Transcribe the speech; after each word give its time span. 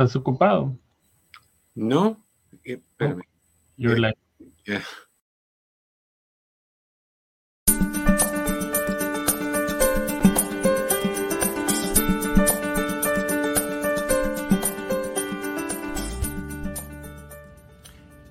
¿Estás 0.00 0.16
ocupado? 0.16 0.78
No. 1.74 2.16
Eh, 2.64 2.80
espérame. 2.88 3.20
You're 3.76 3.98
Eh, 3.98 4.00
like, 4.00 4.18
Yeah. 4.64 4.82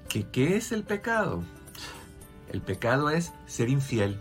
¿Qué, 0.07 0.25
¿Qué 0.31 0.57
es 0.57 0.71
el 0.71 0.83
pecado? 0.83 1.43
El 2.51 2.61
pecado 2.61 3.11
es 3.11 3.31
ser 3.45 3.70
infiel, 3.70 4.20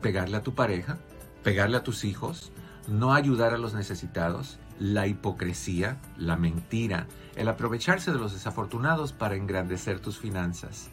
pegarle 0.00 0.36
a 0.36 0.42
tu 0.42 0.54
pareja, 0.54 0.98
pegarle 1.42 1.76
a 1.76 1.82
tus 1.82 2.04
hijos, 2.04 2.52
no 2.86 3.12
ayudar 3.14 3.52
a 3.52 3.58
los 3.58 3.74
necesitados, 3.74 4.58
la 4.78 5.06
hipocresía, 5.06 6.00
la 6.16 6.36
mentira, 6.36 7.06
el 7.36 7.48
aprovecharse 7.48 8.12
de 8.12 8.18
los 8.18 8.32
desafortunados 8.32 9.12
para 9.12 9.36
engrandecer 9.36 10.00
tus 10.00 10.18
finanzas, 10.18 10.88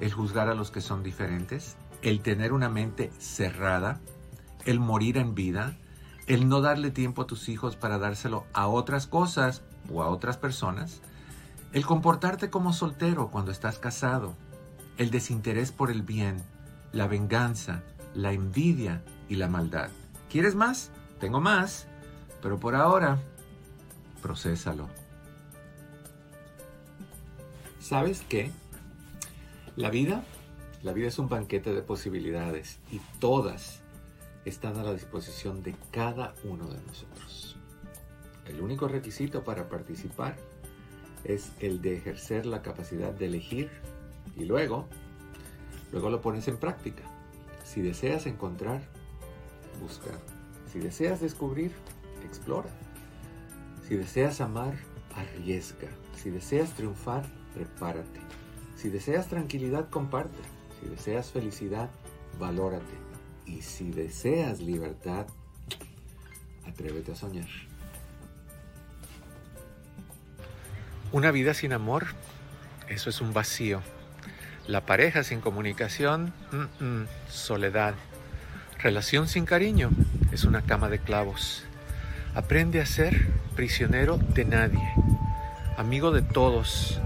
el 0.00 0.12
juzgar 0.12 0.48
a 0.48 0.54
los 0.54 0.70
que 0.70 0.80
son 0.80 1.02
diferentes, 1.02 1.76
el 2.02 2.20
tener 2.20 2.52
una 2.52 2.68
mente 2.68 3.10
cerrada, 3.18 4.00
el 4.64 4.80
morir 4.80 5.16
en 5.16 5.34
vida, 5.34 5.76
el 6.26 6.48
no 6.48 6.60
darle 6.60 6.90
tiempo 6.90 7.22
a 7.22 7.26
tus 7.26 7.48
hijos 7.48 7.76
para 7.76 7.98
dárselo 7.98 8.46
a 8.52 8.66
otras 8.66 9.06
cosas 9.06 9.62
o 9.92 10.02
a 10.02 10.08
otras 10.08 10.36
personas, 10.36 11.00
el 11.72 11.84
comportarte 11.84 12.50
como 12.50 12.72
soltero 12.72 13.30
cuando 13.30 13.50
estás 13.50 13.78
casado, 13.78 14.34
el 14.96 15.10
desinterés 15.10 15.72
por 15.72 15.90
el 15.90 16.02
bien, 16.02 16.42
la 16.92 17.06
venganza, 17.06 17.82
la 18.14 18.32
envidia 18.32 19.02
y 19.28 19.36
la 19.36 19.48
maldad. 19.48 19.90
¿Quieres 20.30 20.54
más? 20.54 20.90
Tengo 21.18 21.40
más, 21.40 21.88
pero 22.44 22.60
por 22.60 22.74
ahora, 22.74 23.22
procésalo. 24.20 24.90
¿Sabes 27.80 28.22
qué? 28.28 28.50
La 29.76 29.88
vida, 29.88 30.22
la 30.82 30.92
vida 30.92 31.08
es 31.08 31.18
un 31.18 31.30
banquete 31.30 31.72
de 31.72 31.80
posibilidades 31.80 32.80
y 32.92 33.00
todas 33.18 33.80
están 34.44 34.76
a 34.76 34.82
la 34.82 34.92
disposición 34.92 35.62
de 35.62 35.74
cada 35.90 36.34
uno 36.44 36.66
de 36.68 36.82
nosotros. 36.82 37.56
El 38.44 38.60
único 38.60 38.88
requisito 38.88 39.42
para 39.42 39.70
participar 39.70 40.36
es 41.24 41.50
el 41.60 41.80
de 41.80 41.96
ejercer 41.96 42.44
la 42.44 42.60
capacidad 42.60 43.14
de 43.14 43.24
elegir 43.24 43.70
y 44.36 44.44
luego, 44.44 44.86
luego 45.92 46.10
lo 46.10 46.20
pones 46.20 46.46
en 46.48 46.58
práctica. 46.58 47.04
Si 47.64 47.80
deseas 47.80 48.26
encontrar, 48.26 48.82
busca. 49.80 50.10
Si 50.70 50.78
deseas 50.78 51.22
descubrir, 51.22 51.72
explora. 52.34 52.68
Si 53.86 53.96
deseas 53.96 54.40
amar, 54.40 54.74
arriesga. 55.14 55.88
Si 56.16 56.30
deseas 56.30 56.70
triunfar, 56.74 57.24
prepárate. 57.54 58.20
Si 58.76 58.88
deseas 58.88 59.28
tranquilidad, 59.28 59.88
comparte. 59.88 60.42
Si 60.80 60.88
deseas 60.88 61.30
felicidad, 61.30 61.90
valórate. 62.38 62.96
Y 63.46 63.62
si 63.62 63.90
deseas 63.90 64.60
libertad, 64.60 65.26
atrévete 66.66 67.12
a 67.12 67.14
soñar. 67.14 67.48
Una 71.12 71.30
vida 71.30 71.54
sin 71.54 71.72
amor, 71.72 72.06
eso 72.88 73.10
es 73.10 73.20
un 73.20 73.32
vacío. 73.32 73.82
La 74.66 74.86
pareja 74.86 75.22
sin 75.22 75.40
comunicación, 75.40 76.32
mm, 76.50 76.84
mm, 76.84 77.06
soledad. 77.28 77.94
Relación 78.78 79.28
sin 79.28 79.44
cariño, 79.44 79.90
es 80.32 80.44
una 80.44 80.62
cama 80.62 80.88
de 80.88 80.98
clavos. 80.98 81.64
Aprende 82.34 82.80
a 82.80 82.86
ser 82.86 83.28
prisionero 83.54 84.16
de 84.16 84.44
nadie, 84.44 84.82
amigo 85.76 86.10
de 86.10 86.20
todos, 86.20 87.00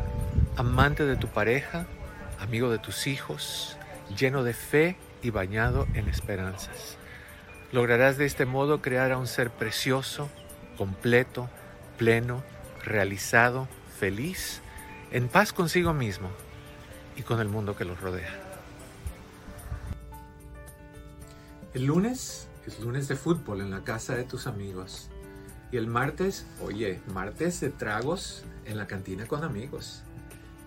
amante 0.56 1.04
de 1.04 1.16
tu 1.16 1.28
pareja, 1.28 1.86
amigo 2.40 2.70
de 2.70 2.78
tus 2.78 3.06
hijos, 3.06 3.76
lleno 4.16 4.42
de 4.42 4.54
fe 4.54 4.96
y 5.22 5.28
bañado 5.28 5.86
en 5.92 6.08
esperanzas. 6.08 6.96
Lograrás 7.72 8.16
de 8.16 8.24
este 8.24 8.46
modo 8.46 8.80
crear 8.80 9.12
a 9.12 9.18
un 9.18 9.26
ser 9.26 9.50
precioso, 9.50 10.30
completo, 10.78 11.50
pleno, 11.98 12.42
realizado, 12.82 13.68
feliz, 14.00 14.62
en 15.10 15.28
paz 15.28 15.52
consigo 15.52 15.92
mismo 15.92 16.30
y 17.16 17.22
con 17.22 17.40
el 17.40 17.48
mundo 17.48 17.76
que 17.76 17.84
los 17.84 18.00
rodea. 18.00 18.34
El 21.74 21.84
lunes 21.84 22.48
es 22.66 22.80
lunes 22.80 23.08
de 23.08 23.16
fútbol 23.16 23.60
en 23.60 23.70
la 23.70 23.84
casa 23.84 24.14
de 24.14 24.24
tus 24.24 24.46
amigos. 24.46 25.10
Y 25.70 25.76
el 25.76 25.86
martes, 25.86 26.46
oye, 26.62 27.00
martes 27.12 27.60
de 27.60 27.70
tragos 27.70 28.44
en 28.64 28.78
la 28.78 28.86
cantina 28.86 29.26
con 29.26 29.44
amigos. 29.44 30.02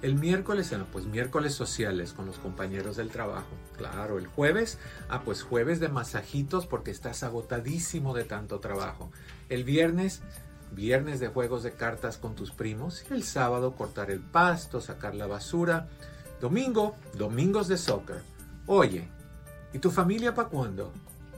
El 0.02 0.16
miércoles, 0.16 0.74
pues 0.92 1.06
miércoles 1.06 1.54
sociales 1.54 2.14
con 2.14 2.26
los 2.26 2.40
compañeros 2.40 2.98
del 2.98 3.10
trabajo. 3.10 3.50
Claro, 3.78 4.18
el 4.18 4.26
jueves, 4.26 4.80
ah, 5.10 5.22
pues 5.24 5.44
jueves 5.44 5.80
de 5.80 5.90
masajitos 5.90 6.66
porque 6.66 6.90
estás 6.90 7.22
agotadísimo 7.22 8.16
de 8.16 8.24
tanto 8.24 8.60
trabajo. 8.60 9.12
El 9.50 9.64
viernes, 9.64 10.22
viernes 10.72 11.20
de 11.20 11.28
juegos 11.28 11.62
de 11.62 11.74
cartas 11.74 12.18
con 12.18 12.34
tus 12.34 12.52
primos. 12.52 13.04
El 13.12 13.24
sábado, 13.24 13.76
cortar 13.76 14.10
el 14.10 14.22
pasto, 14.22 14.82
sacar 14.82 15.14
la 15.14 15.28
basura. 15.28 15.88
Domingo, 16.40 16.96
domingos 17.14 17.68
de 17.68 17.78
soccer. 17.78 18.24
Oye, 18.66 19.08
¿y 19.72 19.78
tu 19.78 19.92
familia 19.92 20.34
para 20.34 20.50
cuándo? 20.50 20.92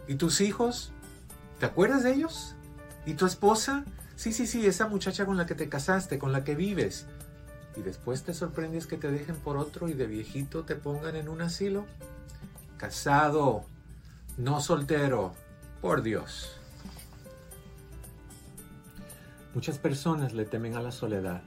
¿Y 0.07 0.15
tus 0.15 0.39
hijos? 0.39 0.93
¿Te 1.59 1.65
acuerdas 1.65 2.03
de 2.03 2.13
ellos? 2.13 2.55
¿Y 3.05 3.15
tu 3.15 3.25
esposa? 3.25 3.83
Sí, 4.15 4.31
sí, 4.31 4.47
sí, 4.47 4.65
esa 4.65 4.87
muchacha 4.87 5.25
con 5.25 5.37
la 5.37 5.45
que 5.45 5.55
te 5.55 5.69
casaste, 5.69 6.19
con 6.19 6.31
la 6.31 6.43
que 6.43 6.55
vives. 6.55 7.05
Y 7.75 7.81
después 7.81 8.23
te 8.23 8.33
sorprendes 8.33 8.87
que 8.87 8.97
te 8.97 9.11
dejen 9.11 9.35
por 9.35 9.57
otro 9.57 9.89
y 9.89 9.93
de 9.93 10.05
viejito 10.05 10.63
te 10.63 10.75
pongan 10.75 11.15
en 11.15 11.27
un 11.27 11.41
asilo. 11.41 11.85
Casado, 12.77 13.65
no 14.37 14.61
soltero, 14.61 15.33
por 15.81 16.03
Dios. 16.03 16.57
Muchas 19.53 19.77
personas 19.77 20.33
le 20.33 20.45
temen 20.45 20.75
a 20.75 20.81
la 20.81 20.91
soledad. 20.91 21.41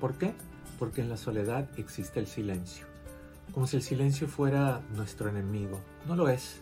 ¿Por 0.00 0.14
qué? 0.14 0.34
Porque 0.78 1.00
en 1.00 1.08
la 1.08 1.16
soledad 1.16 1.68
existe 1.76 2.20
el 2.20 2.26
silencio. 2.26 2.86
Como 3.52 3.66
si 3.66 3.76
el 3.76 3.82
silencio 3.82 4.28
fuera 4.28 4.80
nuestro 4.94 5.28
enemigo. 5.28 5.80
No 6.06 6.14
lo 6.14 6.28
es. 6.28 6.60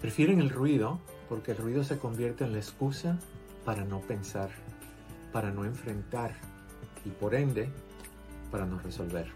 Prefieren 0.00 0.40
el 0.40 0.50
ruido 0.50 1.00
porque 1.28 1.52
el 1.52 1.58
ruido 1.58 1.82
se 1.82 1.98
convierte 1.98 2.44
en 2.44 2.52
la 2.52 2.58
excusa 2.58 3.18
para 3.64 3.84
no 3.84 4.00
pensar, 4.00 4.50
para 5.32 5.50
no 5.50 5.64
enfrentar 5.64 6.34
y 7.04 7.10
por 7.10 7.34
ende 7.34 7.68
para 8.50 8.66
no 8.66 8.78
resolver. 8.78 9.26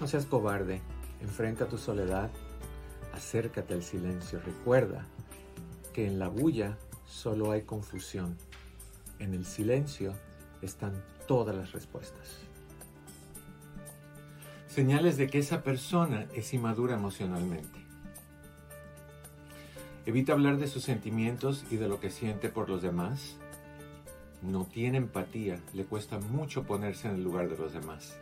No 0.00 0.06
seas 0.06 0.26
cobarde, 0.26 0.80
enfrenta 1.20 1.68
tu 1.68 1.78
soledad, 1.78 2.30
acércate 3.12 3.74
al 3.74 3.82
silencio, 3.82 4.40
recuerda 4.40 5.06
que 5.92 6.06
en 6.06 6.18
la 6.18 6.28
bulla 6.28 6.78
solo 7.06 7.52
hay 7.52 7.62
confusión, 7.62 8.36
en 9.18 9.34
el 9.34 9.44
silencio 9.44 10.14
están 10.62 10.92
todas 11.26 11.54
las 11.54 11.72
respuestas. 11.72 12.38
Señales 14.66 15.18
de 15.18 15.26
que 15.26 15.38
esa 15.38 15.62
persona 15.62 16.26
es 16.34 16.54
inmadura 16.54 16.94
emocionalmente. 16.94 17.81
Evita 20.04 20.32
hablar 20.32 20.56
de 20.56 20.66
sus 20.66 20.82
sentimientos 20.82 21.64
y 21.70 21.76
de 21.76 21.86
lo 21.86 22.00
que 22.00 22.10
siente 22.10 22.48
por 22.48 22.68
los 22.68 22.82
demás. 22.82 23.36
No 24.42 24.64
tiene 24.64 24.98
empatía, 24.98 25.60
le 25.74 25.84
cuesta 25.84 26.18
mucho 26.18 26.64
ponerse 26.64 27.06
en 27.06 27.14
el 27.14 27.22
lugar 27.22 27.48
de 27.48 27.56
los 27.56 27.72
demás. 27.72 28.18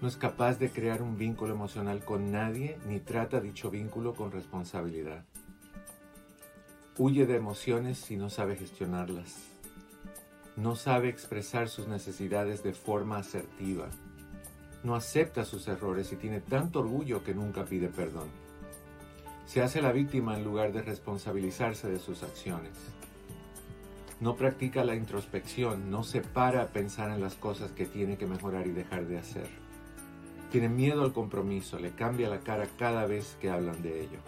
No 0.00 0.06
es 0.06 0.16
capaz 0.16 0.60
de 0.60 0.70
crear 0.70 1.02
un 1.02 1.18
vínculo 1.18 1.52
emocional 1.52 2.04
con 2.04 2.30
nadie 2.30 2.78
ni 2.86 3.00
trata 3.00 3.40
dicho 3.40 3.70
vínculo 3.70 4.14
con 4.14 4.30
responsabilidad. 4.30 5.24
Huye 6.96 7.26
de 7.26 7.34
emociones 7.34 7.98
si 7.98 8.16
no 8.16 8.30
sabe 8.30 8.54
gestionarlas. 8.54 9.34
No 10.54 10.76
sabe 10.76 11.08
expresar 11.08 11.68
sus 11.68 11.88
necesidades 11.88 12.62
de 12.62 12.72
forma 12.72 13.18
asertiva. 13.18 13.88
No 14.84 14.94
acepta 14.94 15.44
sus 15.44 15.66
errores 15.66 16.12
y 16.12 16.16
tiene 16.16 16.40
tanto 16.40 16.78
orgullo 16.78 17.24
que 17.24 17.34
nunca 17.34 17.64
pide 17.64 17.88
perdón. 17.88 18.45
Se 19.46 19.62
hace 19.62 19.80
la 19.80 19.92
víctima 19.92 20.36
en 20.36 20.42
lugar 20.42 20.72
de 20.72 20.82
responsabilizarse 20.82 21.88
de 21.88 22.00
sus 22.00 22.24
acciones. 22.24 22.72
No 24.18 24.34
practica 24.34 24.84
la 24.84 24.96
introspección, 24.96 25.88
no 25.88 26.02
se 26.02 26.20
para 26.20 26.62
a 26.62 26.68
pensar 26.68 27.10
en 27.10 27.20
las 27.20 27.36
cosas 27.36 27.70
que 27.70 27.86
tiene 27.86 28.18
que 28.18 28.26
mejorar 28.26 28.66
y 28.66 28.72
dejar 28.72 29.06
de 29.06 29.18
hacer. 29.18 29.48
Tiene 30.50 30.68
miedo 30.68 31.04
al 31.04 31.12
compromiso, 31.12 31.78
le 31.78 31.92
cambia 31.92 32.28
la 32.28 32.40
cara 32.40 32.66
cada 32.76 33.06
vez 33.06 33.36
que 33.40 33.50
hablan 33.50 33.82
de 33.82 34.02
ello. 34.02 34.18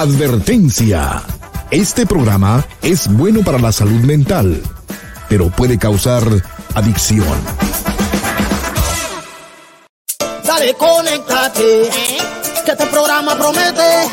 Advertencia. 0.00 1.20
Este 1.70 2.06
programa 2.06 2.64
es 2.80 3.06
bueno 3.06 3.44
para 3.44 3.58
la 3.58 3.70
salud 3.70 4.00
mental, 4.00 4.62
pero 5.28 5.50
puede 5.50 5.78
causar 5.78 6.22
adicción. 6.74 7.26
Dale, 10.42 10.72
conéctate. 10.72 11.90
Que 12.64 12.70
este 12.70 12.86
programa 12.86 13.36
promete. 13.36 14.08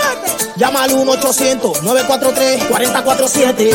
Llama 0.58 0.84
al 0.84 0.92
1-800-943-4047. 0.92 3.72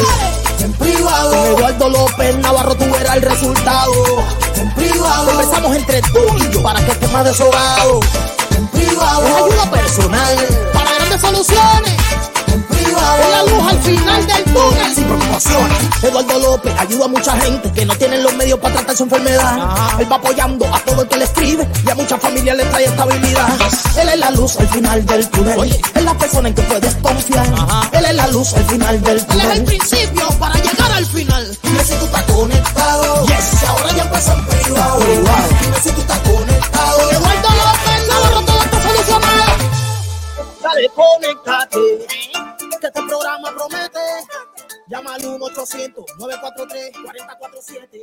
En 0.61 0.73
privado. 0.75 1.31
Con 1.31 1.47
Eduardo 1.47 1.89
López 1.89 2.37
Navarro 2.37 2.75
tú 2.75 2.85
verás 2.93 3.17
el 3.17 3.23
resultado. 3.23 4.23
En 4.57 4.71
privado. 4.75 5.29
Conversamos 5.29 5.77
entre 5.77 6.03
tú 6.03 6.21
y 6.37 6.51
yo 6.53 6.63
para 6.63 6.85
que 6.85 6.93
estés 6.93 7.11
más 7.11 7.25
desolado. 7.25 8.01
En 8.55 8.69
privado. 8.69 9.27
Es 9.27 9.35
ayuda 9.35 9.71
personal. 9.71 10.37
Para 10.75 10.93
grandes 10.93 11.23
soluciones. 11.23 12.02
Es 13.03 13.31
la 13.31 13.43
luz 13.45 13.69
al 13.69 13.83
final 13.83 14.27
del 14.27 14.45
túnel. 14.45 14.95
Sin 14.95 15.05
preocupaciones. 15.05 15.79
Eduardo 16.03 16.39
López 16.39 16.75
ayuda 16.79 17.05
a 17.05 17.09
mucha 17.09 17.37
gente 17.41 17.73
que 17.73 17.85
no 17.85 17.95
tienen 17.97 18.23
los 18.23 18.35
medios 18.35 18.59
para 18.61 18.75
tratar 18.75 18.97
su 18.97 19.03
enfermedad. 19.05 19.59
Él 19.99 20.11
va 20.11 20.17
apoyando 20.17 20.67
a 20.75 20.79
todo 20.81 21.03
el 21.03 21.09
que 21.09 21.17
le 21.17 21.25
escribe 21.25 21.69
y 21.87 21.91
a 21.91 21.95
muchas 21.95 22.21
familias 22.21 22.57
le 22.57 22.65
trae 22.65 22.85
estabilidad. 22.85 23.49
Él 24.01 24.09
es 24.09 24.19
la 24.19 24.31
luz 24.31 24.57
al 24.59 24.69
final 24.69 25.07
del 25.07 25.29
túnel. 25.31 25.59
Oye, 25.59 25.81
es 25.95 26.03
la 26.05 26.15
persona 26.17 26.49
en 26.49 26.55
que 26.55 26.63
puedes 26.63 26.95
confiar. 26.97 27.47
Él 27.93 28.05
es 28.05 28.15
la 28.15 28.27
luz 28.29 28.55
al 28.55 28.65
final 28.67 29.03
del 29.03 29.27
túnel. 29.27 29.41
Él 29.47 29.51
es 29.51 29.59
el 29.59 29.65
principio 29.65 30.29
para 30.39 30.55
llegar 30.55 30.93
al 30.93 31.07
final. 31.07 31.59
Dime 31.63 31.85
si 31.85 31.95
tú 31.95 32.05
estás 32.05 32.23
conectado. 32.23 33.27
Yes. 33.27 33.65
Ahora 33.69 33.93
ya 33.97 34.03
empieza 34.03 34.33
en 34.35 34.47
privado. 34.47 35.01
Dime 35.01 35.81
si 35.83 35.91
tú 35.91 36.01
estás 36.01 36.19
conectado. 36.21 37.11
Eduardo 37.11 37.49
López 37.49 38.09
Navarro, 38.09 38.41
todo 38.43 38.63
está 38.63 38.83
solucionado. 38.83 39.53
Dale, 40.63 40.91
conéctate. 40.95 42.32
Que 42.83 42.89
este 42.89 43.03
programa 43.07 43.55
promete. 43.55 44.01
Llama 44.89 45.15
al 45.15 45.23
1-800-943-4047. 45.23 48.03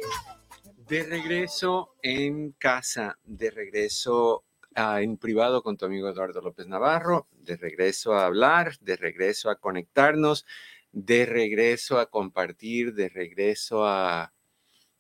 De 0.87 1.03
regreso 1.03 1.97
en 2.01 2.53
casa, 2.53 3.19
de 3.25 3.51
regreso 3.51 4.45
ah, 4.75 5.01
en 5.01 5.17
privado 5.17 5.61
con 5.63 5.75
tu 5.75 5.85
amigo 5.85 6.07
Eduardo 6.07 6.39
López 6.39 6.67
Navarro, 6.67 7.27
de 7.33 7.57
regreso 7.57 8.13
a 8.13 8.25
hablar, 8.25 8.77
de 8.79 8.95
regreso 8.95 9.49
a 9.49 9.57
conectarnos, 9.57 10.45
de 10.93 11.25
regreso 11.25 11.99
a 11.99 12.05
compartir, 12.05 12.93
de 12.93 13.09
regreso 13.09 13.85
a 13.85 14.31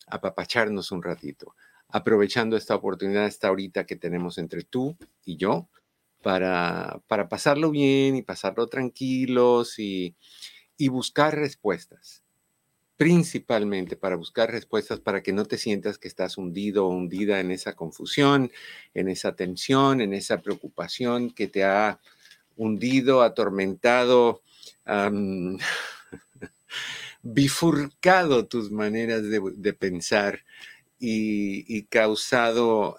apapacharnos 0.07 0.91
un 0.91 1.03
ratito, 1.03 1.55
aprovechando 1.87 2.57
esta 2.57 2.75
oportunidad, 2.75 3.27
esta 3.27 3.47
ahorita 3.47 3.85
que 3.85 3.95
tenemos 3.95 4.39
entre 4.39 4.65
tú 4.65 4.97
y 5.23 5.37
yo, 5.37 5.69
para, 6.21 7.01
para 7.07 7.29
pasarlo 7.29 7.71
bien 7.71 8.15
y 8.15 8.21
pasarlo 8.21 8.67
tranquilos 8.67 9.79
y, 9.79 10.15
y 10.77 10.89
buscar 10.89 11.35
respuestas 11.35 12.23
principalmente 12.99 13.95
para 13.95 14.17
buscar 14.17 14.51
respuestas 14.51 14.99
para 14.99 15.23
que 15.23 15.31
no 15.31 15.45
te 15.45 15.57
sientas 15.57 15.97
que 15.97 16.09
estás 16.09 16.37
hundido 16.37 16.85
o 16.85 16.89
hundida 16.89 17.39
en 17.39 17.49
esa 17.49 17.71
confusión, 17.71 18.51
en 18.93 19.07
esa 19.07 19.37
tensión, 19.37 20.01
en 20.01 20.13
esa 20.13 20.41
preocupación 20.41 21.31
que 21.31 21.47
te 21.47 21.63
ha 21.63 22.01
hundido, 22.57 23.21
atormentado, 23.21 24.41
bifurcado 27.23 28.47
tus 28.47 28.69
maneras 28.69 29.23
de, 29.23 29.73
pensar 29.73 30.43
y, 30.99 31.73
y 31.73 31.83
causado 31.83 32.97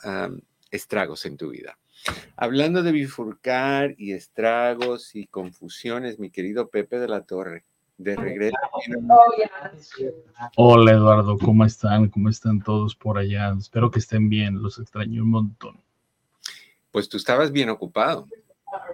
estragos 0.70 1.26
en 1.26 1.36
tu 1.36 1.50
vida. 1.50 1.79
Hablando 2.36 2.82
de 2.82 2.92
bifurcar 2.92 3.94
y 3.98 4.12
estragos 4.12 5.14
y 5.14 5.26
confusiones, 5.26 6.18
mi 6.18 6.30
querido 6.30 6.68
Pepe 6.68 6.98
de 6.98 7.08
la 7.08 7.22
Torre, 7.22 7.64
de 7.98 8.16
regreso. 8.16 8.56
Hola 10.56 10.92
Eduardo, 10.92 11.36
¿cómo 11.38 11.64
están? 11.64 12.08
¿Cómo 12.08 12.28
están 12.28 12.62
todos 12.62 12.94
por 12.96 13.18
allá? 13.18 13.54
Espero 13.58 13.90
que 13.90 13.98
estén 13.98 14.28
bien, 14.28 14.62
los 14.62 14.78
extraño 14.78 15.22
un 15.22 15.30
montón. 15.30 15.80
Pues 16.90 17.08
tú 17.08 17.16
estabas 17.18 17.52
bien 17.52 17.68
ocupado. 17.68 18.26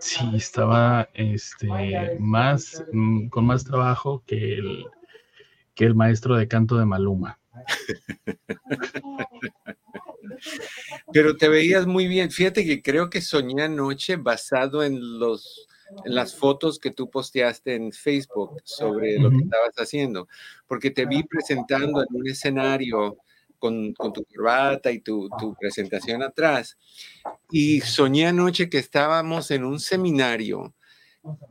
Sí, 0.00 0.24
estaba 0.34 1.08
este, 1.14 1.68
más, 2.18 2.84
mm, 2.92 3.28
con 3.28 3.46
más 3.46 3.64
trabajo 3.64 4.22
que 4.26 4.54
el, 4.54 4.86
que 5.74 5.84
el 5.84 5.94
maestro 5.94 6.36
de 6.36 6.48
canto 6.48 6.76
de 6.76 6.86
Maluma. 6.86 7.38
Pero 11.12 11.36
te 11.36 11.48
veías 11.48 11.86
muy 11.86 12.06
bien. 12.06 12.30
Fíjate 12.30 12.64
que 12.64 12.82
creo 12.82 13.10
que 13.10 13.20
soñé 13.20 13.62
anoche 13.62 14.16
basado 14.16 14.82
en 14.82 15.18
los 15.18 15.66
en 16.04 16.14
las 16.14 16.34
fotos 16.34 16.78
que 16.78 16.90
tú 16.90 17.10
posteaste 17.10 17.74
en 17.74 17.92
Facebook 17.92 18.60
sobre 18.64 19.18
lo 19.18 19.30
que 19.30 19.36
estabas 19.36 19.74
haciendo, 19.76 20.28
porque 20.66 20.90
te 20.90 21.06
vi 21.06 21.22
presentando 21.22 22.02
en 22.02 22.08
un 22.10 22.28
escenario 22.28 23.18
con, 23.58 23.92
con 23.94 24.12
tu 24.12 24.24
corbata 24.24 24.90
y 24.90 25.00
tu, 25.00 25.28
tu 25.38 25.54
presentación 25.54 26.22
atrás, 26.22 26.76
y 27.50 27.80
soñé 27.80 28.26
anoche 28.26 28.68
que 28.68 28.78
estábamos 28.78 29.50
en 29.50 29.64
un 29.64 29.80
seminario 29.80 30.74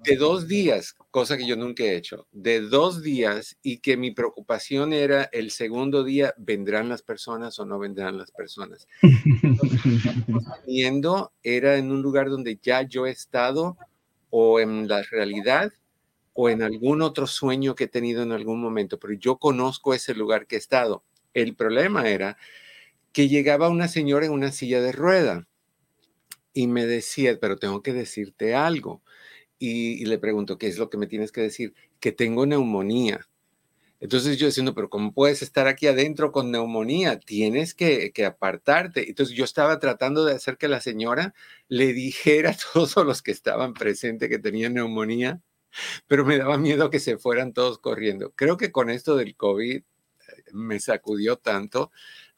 de 0.04 0.16
dos 0.16 0.48
días, 0.48 0.96
cosa 1.12 1.38
que 1.38 1.48
yo 1.48 1.56
nunca 1.56 1.84
he 1.84 1.96
hecho, 1.96 2.28
de 2.32 2.62
dos 2.62 3.02
días, 3.02 3.58
y 3.62 3.80
que 3.80 3.98
mi 3.98 4.12
preocupación 4.12 4.94
era 4.94 5.24
el 5.32 5.52
segundo 5.52 6.04
día, 6.04 6.34
¿vendrán 6.38 6.90
las 6.90 7.02
personas 7.02 7.60
o 7.60 7.66
no 7.66 7.80
vendrán 7.80 8.18
las 8.18 8.32
personas? 8.32 8.88
Viendo, 10.68 11.34
era 11.44 11.78
en 11.78 11.92
un 11.92 12.02
lugar 12.02 12.30
donde 12.30 12.60
ya 12.62 12.82
yo 12.84 13.06
he 13.06 13.12
estado 13.12 13.78
o 14.30 14.60
en 14.60 14.88
la 14.88 15.02
realidad 15.04 15.72
o 16.34 16.50
en 16.50 16.62
algún 16.62 17.02
otro 17.02 17.28
sueño 17.28 17.76
que 17.76 17.86
he 17.86 17.88
tenido 17.88 18.22
en 18.22 18.34
algún 18.34 18.62
momento, 18.62 19.00
pero 19.00 19.14
yo 19.14 19.38
conozco 19.38 19.94
ese 19.94 20.14
lugar 20.14 20.48
que 20.48 20.56
he 20.56 20.60
estado. 20.60 21.04
El 21.34 21.56
problema 21.56 22.10
era 22.10 22.38
que 23.14 23.30
llegaba 23.30 23.70
una 23.70 23.88
señora 23.88 24.26
en 24.26 24.34
una 24.34 24.52
silla 24.52 24.82
de 24.82 24.92
rueda 24.92 25.48
y 26.54 26.68
me 26.68 26.86
decía, 26.86 27.38
pero 27.40 27.58
tengo 27.58 27.82
que 27.82 27.94
decirte 27.94 28.56
algo. 28.56 29.02
Y, 29.58 30.06
le 30.06 30.18
pregunto, 30.18 30.58
¿qué 30.58 30.68
es 30.68 30.78
lo 30.78 30.90
que 30.90 30.98
me 30.98 31.08
tienes 31.08 31.32
que 31.32 31.42
decir? 31.42 31.74
Que 32.00 32.12
tengo 32.12 32.46
neumonía. 32.46 33.28
Entonces 34.02 34.38
yo 34.38 34.48
diciendo, 34.48 34.76
pero 34.76 34.90
¿cómo 34.90 35.14
puedes 35.14 35.42
estar 35.42 35.68
aquí 35.68 35.88
adentro 35.88 36.32
con 36.32 36.52
neumonía? 36.52 37.20
Tienes 37.20 37.74
que, 37.74 38.12
que 38.12 38.26
apartarte. 38.26 39.08
Entonces 39.10 39.36
yo 39.36 39.46
estaba 39.46 39.80
tratando 39.80 40.26
de 40.26 40.34
hacer 40.34 40.58
que 40.58 40.68
la 40.68 40.82
señora 40.82 41.34
le 41.70 41.94
dijera 41.94 42.52
a 42.52 42.58
todos 42.74 42.98
los 43.06 43.22
que 43.22 43.32
estaban 43.32 43.74
presentes 43.74 44.30
que 44.30 44.40
tenían 44.40 44.74
neumonía, 44.74 45.42
pero 46.08 46.26
me 46.26 46.38
daba 46.38 46.58
miedo 46.58 46.90
que 46.90 47.00
se 47.00 47.18
fueran 47.18 47.54
todos 47.54 47.80
corriendo. 47.80 48.32
Creo 48.36 48.58
que 48.58 48.72
con 48.72 48.90
esto 48.90 49.16
del 49.16 49.36
COVID 49.36 49.78
eh, 49.78 49.84
me 50.54 50.80
sacudió 50.80 51.38
tanto 51.38 51.92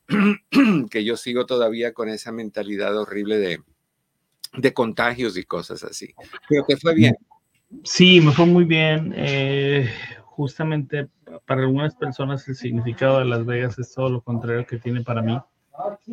que 0.91 1.03
yo 1.03 1.17
sigo 1.17 1.45
todavía 1.45 1.93
con 1.93 2.09
esa 2.09 2.31
mentalidad 2.31 2.97
horrible 2.97 3.37
de, 3.39 3.61
de 4.55 4.73
contagios 4.73 5.37
y 5.37 5.43
cosas 5.43 5.83
así. 5.83 6.13
Pero 6.49 6.65
que 6.65 6.77
fue 6.77 6.93
bien. 6.93 7.15
Sí, 7.83 8.21
me 8.21 8.31
fue 8.31 8.45
muy 8.45 8.63
bien. 8.63 9.13
eh, 9.15 9.89
justamente 10.23 11.07
para 11.47 11.61
algunas 11.61 11.95
personas 11.95 12.47
el 12.47 12.55
significado 12.55 13.19
de 13.19 13.25
Las 13.25 13.43
Vegas 13.43 13.79
es 13.79 13.91
todo 13.93 14.09
lo 14.09 14.21
contrario 14.21 14.67
que 14.67 14.77
tiene 14.77 15.01
para 15.01 15.21
mí, 15.23 15.35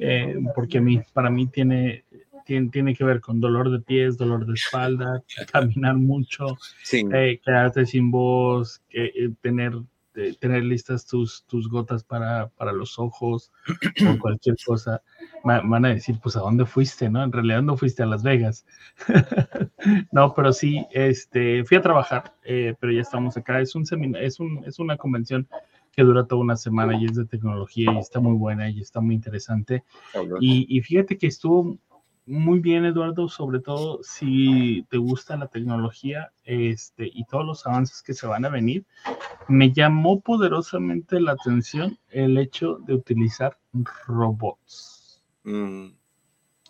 eh, 0.00 0.37
porque 0.55 0.79
a 0.79 0.81
mí, 0.81 1.03
para 1.12 1.29
mí 1.29 1.47
tiene, 1.47 2.05
tiene, 2.47 2.71
tiene 2.71 2.95
que 2.95 3.05
ver 3.05 3.21
con 3.21 3.38
dolor 3.38 3.71
de 3.71 3.81
pies, 3.81 4.17
dolor 4.17 4.47
de 4.47 4.55
espalda, 4.55 5.23
caminar 5.53 5.97
mucho, 5.97 6.57
Sí, 6.83 7.07
eh, 7.12 7.38
quedarte 7.45 7.85
sin 7.85 8.11
voz, 8.11 8.83
tener, 9.43 9.75
eh, 10.16 10.35
tener 10.38 10.62
listas 10.64 11.06
tus, 11.06 11.44
tus 11.47 11.68
gotas 11.68 12.04
para, 12.04 12.49
para 12.50 12.73
los 12.73 12.99
ojos 12.99 13.52
o 14.06 14.18
cualquier 14.21 14.56
cosa. 14.64 15.02
Van 15.42 15.85
a 15.85 15.88
decir, 15.88 16.18
pues, 16.23 16.37
¿a 16.37 16.40
dónde 16.40 16.66
fuiste? 16.66 17.11
¿No? 17.11 17.23
En 17.23 17.33
realidad 17.33 17.62
no 17.62 17.76
fuiste 17.76 18.02
a 18.02 18.06
Las 18.06 18.23
Vegas. 18.23 18.66
no, 20.12 20.35
pero 20.35 20.52
sí, 20.52 20.87
este, 20.92 21.64
fui 21.64 21.76
a 21.76 21.83
trabajar, 21.83 22.35
eh, 22.44 22.75
pero 22.80 22.92
ya 22.92 23.00
estamos 23.00 23.37
acá. 23.37 23.61
Es, 23.61 23.75
un 23.75 23.85
es, 24.16 24.40
un, 24.40 24.64
es 24.64 24.78
una 24.78 24.97
convención 24.97 25.49
que 25.92 26.02
dura 26.02 26.26
toda 26.26 26.40
una 26.40 26.56
semana 26.56 26.97
y 26.97 27.04
es 27.04 27.14
de 27.14 27.25
tecnología 27.25 27.92
y 27.92 27.99
está 27.99 28.21
muy 28.21 28.37
buena 28.37 28.68
y 28.68 28.80
está 28.80 29.00
muy 29.00 29.14
interesante. 29.14 29.85
Y, 30.40 30.66
y 30.68 30.80
fíjate 30.80 31.18
que 31.18 31.28
estuvo 31.28 31.78
muy 32.26 32.61
bien, 32.61 32.85
Eduardo, 32.87 33.28
sobre 33.28 33.61
todo 33.61 34.00
si 34.02 34.87
te 34.88 34.97
gusta 34.97 35.37
la 35.37 35.49
tecnología 35.49 36.33
este, 36.45 37.11
y 37.12 37.25
todos 37.26 37.45
los 37.45 37.66
avances 37.66 38.02
que 38.02 38.14
se 38.14 38.26
van 38.26 38.45
a 38.45 38.49
venir. 38.49 38.87
Me 39.49 39.73
llamó 39.73 40.21
poderosamente 40.21 41.21
la 41.21 41.33
atención 41.33 41.99
el 42.11 42.38
hecho 42.38 42.78
de 42.87 42.95
utilizar 42.95 43.59
robots. 44.07 45.23
Mm, 45.43 45.88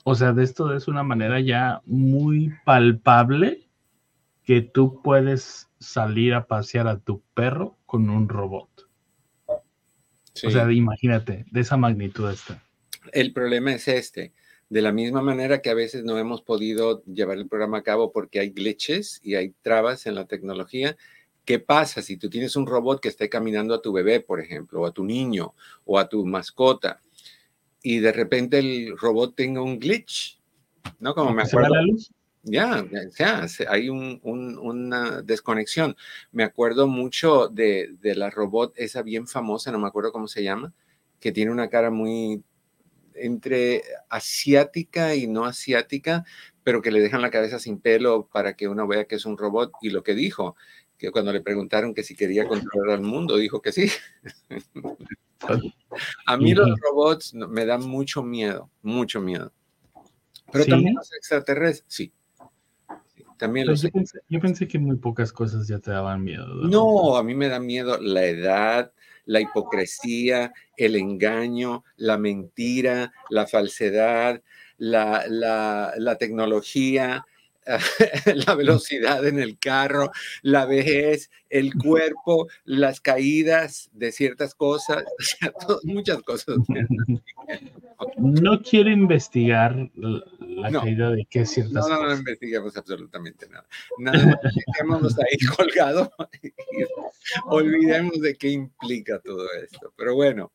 O 0.02 0.14
sea, 0.14 0.32
de 0.32 0.42
esto 0.42 0.74
es 0.74 0.88
una 0.88 1.04
manera 1.04 1.40
ya 1.40 1.80
muy 1.86 2.52
palpable 2.64 3.68
que 4.42 4.60
tú 4.60 5.00
puedes 5.02 5.68
salir 5.78 6.34
a 6.34 6.46
pasear 6.46 6.88
a 6.88 6.98
tu 6.98 7.22
perro 7.34 7.78
con 7.86 8.10
un 8.10 8.28
robot. 8.28 8.68
sí. 10.34 10.48
O 10.48 10.50
sea, 10.50 10.70
imagínate, 10.72 11.46
de 11.50 11.60
esa 11.60 11.76
magnitud 11.76 12.28
está. 12.28 12.60
El 13.12 13.32
problema 13.32 13.72
es 13.72 13.86
este. 13.86 14.32
De 14.74 14.82
la 14.82 14.90
misma 14.90 15.22
manera 15.22 15.62
que 15.62 15.70
a 15.70 15.74
veces 15.74 16.02
no 16.02 16.18
hemos 16.18 16.42
podido 16.42 17.04
llevar 17.04 17.38
el 17.38 17.46
programa 17.46 17.78
a 17.78 17.82
cabo 17.84 18.10
porque 18.10 18.40
hay 18.40 18.50
glitches 18.50 19.20
y 19.22 19.36
hay 19.36 19.50
trabas 19.62 20.04
en 20.06 20.16
la 20.16 20.26
tecnología, 20.26 20.96
¿qué 21.44 21.60
pasa 21.60 22.02
si 22.02 22.16
tú 22.16 22.28
tienes 22.28 22.56
un 22.56 22.66
robot 22.66 23.00
que 23.00 23.06
esté 23.06 23.28
caminando 23.28 23.72
a 23.72 23.80
tu 23.80 23.92
bebé, 23.92 24.18
por 24.18 24.40
ejemplo, 24.40 24.80
o 24.80 24.86
a 24.86 24.90
tu 24.90 25.04
niño, 25.04 25.54
o 25.84 25.96
a 25.96 26.08
tu 26.08 26.26
mascota, 26.26 27.00
y 27.84 28.00
de 28.00 28.10
repente 28.10 28.58
el 28.58 28.98
robot 28.98 29.36
tenga 29.36 29.62
un 29.62 29.78
glitch? 29.78 30.40
¿No? 30.98 31.14
Como 31.14 31.32
me 31.32 31.44
acuerdo. 31.44 31.72
Ya, 32.42 32.84
ya, 33.16 33.46
hay 33.68 33.88
una 33.88 35.22
desconexión. 35.22 35.96
Me 36.32 36.42
acuerdo 36.42 36.88
mucho 36.88 37.46
de, 37.46 37.94
de, 38.00 38.16
la 38.16 38.28
robot, 38.28 38.72
esa 38.74 39.02
bien 39.02 39.28
famosa, 39.28 39.70
no 39.70 39.78
me 39.78 39.86
acuerdo 39.86 40.10
cómo 40.10 40.26
se 40.26 40.42
llama, 40.42 40.72
que 41.20 41.30
tiene 41.30 41.52
una 41.52 41.68
cara 41.68 41.92
muy 41.92 42.42
entre 43.14 43.82
asiática 44.08 45.14
y 45.14 45.26
no 45.26 45.44
asiática, 45.44 46.24
pero 46.62 46.82
que 46.82 46.90
le 46.90 47.00
dejan 47.00 47.22
la 47.22 47.30
cabeza 47.30 47.58
sin 47.58 47.80
pelo 47.80 48.28
para 48.32 48.54
que 48.54 48.68
uno 48.68 48.86
vea 48.86 49.04
que 49.04 49.16
es 49.16 49.26
un 49.26 49.38
robot. 49.38 49.72
Y 49.82 49.90
lo 49.90 50.02
que 50.02 50.14
dijo, 50.14 50.56
que 50.98 51.10
cuando 51.10 51.32
le 51.32 51.40
preguntaron 51.40 51.94
que 51.94 52.02
si 52.02 52.16
quería 52.16 52.46
controlar 52.46 52.96
al 52.96 53.02
mundo, 53.02 53.36
dijo 53.36 53.60
que 53.60 53.72
sí. 53.72 53.90
A 56.26 56.36
mí 56.36 56.54
los 56.54 56.68
robots 56.80 57.34
me 57.34 57.66
dan 57.66 57.86
mucho 57.86 58.22
miedo, 58.22 58.70
mucho 58.82 59.20
miedo. 59.20 59.52
Pero 60.50 60.66
también 60.66 60.94
los 60.94 61.12
extraterrestres, 61.12 61.84
sí. 61.86 62.12
También 63.36 63.66
pues 63.66 63.82
yo, 64.28 64.40
pensé, 64.40 64.68
que 64.68 64.78
muy 64.78 64.96
pocas 64.96 65.32
cosas 65.32 65.66
ya 65.66 65.78
te 65.78 65.90
daban 65.90 66.22
miedo. 66.22 66.46
¿no? 66.46 67.16
a 67.16 67.22
mí 67.22 67.34
me 67.34 67.48
da 67.48 67.58
miedo 67.58 67.98
la 68.00 68.24
edad, 68.24 68.92
la 69.24 69.40
hipocresía, 69.40 70.52
el 70.76 70.96
engaño, 70.96 71.84
la 71.96 72.16
mentira, 72.18 73.12
la 73.30 73.46
falsedad, 73.46 74.40
la, 74.78 75.24
la, 75.28 75.92
la 75.96 76.16
tecnología, 76.16 77.26
la 78.46 78.54
velocidad 78.54 79.26
en 79.26 79.38
el 79.38 79.58
carro, 79.58 80.10
la 80.42 80.66
vejez, 80.66 81.30
el 81.48 81.74
cuerpo, 81.74 82.48
las 82.64 83.00
caídas 83.00 83.88
de 83.92 84.12
ciertas 84.12 84.54
cosas, 84.54 85.04
muchas 85.84 86.22
cosas. 86.22 86.56
No 88.16 88.60
quiero 88.62 88.90
investigar 88.90 89.90
la 89.94 90.80
caída 90.80 91.10
de 91.10 91.26
qué 91.28 91.46
ciertas 91.46 91.88
no, 91.88 92.00
no, 92.00 92.08
No, 92.08 92.14
investigamos 92.14 92.76
absolutamente 92.76 93.48
nada. 93.48 93.66
Nada 93.98 94.26
más 94.26 94.54
dejémonos 94.66 95.16
ahí 95.18 95.38
colgado 95.56 96.10
y 96.42 96.52
olvidemos 97.46 98.20
de 98.20 98.34
qué 98.34 98.50
implica 98.50 99.18
todo 99.20 99.46
esto. 99.62 99.92
Pero 99.96 100.14
bueno, 100.14 100.52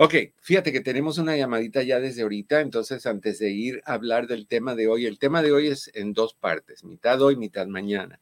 Ok, 0.00 0.14
fíjate 0.40 0.70
que 0.70 0.80
tenemos 0.80 1.18
una 1.18 1.36
llamadita 1.36 1.82
ya 1.82 1.98
desde 1.98 2.22
ahorita, 2.22 2.60
entonces 2.60 3.04
antes 3.04 3.40
de 3.40 3.50
ir 3.50 3.82
a 3.84 3.94
hablar 3.94 4.28
del 4.28 4.46
tema 4.46 4.76
de 4.76 4.86
hoy, 4.86 5.06
el 5.06 5.18
tema 5.18 5.42
de 5.42 5.50
hoy 5.50 5.66
es 5.66 5.90
en 5.92 6.12
dos 6.12 6.34
partes, 6.34 6.84
mitad 6.84 7.20
hoy, 7.20 7.34
mitad 7.34 7.66
mañana. 7.66 8.20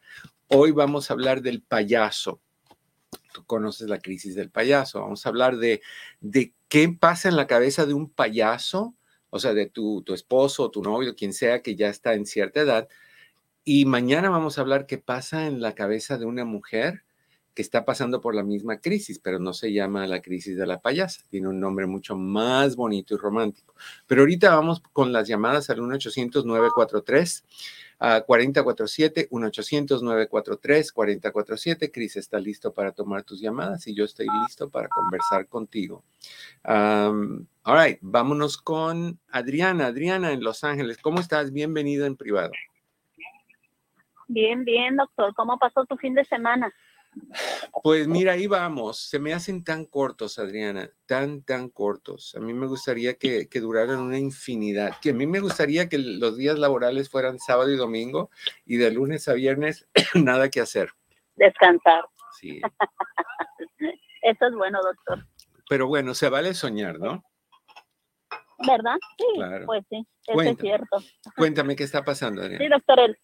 Hoy 0.48 0.70
vamos 0.70 1.10
a 1.10 1.12
hablar 1.12 1.42
del 1.42 1.60
payaso. 1.60 2.40
Tú 3.34 3.44
conoces 3.44 3.90
la 3.90 3.98
crisis 3.98 4.34
del 4.34 4.48
payaso. 4.48 5.02
Vamos 5.02 5.26
a 5.26 5.28
hablar 5.28 5.58
de, 5.58 5.82
de 6.20 6.54
qué 6.68 6.88
pasa 6.88 7.28
en 7.28 7.36
la 7.36 7.46
cabeza 7.46 7.84
de 7.84 7.92
un 7.92 8.08
payaso, 8.08 8.94
o 9.28 9.38
sea, 9.38 9.52
de 9.52 9.66
tu, 9.66 10.00
tu 10.00 10.14
esposo, 10.14 10.70
tu 10.70 10.82
novio, 10.82 11.14
quien 11.14 11.34
sea 11.34 11.60
que 11.60 11.76
ya 11.76 11.90
está 11.90 12.14
en 12.14 12.24
cierta 12.24 12.60
edad. 12.60 12.88
Y 13.64 13.84
mañana 13.84 14.30
vamos 14.30 14.56
a 14.56 14.62
hablar 14.62 14.86
qué 14.86 14.96
pasa 14.96 15.46
en 15.46 15.60
la 15.60 15.74
cabeza 15.74 16.16
de 16.16 16.24
una 16.24 16.46
mujer 16.46 17.04
que 17.56 17.62
está 17.62 17.84
pasando 17.86 18.20
por 18.20 18.34
la 18.34 18.42
misma 18.42 18.80
crisis, 18.80 19.18
pero 19.18 19.38
no 19.38 19.54
se 19.54 19.72
llama 19.72 20.06
la 20.06 20.20
crisis 20.20 20.58
de 20.58 20.66
la 20.66 20.78
payasa, 20.78 21.22
tiene 21.30 21.48
un 21.48 21.58
nombre 21.58 21.86
mucho 21.86 22.14
más 22.14 22.76
bonito 22.76 23.14
y 23.14 23.16
romántico. 23.16 23.74
Pero 24.06 24.20
ahorita 24.20 24.54
vamos 24.54 24.82
con 24.92 25.10
las 25.10 25.26
llamadas 25.26 25.70
al 25.70 25.78
1-800-943. 25.78 27.44
a 27.98 28.20
4047, 28.20 29.30
1-800-943-4047. 29.30 31.90
Cris 31.90 32.18
está 32.18 32.38
listo 32.38 32.74
para 32.74 32.92
tomar 32.92 33.22
tus 33.22 33.40
llamadas 33.40 33.86
y 33.86 33.94
yo 33.94 34.04
estoy 34.04 34.26
listo 34.42 34.68
para 34.68 34.88
conversar 34.88 35.48
contigo. 35.48 36.04
all 36.62 37.46
right, 37.64 37.98
vámonos 38.02 38.58
con 38.58 39.18
Adriana. 39.30 39.86
Adriana 39.86 40.32
en 40.32 40.44
Los 40.44 40.62
Ángeles, 40.62 40.98
¿cómo 40.98 41.20
estás? 41.20 41.54
Bienvenido 41.54 42.04
en 42.04 42.16
privado. 42.16 42.52
Bien, 44.28 44.62
bien, 44.64 44.96
doctor. 44.96 45.32
¿Cómo 45.34 45.58
pasó 45.58 45.86
tu 45.86 45.96
fin 45.96 46.12
de 46.12 46.26
semana? 46.26 46.70
Pues 47.82 48.08
mira, 48.08 48.32
ahí 48.32 48.46
vamos. 48.46 48.98
Se 48.98 49.18
me 49.18 49.32
hacen 49.32 49.64
tan 49.64 49.84
cortos, 49.84 50.38
Adriana, 50.38 50.90
tan, 51.06 51.42
tan 51.42 51.68
cortos. 51.68 52.34
A 52.34 52.40
mí 52.40 52.52
me 52.52 52.66
gustaría 52.66 53.14
que, 53.14 53.48
duraran 53.54 54.00
una 54.00 54.18
infinidad. 54.18 54.98
Que 55.00 55.10
a 55.10 55.14
mí 55.14 55.26
me 55.26 55.40
gustaría 55.40 55.88
que 55.88 55.98
los 55.98 56.36
días 56.36 56.58
laborales 56.58 57.08
fueran 57.08 57.38
sábado 57.38 57.70
y 57.70 57.76
domingo 57.76 58.30
y 58.64 58.76
de 58.76 58.90
lunes 58.90 59.28
a 59.28 59.34
viernes 59.34 59.88
nada 60.14 60.50
que 60.50 60.60
hacer. 60.60 60.90
Descansar. 61.36 62.04
Sí. 62.40 62.60
Eso 64.22 64.46
es 64.46 64.54
bueno, 64.54 64.80
doctor. 64.82 65.26
Pero 65.68 65.86
bueno, 65.86 66.14
se 66.14 66.28
vale 66.28 66.54
soñar, 66.54 66.98
¿no? 66.98 67.22
¿Verdad? 68.66 68.96
Sí, 69.18 69.26
pues 69.66 69.84
sí, 69.90 70.06
eso 70.26 70.40
es 70.40 70.56
cierto. 70.58 70.96
Cuéntame 71.36 71.76
qué 71.76 71.84
está 71.84 72.04
pasando, 72.04 72.40
Adriana. 72.40 72.64
Sí, 72.64 72.70
doctor, 72.70 73.00
el, 73.00 73.18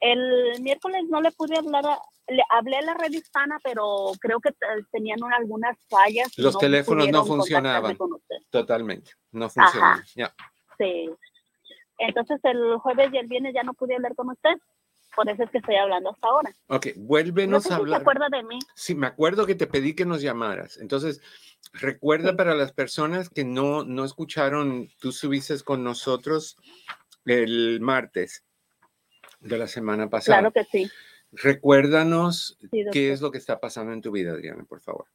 el 0.00 0.62
miércoles 0.62 1.02
no 1.10 1.20
le 1.20 1.32
pude 1.32 1.58
hablar, 1.58 1.84
le 2.28 2.42
hablé 2.50 2.76
a 2.76 2.82
la 2.82 2.94
red 2.94 3.12
hispana, 3.12 3.58
pero 3.62 4.12
creo 4.20 4.40
que 4.40 4.50
tenían 4.90 5.18
algunas 5.32 5.76
fallas. 5.88 6.36
Los 6.36 6.58
teléfonos 6.58 7.08
no 7.08 7.24
funcionaban. 7.24 7.96
Totalmente, 8.50 9.12
no 9.32 9.48
funcionaban. 9.48 10.02
Sí. 10.78 11.10
Entonces 11.98 12.40
el 12.42 12.76
jueves 12.78 13.10
y 13.12 13.18
el 13.18 13.26
viernes 13.26 13.54
ya 13.54 13.62
no 13.62 13.74
pude 13.74 13.94
hablar 13.94 14.14
con 14.14 14.30
usted. 14.30 14.56
Por 15.14 15.30
eso 15.30 15.44
es 15.44 15.50
que 15.50 15.58
estoy 15.58 15.76
hablando 15.76 16.10
hasta 16.10 16.28
ahora. 16.28 16.50
Ok, 16.66 16.88
vuélvenos 16.96 17.70
a 17.70 17.76
hablar. 17.76 18.00
¿Se 18.00 18.02
acuerda 18.02 18.26
de 18.30 18.42
mí? 18.42 18.58
Sí, 18.74 18.94
me 18.94 19.06
acuerdo 19.06 19.46
que 19.46 19.54
te 19.54 19.66
pedí 19.66 19.94
que 19.94 20.04
nos 20.04 20.20
llamaras. 20.20 20.76
Entonces, 20.76 21.22
recuerda 21.72 22.36
para 22.36 22.54
las 22.54 22.72
personas 22.72 23.30
que 23.30 23.44
no, 23.44 23.82
no 23.82 24.04
escucharon, 24.04 24.90
tú 24.98 25.12
subiste 25.12 25.58
con 25.64 25.82
nosotros 25.82 26.58
el 27.24 27.80
martes 27.80 28.44
de 29.40 29.56
la 29.56 29.66
semana 29.66 30.10
pasada. 30.10 30.38
Claro 30.38 30.52
que 30.52 30.64
sí. 30.64 30.90
Recuérdanos 31.32 32.58
qué 32.92 33.12
es 33.12 33.20
lo 33.20 33.30
que 33.30 33.38
está 33.38 33.60
pasando 33.60 33.92
en 33.92 34.00
tu 34.00 34.10
vida, 34.10 34.32
Adriana, 34.32 34.64
por 34.64 34.80
favor. 34.80 35.06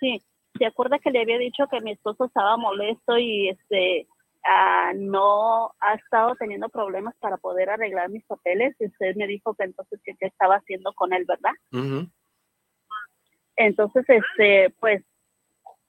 Sí, 0.00 0.22
¿se 0.58 0.66
acuerda 0.66 0.98
que 0.98 1.10
le 1.10 1.20
había 1.20 1.38
dicho 1.38 1.66
que 1.70 1.80
mi 1.80 1.92
esposo 1.92 2.24
estaba 2.24 2.56
molesto 2.56 3.18
y 3.18 3.48
este 3.48 4.06
ah, 4.44 4.92
no 4.96 5.72
ha 5.80 5.94
estado 5.94 6.34
teniendo 6.36 6.68
problemas 6.68 7.14
para 7.20 7.36
poder 7.36 7.70
arreglar 7.70 8.10
mis 8.10 8.24
papeles? 8.24 8.74
Y 8.78 8.86
usted 8.86 9.16
me 9.16 9.26
dijo 9.26 9.54
que 9.54 9.64
entonces 9.64 10.00
qué 10.04 10.14
estaba 10.20 10.56
haciendo 10.56 10.92
con 10.94 11.12
él, 11.12 11.24
¿verdad? 11.26 11.52
Entonces, 13.56 14.04
este, 14.08 14.70
pues 14.80 15.02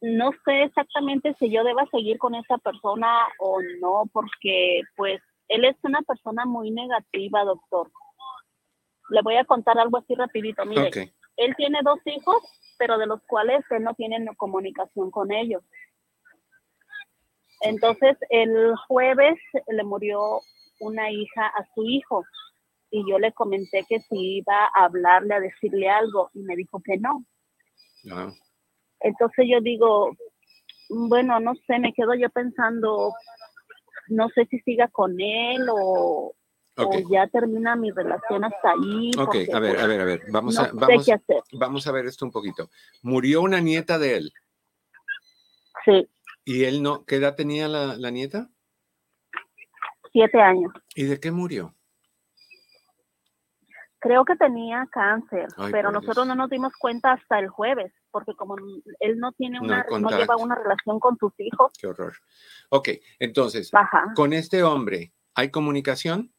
no 0.02 0.32
sé 0.46 0.64
exactamente 0.64 1.36
si 1.40 1.52
yo 1.52 1.64
deba 1.64 1.86
seguir 1.92 2.18
con 2.18 2.34
esa 2.36 2.58
persona 2.58 3.28
o 3.40 3.60
no, 3.82 4.04
porque 4.12 4.82
pues 4.96 5.22
él 5.50 5.66
es 5.66 5.76
una 5.84 6.02
persona 6.02 6.46
muy 6.46 6.72
negativa, 6.72 7.44
doctor. 7.44 7.92
Le 9.10 9.22
voy 9.22 9.36
a 9.36 9.46
contar 9.46 9.78
algo 9.78 9.98
así 9.98 10.16
rapidito. 10.16 10.66
Mire, 10.66 11.14
él 11.38 11.56
tiene 11.56 11.80
dos 11.84 12.00
hijos, 12.06 12.44
pero 12.78 12.98
de 12.98 13.08
los 13.08 13.22
cuales 13.28 13.64
él 13.72 13.84
no 13.84 13.94
tiene 13.94 14.26
comunicación 14.38 15.12
con 15.12 15.32
ellos. 15.32 15.64
Entonces, 17.62 18.18
el 18.30 18.76
jueves 18.88 19.38
le 19.68 19.84
murió 19.84 20.40
una 20.80 21.12
hija 21.12 21.48
a 21.48 21.68
su 21.74 21.84
hijo 21.84 22.24
y 22.92 23.04
yo 23.10 23.20
le 23.20 23.32
comenté 23.34 23.86
que 23.88 24.00
si 24.00 24.38
iba 24.38 24.70
a 24.76 24.86
hablarle, 24.86 25.36
a 25.36 25.40
decirle 25.40 25.90
algo 25.90 26.30
y 26.34 26.40
me 26.40 26.56
dijo 26.56 26.82
que 26.84 26.98
no. 26.98 27.26
Ah. 28.12 28.32
Entonces 29.02 29.46
yo 29.50 29.62
digo, 29.62 30.16
bueno, 30.90 31.40
no 31.40 31.54
sé, 31.68 31.80
me 31.80 31.94
quedo 31.94 32.14
yo 32.16 32.30
pensando, 32.30 33.14
no 34.08 34.30
sé 34.30 34.46
si 34.46 34.60
siga 34.60 34.88
con 34.88 35.20
él 35.20 35.68
o, 35.72 36.34
ya 37.12 37.28
termina 37.28 37.76
mi 37.76 37.92
relación 37.92 38.44
hasta 38.44 38.72
ahí. 38.72 39.12
Ok, 39.18 39.36
a 39.54 39.60
ver, 39.60 39.80
a 39.80 39.88
ver, 39.88 40.02
a 40.02 40.06
ver, 40.06 40.22
vamos 40.32 40.58
a, 40.58 40.72
vamos, 40.74 41.08
vamos 41.54 41.88
a 41.88 41.92
ver 41.92 42.06
esto 42.06 42.26
un 42.26 42.32
poquito. 42.32 42.70
Murió 43.02 43.42
una 43.42 43.60
nieta 43.60 43.98
de 43.98 44.18
él. 44.18 44.34
Sí. 45.86 46.10
¿Y 46.46 46.64
él 46.64 46.82
no? 46.82 47.06
¿Qué 47.06 47.18
edad 47.18 47.36
tenía 47.36 47.68
la, 47.68 48.12
nieta? 48.12 48.50
Siete 50.12 50.42
años. 50.42 50.74
¿Y 50.96 51.04
de 51.04 51.20
qué 51.20 51.32
murió? 51.32 51.76
Creo 54.00 54.24
que 54.24 54.36
tenía 54.38 54.88
cáncer, 54.92 55.48
pero 55.72 55.92
nosotros 55.92 56.26
no 56.26 56.34
nos 56.34 56.50
dimos 56.50 56.72
cuenta 56.80 57.12
hasta 57.12 57.38
el 57.38 57.50
jueves, 57.50 57.92
porque 58.12 58.34
como 58.34 58.56
él 59.00 59.20
no 59.20 59.34
tiene 59.34 59.60
una, 59.60 59.86
no, 60.00 60.10
lleva 60.10 60.38
una 60.38 60.56
relación 60.56 61.00
con 61.00 61.18
sus 61.18 61.34
hijos. 61.38 61.74
Qué 61.78 61.88
horror. 61.88 62.14
Ok, 62.70 62.90
entonces, 63.20 63.72
con 64.16 64.32
este 64.32 64.64
hombre, 64.64 65.12
¿hay 65.36 65.52
comunicación? 65.52 66.34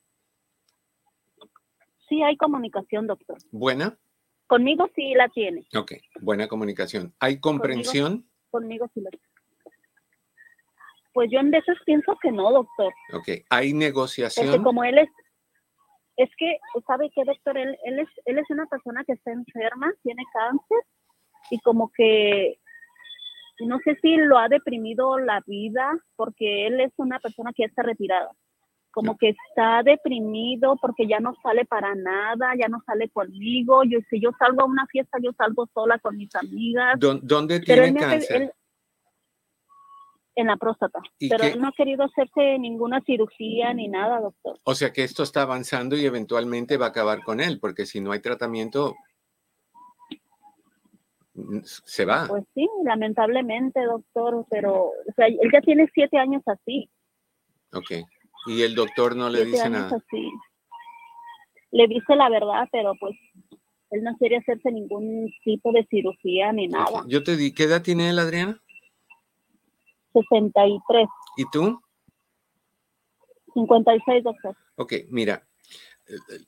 Sí, 2.11 2.23
hay 2.23 2.37
comunicación, 2.37 3.07
doctor. 3.07 3.39
¿Buena? 3.53 3.97
Conmigo 4.49 4.91
sí 4.97 5.15
la 5.15 5.29
tiene. 5.29 5.65
Ok, 5.77 5.93
buena 6.21 6.49
comunicación. 6.49 7.15
¿Hay 7.21 7.39
comprensión? 7.39 8.29
Conmigo, 8.51 8.91
sí 8.93 9.01
la 9.01 9.11
Pues 11.13 11.31
yo 11.31 11.39
en 11.39 11.53
veces 11.53 11.79
pienso 11.87 12.19
que 12.21 12.33
no, 12.33 12.51
doctor. 12.51 12.93
Ok, 13.15 13.29
¿hay 13.49 13.73
negociación? 13.73 14.47
Porque 14.47 14.63
como 14.65 14.83
él 14.83 14.99
es, 14.99 15.09
es 16.17 16.29
que, 16.37 16.59
¿sabe 16.85 17.11
qué, 17.15 17.23
doctor? 17.25 17.57
Él, 17.57 17.79
él, 17.85 18.01
es, 18.01 18.09
él 18.25 18.39
es 18.39 18.51
una 18.51 18.67
persona 18.67 19.05
que 19.05 19.13
está 19.13 19.31
enferma, 19.31 19.93
tiene 20.03 20.25
cáncer 20.33 20.79
y 21.53 21.61
como 21.61 21.93
que 21.93 22.59
no 23.61 23.79
sé 23.85 23.97
si 24.03 24.17
lo 24.17 24.37
ha 24.37 24.49
deprimido 24.49 25.19
la 25.19 25.43
vida 25.47 25.97
porque 26.17 26.67
él 26.67 26.81
es 26.81 26.93
una 26.97 27.21
persona 27.21 27.53
que 27.55 27.63
ya 27.63 27.67
está 27.67 27.83
retirada. 27.83 28.33
Como 28.93 29.17
que 29.17 29.31
está 29.31 29.83
deprimido 29.85 30.77
porque 30.81 31.07
ya 31.07 31.21
no 31.21 31.35
sale 31.43 31.65
para 31.65 31.95
nada, 31.95 32.55
ya 32.59 32.69
no 32.69 32.83
sale 32.85 33.09
conmigo. 33.09 33.85
Yo 33.85 34.01
si 34.11 34.21
yo 34.21 34.31
salgo 34.39 34.63
a 34.63 34.67
una 34.67 34.87
fiesta, 34.87 35.19
yo 35.23 35.33
salgo 35.39 35.69
sola 35.73 35.99
con 35.99 36.17
mis 36.17 36.35
amigas. 36.35 36.99
¿Dónde 36.99 37.61
tiene 37.61 37.95
cáncer? 37.95 38.53
en 40.41 40.47
la 40.47 40.57
próstata. 40.57 41.01
Pero 41.19 41.45
él 41.45 41.61
no 41.61 41.69
ha 41.69 41.73
querido 41.73 42.05
hacerse 42.05 42.59
ninguna 42.59 43.01
cirugía 43.03 43.73
ni 43.75 43.89
nada, 43.89 44.21
doctor. 44.21 44.59
O 44.65 44.75
sea 44.75 44.93
que 44.93 45.05
esto 45.05 45.23
está 45.23 45.43
avanzando 45.43 45.97
y 45.97 46.05
eventualmente 46.05 46.77
va 46.77 46.87
a 46.87 46.91
acabar 46.91 47.23
con 47.23 47.41
él, 47.41 47.59
porque 47.61 47.87
si 47.87 48.01
no 48.01 48.13
hay 48.13 48.21
tratamiento, 48.21 48.95
se 51.63 52.05
va. 52.05 52.27
Pues 52.29 52.45
sí, 52.55 52.69
lamentablemente, 52.85 53.83
doctor, 53.85 54.47
pero 54.51 54.87
o 54.87 55.13
sea, 55.15 55.27
él 55.27 55.51
ya 55.53 55.61
tiene 55.61 55.89
siete 55.93 56.19
años 56.19 56.43
así. 56.47 56.89
Ok. 57.73 58.07
¿Y 58.47 58.63
el 58.63 58.75
doctor 58.75 59.17
no 59.17 59.29
le 59.29 59.45
dice 59.45 59.69
nada? 59.69 59.97
Así. 59.97 60.31
Le 61.73 61.87
dice 61.87 62.17
la 62.17 62.29
verdad, 62.29 62.69
pero 62.73 62.95
pues 62.99 63.17
él 63.91 64.03
no 64.03 64.17
quiere 64.19 64.39
hacerse 64.39 64.71
ningún 64.71 65.31
tipo 65.45 65.73
de 65.73 65.87
cirugía 65.87 66.53
ni 66.53 66.69
nada. 66.69 67.05
Yo 67.07 67.23
te 67.23 67.37
di, 67.37 67.53
¿qué 67.53 67.65
edad 67.65 67.83
tiene 67.83 68.09
él, 68.09 68.19
Adriana? 68.19 68.61
63. 70.13 71.07
¿Y 71.37 71.45
tú? 71.51 71.81
56, 73.55 74.25
doctor. 74.25 74.57
Ok, 74.77 74.95
mira, 75.11 75.47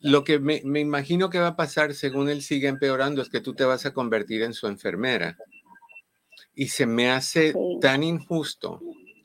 lo 0.00 0.24
que 0.24 0.38
me, 0.38 0.60
imagino 0.80 1.30
que 1.30 1.38
va 1.38 1.48
a 1.48 1.56
pasar 1.56 1.94
según 1.94 2.28
él 2.28 2.42
sigue 2.42 2.68
empeorando 2.68 3.22
es 3.22 3.28
que 3.28 3.40
tú 3.40 3.54
te 3.54 3.64
vas 3.64 3.86
a 3.86 3.92
convertir 3.92 4.42
en 4.42 4.54
su 4.54 4.66
enfermera. 4.66 5.36
Y 6.54 6.68
se 6.68 6.86
me 6.86 7.10
hace 7.10 7.54
tan 7.80 8.02
injusto 8.02 8.80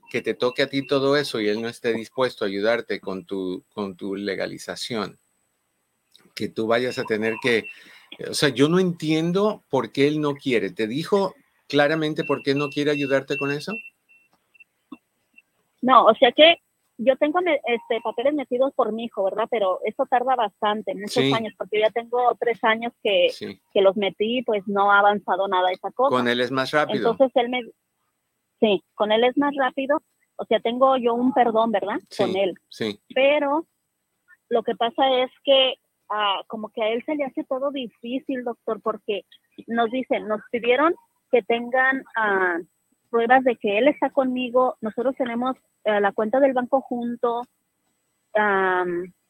que 0.09 0.21
te 0.21 0.33
toque 0.33 0.63
a 0.63 0.69
ti 0.69 0.85
todo 0.85 1.17
eso 1.17 1.39
y 1.39 1.47
él 1.47 1.61
no 1.61 1.67
esté 1.67 1.93
dispuesto 1.93 2.45
a 2.45 2.47
ayudarte 2.47 2.99
con 2.99 3.25
tu, 3.25 3.63
con 3.73 3.95
tu 3.95 4.15
legalización. 4.15 5.19
Que 6.35 6.49
tú 6.49 6.67
vayas 6.67 6.97
a 6.99 7.03
tener 7.03 7.35
que... 7.41 7.65
O 8.29 8.33
sea, 8.33 8.49
yo 8.49 8.69
no 8.69 8.79
entiendo 8.79 9.63
por 9.69 9.91
qué 9.91 10.07
él 10.07 10.21
no 10.21 10.35
quiere. 10.35 10.71
¿Te 10.71 10.87
dijo 10.87 11.33
claramente 11.67 12.23
por 12.23 12.41
qué 12.41 12.55
no 12.55 12.69
quiere 12.69 12.91
ayudarte 12.91 13.37
con 13.37 13.51
eso? 13.51 13.73
No, 15.81 16.05
o 16.05 16.15
sea 16.15 16.31
que 16.31 16.57
yo 16.97 17.15
tengo 17.17 17.39
este, 17.39 18.01
papeles 18.01 18.33
metidos 18.33 18.73
por 18.73 18.91
mi 18.91 19.05
hijo, 19.05 19.23
¿verdad? 19.23 19.47
Pero 19.51 19.79
eso 19.85 20.05
tarda 20.09 20.35
bastante, 20.35 20.95
muchos 20.95 21.31
años, 21.31 21.53
porque 21.57 21.79
ya 21.79 21.91
tengo 21.91 22.35
tres 22.39 22.63
años 22.63 22.91
que, 23.03 23.27
que 23.71 23.81
los 23.81 23.95
metí, 23.95 24.41
pues 24.43 24.63
no 24.67 24.91
ha 24.91 24.99
avanzado 24.99 25.47
nada 25.47 25.71
esa 25.71 25.91
cosa. 25.91 26.15
Con 26.15 26.27
él 26.27 26.41
es 26.41 26.51
más 26.51 26.71
rápido. 26.71 27.11
Entonces 27.11 27.35
él 27.35 27.49
me... 27.49 27.61
Sí, 28.59 28.83
con 28.95 29.11
él 29.11 29.23
es 29.23 29.37
más 29.37 29.53
rápido. 29.55 30.01
O 30.37 30.45
sea, 30.45 30.59
tengo 30.59 30.97
yo 30.97 31.13
un 31.13 31.33
perdón, 31.33 31.71
¿verdad? 31.71 31.99
con 32.15 32.35
él. 32.35 32.53
Sí. 32.69 32.99
Pero 33.13 33.65
lo 34.49 34.63
que 34.63 34.75
pasa 34.75 35.03
es 35.23 35.31
que 35.43 35.75
ah, 36.09 36.41
como 36.47 36.69
que 36.69 36.83
a 36.83 36.89
él 36.89 37.03
se 37.05 37.15
le 37.15 37.25
hace 37.25 37.43
todo 37.43 37.71
difícil, 37.71 38.43
doctor, 38.43 38.81
porque 38.81 39.25
nos 39.67 39.89
dicen, 39.89 40.27
nos 40.27 40.41
pidieron 40.51 40.93
que 41.31 41.41
tengan 41.41 41.99
uh, 41.99 42.63
pruebas 43.09 43.43
de 43.43 43.55
que 43.55 43.77
él 43.77 43.87
está 43.87 44.09
conmigo, 44.09 44.77
nosotros 44.81 45.15
tenemos 45.17 45.55
eh, 45.83 45.99
la 45.99 46.11
cuenta 46.11 46.39
del 46.39 46.53
banco 46.53 46.81
junto, 46.81 47.43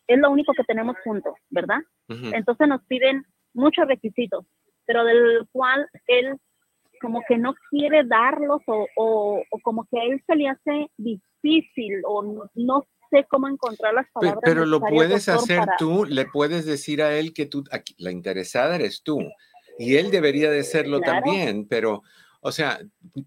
es 0.07 0.19
lo 0.19 0.31
único 0.31 0.53
que 0.53 0.63
tenemos 0.63 0.97
juntos, 1.03 1.33
¿verdad? 1.49 1.79
Entonces 2.09 2.67
nos 2.67 2.83
piden 2.85 3.25
muchos 3.53 3.87
requisitos, 3.87 4.45
pero 4.85 5.05
del 5.05 5.47
cual 5.51 5.87
él 6.07 6.37
como 7.01 7.21
que 7.27 7.37
no 7.37 7.55
quiere 7.69 8.03
darlos 8.05 8.61
o, 8.67 8.87
o, 8.95 9.43
como 9.63 9.85
que 9.89 9.99
a 9.99 10.03
él 10.03 10.23
se 10.25 10.35
le 10.35 10.49
hace 10.49 10.91
difícil 10.97 12.01
o 12.05 12.49
no 12.55 12.87
sé 13.09 13.25
cómo 13.29 13.47
encontrar 13.47 13.93
las 13.93 14.09
palabras. 14.11 14.41
Pero, 14.43 14.65
lo 14.65 14.79
puedes 14.79 15.29
hacer 15.29 15.61
tú, 15.77 16.05
le 16.05 16.25
puedes 16.25 16.65
decir 16.65 17.01
a 17.01 17.13
él 17.15 17.33
que 17.33 17.45
tú, 17.45 17.63
aquí, 17.71 17.95
la 17.97 18.11
interesada 18.11 18.75
eres 18.75 19.01
tú, 19.03 19.19
y 19.79 19.95
él 19.95 20.11
debería 20.11 20.49
de 20.49 20.63
serlo 20.63 20.99
también, 21.01 21.67
pero 21.67 22.03
o 22.41 22.51
sea, 22.51 22.79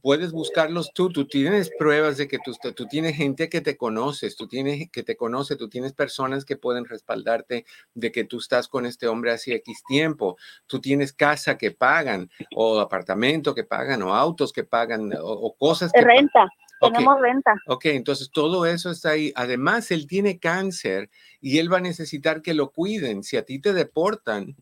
puedes 0.03 0.33
buscarlos 0.33 0.93
tú, 0.95 1.11
tú 1.11 1.27
tienes 1.27 1.71
pruebas 1.79 2.17
de 2.17 2.29
que 2.29 2.39
tú, 2.39 2.53
tú 2.75 2.87
tienes 2.87 3.17
gente 3.17 3.49
que 3.49 3.61
te 3.61 3.77
conoces, 3.77 4.37
tú 4.37 4.47
tienes 4.47 4.91
que 4.91 5.03
te 5.03 5.17
conoce, 5.17 5.57
tú 5.57 5.69
tienes 5.69 5.93
personas 5.93 6.45
que 6.45 6.57
pueden 6.57 6.85
respaldarte 6.85 7.65
de 7.95 8.13
que 8.13 8.25
tú 8.25 8.39
estás 8.39 8.69
con 8.69 8.87
este 8.87 9.09
hombre 9.09 9.33
hace 9.33 9.55
X 9.55 9.83
tiempo, 9.87 10.37
tú 10.67 10.81
tienes 10.81 11.13
casa 11.13 11.59
que 11.59 11.71
pagan 11.71 12.31
o 12.55 12.81
apartamento 12.81 13.55
que 13.55 13.65
pagan 13.65 14.03
o 14.03 14.15
autos 14.15 14.53
que 14.53 14.65
pagan 14.65 15.13
o, 15.21 15.55
cosas 15.59 15.93
que 15.93 16.01
renta. 16.01 16.49
Tenemos 16.81 17.21
renta. 17.21 17.55
Ok, 17.67 17.87
entonces 17.87 18.31
todo 18.31 18.65
eso 18.65 18.91
está 18.91 19.11
ahí. 19.11 19.33
Además, 19.37 19.91
él 19.91 20.07
tiene 20.07 20.39
cáncer 20.39 21.11
y 21.39 21.59
él 21.59 21.71
va 21.71 21.77
a 21.77 21.83
necesitar 21.83 22.41
que 22.41 22.55
lo 22.55 22.71
cuiden. 22.71 23.23
Si 23.23 23.37
a 23.37 23.45
ti 23.45 23.61
te 23.61 23.75
deportan, 23.75 24.57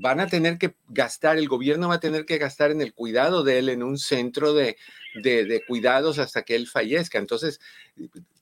van 0.00 0.20
a 0.20 0.26
tener 0.26 0.58
que 0.58 0.74
gastar, 0.88 1.36
el 1.36 1.48
gobierno 1.48 1.88
va 1.88 1.94
a 1.94 2.00
tener 2.00 2.24
que 2.24 2.38
gastar 2.38 2.70
en 2.70 2.80
el 2.80 2.94
cuidado 2.94 3.44
de 3.44 3.58
él 3.58 3.68
en 3.68 3.82
un 3.82 3.98
centro 3.98 4.52
de, 4.52 4.76
de, 5.22 5.62
cuidados 5.66 6.18
hasta 6.18 6.42
que 6.42 6.56
él 6.56 6.66
fallezca. 6.66 7.18
Entonces, 7.18 7.60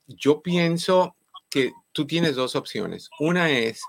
yo 0.07 0.43
pienso 0.43 1.17
que 1.51 1.73
tú 1.93 2.07
tienes 2.07 2.37
dos 2.37 2.57
opciones. 2.57 3.11
Una 3.19 3.51
es, 3.51 3.83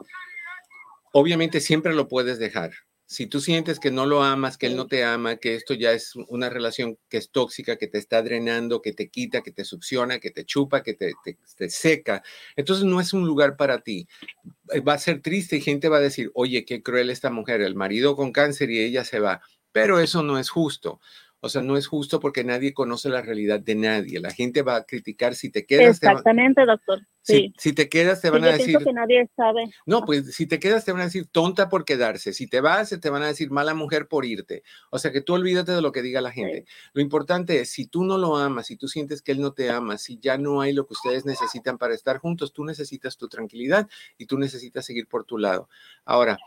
obviamente 1.14 1.62
siempre 1.62 1.94
lo 1.94 2.08
puedes 2.08 2.40
dejar, 2.40 2.72
si 3.14 3.28
tú 3.28 3.40
sientes 3.40 3.80
que 3.80 3.92
no 3.92 4.08
lo 4.08 4.24
amas, 4.24 4.58
que 4.58 4.66
él 4.66 4.76
no 4.76 4.88
te 4.88 5.04
ama, 5.04 5.38
que 5.38 5.54
esto 5.54 5.76
ya 5.76 5.92
es 5.92 6.16
una 6.16 6.50
relación 6.50 6.98
que 7.10 7.18
es 7.18 7.30
tóxica, 7.30 7.78
que 7.78 7.88
te 7.88 8.00
está 8.00 8.24
drenando, 8.24 8.82
que 8.82 8.92
te 8.92 9.10
quita, 9.10 9.42
que 9.42 9.52
te 9.52 9.64
succiona, 9.66 10.20
que 10.20 10.32
te 10.32 10.46
chupa, 10.46 10.82
que 10.82 10.96
te, 10.96 11.14
te, 11.56 11.70
seca, 11.70 12.24
entonces 12.56 12.86
no 12.86 13.00
es 13.00 13.14
un 13.14 13.26
lugar 13.26 13.56
para 13.56 13.82
ti. 13.82 14.08
Eh, 14.72 14.80
va 14.80 14.94
a 14.94 14.98
ser 14.98 15.22
triste 15.22 15.58
y 15.58 15.62
gente 15.62 15.90
va 15.90 15.98
a 15.98 16.02
decir, 16.02 16.32
oye, 16.34 16.66
qué 16.66 16.82
cruel 16.82 17.12
esta 17.12 17.30
mujer, 17.30 17.62
el 17.62 17.76
marido 17.76 18.16
con 18.16 18.32
cáncer 18.32 18.72
y 18.72 18.80
ella 18.80 19.04
se 19.04 19.20
va. 19.20 19.42
Pero 19.72 20.00
eso 20.00 20.24
no 20.24 20.40
es 20.40 20.50
justo. 20.50 21.00
O 21.40 21.50
sea, 21.50 21.62
no 21.62 21.78
es 21.78 21.88
justo 21.88 22.20
porque 22.20 22.44
nadie 22.44 22.74
conoce 22.74 23.10
la 23.10 23.22
realidad 23.22 23.60
de 23.60 23.76
nadie. 23.76 24.20
La 24.20 24.32
gente 24.32 24.64
va 24.64 24.78
a 24.78 24.86
criticar 24.86 25.36
si 25.36 25.52
te 25.52 25.66
quedas. 25.66 25.98
Exactamente, 25.98 26.66
doctor. 26.66 27.02
Sí. 27.24 27.54
Si, 27.58 27.72
te 27.72 27.88
quedas, 27.88 28.22
te 28.22 28.30
van 28.30 28.44
a 28.44 28.52
decir. 28.52 28.78
que 28.78 28.92
nadie 28.92 29.30
sabe. 29.36 29.74
No, 29.86 30.02
pues 30.02 30.36
si 30.36 30.46
te 30.46 30.60
quedas, 30.60 30.84
te 30.84 30.92
van 30.92 31.02
a 31.02 31.06
decir 31.06 31.26
tonta 31.28 31.70
por 31.70 31.86
quedarse. 31.86 32.34
Si 32.34 32.48
te 32.48 32.60
vas, 32.60 32.90
te 33.00 33.10
van 33.10 33.24
a 33.24 33.28
decir 33.28 33.50
mala 33.50 33.74
mujer 33.74 34.10
por 34.10 34.26
irte. 34.26 34.64
O 34.92 35.00
sea 35.00 35.12
que 35.14 35.22
tú 35.22 35.34
olvídate 35.34 35.72
de 35.72 35.82
lo 35.82 35.94
que 35.94 36.02
diga 36.02 36.20
la 36.20 36.32
gente. 36.32 36.66
Lo 36.92 37.02
importante 37.02 37.62
es, 37.62 37.70
si 37.70 37.88
tú 37.88 38.04
no 38.04 38.18
lo 38.18 38.36
amas, 38.36 38.68
si 38.68 38.76
tú 38.76 38.90
sientes 38.90 39.22
que 39.22 39.32
él 39.32 39.40
no 39.40 39.54
te 39.54 39.70
ama, 39.70 39.98
si 39.98 40.20
ya 40.20 40.38
no 40.38 40.60
hay 40.60 40.74
lo 40.74 40.86
que 40.86 40.94
ustedes 40.94 41.26
necesitan 41.26 41.78
para 41.78 41.94
estar 41.94 42.18
juntos, 42.18 42.52
tú 42.52 42.66
necesitas 42.66 43.16
tu 43.16 43.30
tranquilidad 43.30 43.88
y 44.18 44.26
tú 44.26 44.38
necesitas 44.38 44.86
seguir 44.86 45.08
por 45.08 45.24
tu 45.24 45.38
lado. 45.38 45.70
Ahora, 46.04 46.38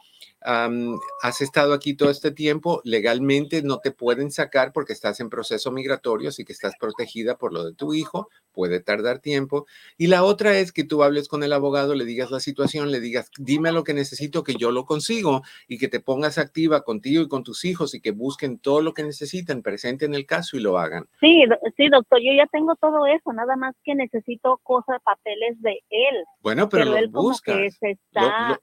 has 1.23 1.41
estado 1.41 1.73
aquí 1.73 1.95
todo 1.95 2.11
este 2.11 2.31
tiempo, 2.31 2.81
legalmente 2.85 3.63
no 3.63 3.79
te 3.81 3.91
pueden 3.91 4.31
sacar 4.31 4.73
porque 4.73 4.93
estás 4.93 5.21
en 5.21 5.29
proceso 5.29 5.71
migratorio, 5.73 6.29
así 6.29 6.45
que 6.45 6.53
estás 6.53 6.75
protegida 6.79 7.37
por 7.37 7.53
lo 7.53 7.65
de 7.65 7.75
tu 7.75 7.95
hijo, 7.95 8.29
puede 8.53 8.81
tardar 8.81 9.19
tiempo. 9.19 9.67
Y 9.97 10.07
la 10.07 10.23
otra 10.25 10.59
es 10.59 10.66
que 10.73 10.85
tú 10.85 11.03
hables 11.03 11.29
con 11.29 11.43
el 11.43 11.53
abogado, 11.53 11.95
le 11.95 12.05
digas 12.05 12.31
la 12.31 12.41
situación, 12.41 12.91
le 12.91 13.01
digas, 13.01 13.31
dime 13.39 13.73
lo 13.73 13.85
que 13.85 13.95
necesito, 13.95 14.45
que 14.45 14.55
yo 14.55 14.71
lo 14.71 14.85
consigo 14.85 15.43
y 15.69 15.79
que 15.79 15.89
te 15.89 16.01
pongas 16.01 16.39
activa 16.39 16.83
contigo 16.83 17.23
y 17.23 17.29
con 17.29 17.43
tus 17.43 17.65
hijos 17.65 17.95
y 17.95 18.01
que 18.01 18.11
busquen 18.11 18.59
todo 18.59 18.81
lo 18.81 18.95
que 18.95 19.03
necesitan, 19.03 19.63
presenten 19.63 20.15
el 20.15 20.27
caso 20.27 20.57
y 20.57 20.61
lo 20.61 20.79
hagan. 20.79 21.07
Sí, 21.21 21.45
sí, 21.77 21.89
doctor, 21.89 22.21
yo 22.21 22.33
ya 22.37 22.47
tengo 22.47 22.75
todo 22.77 23.07
eso, 23.07 23.33
nada 23.33 23.57
más 23.57 23.75
que 23.85 23.95
necesito 23.95 24.61
cosas, 24.63 25.01
papeles 25.05 25.61
de 25.63 25.83
él. 25.91 26.25
Bueno, 26.41 26.69
pero, 26.69 26.85
lo 26.85 27.11
buscas. 27.11 27.79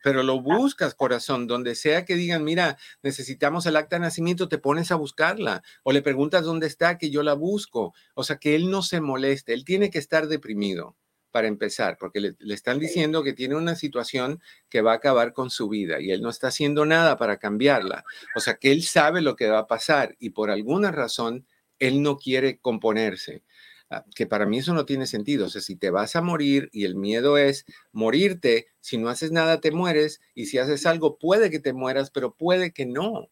pero 0.03 0.23
lo 0.23 0.41
buscas, 0.41 0.95
corazón, 0.95 1.47
donde 1.47 1.75
sea 1.75 2.05
que 2.05 2.15
digan, 2.15 2.43
mira, 2.43 2.77
necesitamos 3.01 3.65
el 3.65 3.75
acta 3.75 3.97
de 3.97 4.01
nacimiento, 4.01 4.49
te 4.49 4.57
pones 4.57 4.91
a 4.91 4.95
buscarla 4.95 5.63
o 5.83 5.91
le 5.91 6.01
preguntas 6.01 6.43
dónde 6.43 6.67
está, 6.67 6.97
que 6.97 7.09
yo 7.09 7.23
la 7.23 7.33
busco. 7.33 7.93
O 8.15 8.23
sea, 8.23 8.37
que 8.37 8.55
él 8.55 8.69
no 8.69 8.81
se 8.81 9.01
moleste, 9.01 9.53
él 9.53 9.65
tiene 9.65 9.89
que 9.89 9.99
estar 9.99 10.27
deprimido 10.27 10.95
para 11.33 11.47
empezar, 11.47 11.97
porque 11.99 12.21
le, 12.21 12.35
le, 12.37 12.53
están 12.53 12.79
diciendo 12.79 13.23
que 13.23 13.33
tiene 13.33 13.55
una 13.55 13.75
situación 13.75 14.39
que 14.69 14.81
va 14.81 14.91
a 14.93 14.97
acabar 14.97 15.33
con 15.33 15.49
su 15.49 15.67
vida 15.67 15.99
y 15.99 16.11
él 16.11 16.21
no 16.21 16.29
está 16.29 16.49
haciendo 16.49 16.85
nada 16.85 17.17
para 17.17 17.37
cambiarla. 17.37 18.05
O 18.35 18.39
sea, 18.39 18.53
que 18.57 18.71
él 18.71 18.83
sabe 18.83 19.21
lo 19.21 19.35
que 19.35 19.49
va 19.49 19.59
a 19.59 19.67
pasar 19.67 20.15
y 20.19 20.29
por 20.29 20.51
alguna 20.51 20.91
razón 20.91 21.47
él 21.79 22.03
no 22.03 22.17
quiere 22.17 22.59
componerse. 22.59 23.41
Ah, 23.89 24.05
que 24.15 24.27
para 24.27 24.45
mí 24.45 24.59
eso 24.59 24.75
no 24.75 24.85
tiene 24.85 25.07
sentido. 25.07 25.47
O 25.47 25.49
sea, 25.49 25.61
si 25.61 25.75
te 25.75 25.89
vas 25.89 26.15
a 26.15 26.21
morir 26.21 26.69
y 26.71 26.85
el 26.85 26.95
miedo 26.95 27.37
es 27.39 27.65
morirte, 27.91 28.67
si 28.79 28.97
no 28.97 29.09
haces 29.09 29.31
nada 29.31 29.59
te 29.59 29.71
mueres 29.71 30.21
y 30.35 30.45
si 30.45 30.59
haces 30.59 30.85
algo 30.85 31.17
puede 31.17 31.49
que 31.49 31.59
te 31.59 31.73
mueras, 31.73 32.11
pero 32.11 32.35
puede 32.35 32.73
que 32.73 32.85
no. 32.85 33.29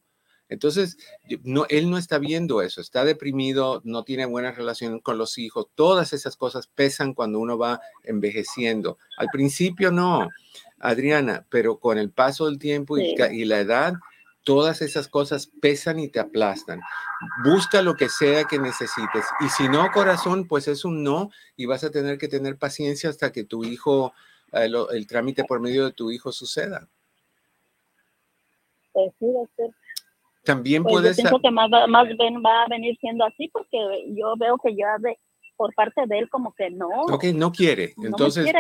Entonces, 0.52 0.98
no, 1.44 1.66
él 1.70 1.90
no 1.90 1.98
está 1.98 2.20
viendo 2.20 2.62
eso, 2.62 2.82
está 2.82 3.06
deprimido, 3.06 3.82
no 3.86 4.04
tiene 4.04 4.26
buena 4.26 4.52
relación 4.52 5.00
con 5.00 5.18
los 5.18 5.38
hijos, 5.38 5.68
todas 5.76 6.12
esas 6.12 6.36
cosas 6.36 6.68
pesan 6.68 7.14
cuando 7.14 7.40
uno 7.40 7.58
va 7.58 7.80
envejeciendo. 8.04 8.98
Al 9.16 9.30
principio 9.32 9.92
no, 9.92 10.28
Adriana, 10.78 11.46
pero 11.50 11.80
con 11.80 11.98
el 11.98 12.12
paso 12.12 12.48
del 12.48 12.60
tiempo 12.60 12.98
y, 12.98 13.16
y 13.32 13.46
la 13.46 13.62
edad, 13.62 13.94
todas 14.44 14.82
esas 14.82 15.08
cosas 15.08 15.50
pesan 15.62 16.00
y 16.00 16.10
te 16.10 16.20
aplastan. 16.20 16.82
Busca 17.46 17.82
lo 17.82 17.96
que 17.96 18.10
sea 18.10 18.44
que 18.44 18.60
necesites. 18.60 19.24
Y 19.40 19.48
si 19.48 19.70
no, 19.70 19.90
corazón, 19.94 20.50
pues 20.50 20.68
es 20.68 20.84
un 20.84 21.02
no 21.02 21.32
y 21.56 21.66
vas 21.66 21.86
a 21.86 21.92
tener 21.92 22.18
que 22.18 22.28
tener 22.28 22.58
paciencia 22.58 23.10
hasta 23.10 23.32
que 23.32 23.46
tu 23.46 23.64
hijo, 23.64 24.14
eh, 24.52 24.70
el, 24.92 25.08
trámite 25.08 25.46
por 25.46 25.62
medio 25.62 25.86
de 25.86 25.94
tu 25.94 26.12
hijo 26.12 26.34
suceda. 26.34 26.90
Pues 28.92 29.14
sí, 29.18 29.32
doctor. 29.32 29.74
También 30.44 30.84
pues 30.84 30.94
puedes... 30.94 31.18
Yo 31.18 31.24
pienso 31.24 31.40
que 31.40 31.52
más, 31.52 31.70
más 31.88 32.08
bien 32.08 32.42
va 32.44 32.64
a 32.64 32.68
venir 32.68 32.98
siendo 33.00 33.26
así 33.26 33.50
porque 33.54 33.78
yo 34.16 34.34
veo 34.38 34.58
que 34.58 34.76
ya 34.76 34.98
de, 35.00 35.18
por 35.56 35.76
parte 35.76 36.02
de 36.08 36.18
él 36.18 36.30
como 36.30 36.56
que 36.56 36.72
no. 36.72 36.90
Ok, 37.04 37.26
no 37.36 37.52
quiere. 37.52 37.94
Entonces, 38.04 38.52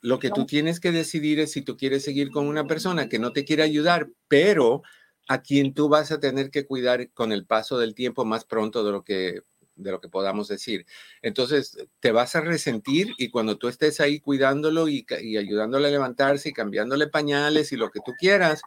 lo 0.00 0.18
que 0.18 0.30
tú 0.30 0.44
tienes 0.44 0.80
que 0.80 0.90
decidir 0.90 1.38
es 1.38 1.52
si 1.52 1.62
tú 1.62 1.76
quieres 1.76 2.02
seguir 2.02 2.30
con 2.30 2.48
una 2.48 2.66
persona 2.66 3.08
que 3.08 3.20
no 3.20 3.32
te 3.32 3.44
quiere 3.44 3.62
ayudar, 3.62 4.08
pero 4.26 4.82
a 5.28 5.42
quien 5.42 5.74
tú 5.74 5.88
vas 5.88 6.10
a 6.10 6.18
tener 6.18 6.50
que 6.50 6.66
cuidar 6.66 7.10
con 7.12 7.30
el 7.30 7.46
paso 7.46 7.78
del 7.78 7.94
tiempo 7.94 8.24
más 8.24 8.44
pronto 8.44 8.82
de 8.82 8.90
lo 8.90 9.04
que 9.04 9.42
de 9.76 9.92
lo 9.92 10.00
que 10.00 10.08
podamos 10.08 10.48
decir. 10.48 10.84
Entonces, 11.22 11.78
te 12.00 12.10
vas 12.10 12.34
a 12.34 12.40
resentir 12.40 13.14
y 13.16 13.30
cuando 13.30 13.56
tú 13.56 13.68
estés 13.68 14.00
ahí 14.00 14.18
cuidándolo 14.18 14.88
y, 14.88 15.06
y 15.20 15.36
ayudándole 15.36 15.86
a 15.86 15.92
levantarse 15.92 16.48
y 16.48 16.52
cambiándole 16.52 17.06
pañales 17.06 17.70
y 17.70 17.76
lo 17.76 17.90
que 17.90 18.00
tú 18.04 18.12
quieras, 18.18 18.60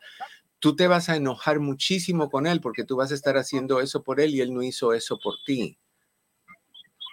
tú 0.61 0.77
te 0.77 0.87
vas 0.87 1.09
a 1.09 1.17
enojar 1.17 1.59
muchísimo 1.59 2.29
con 2.31 2.47
él 2.47 2.61
porque 2.61 2.85
tú 2.85 2.95
vas 2.97 3.11
a 3.11 3.15
estar 3.15 3.37
haciendo 3.37 3.81
eso 3.81 4.03
por 4.03 4.21
él 4.21 4.35
y 4.35 4.41
él 4.41 4.53
no 4.53 4.63
hizo 4.63 4.93
eso 4.93 5.19
por 5.19 5.35
ti. 5.45 5.77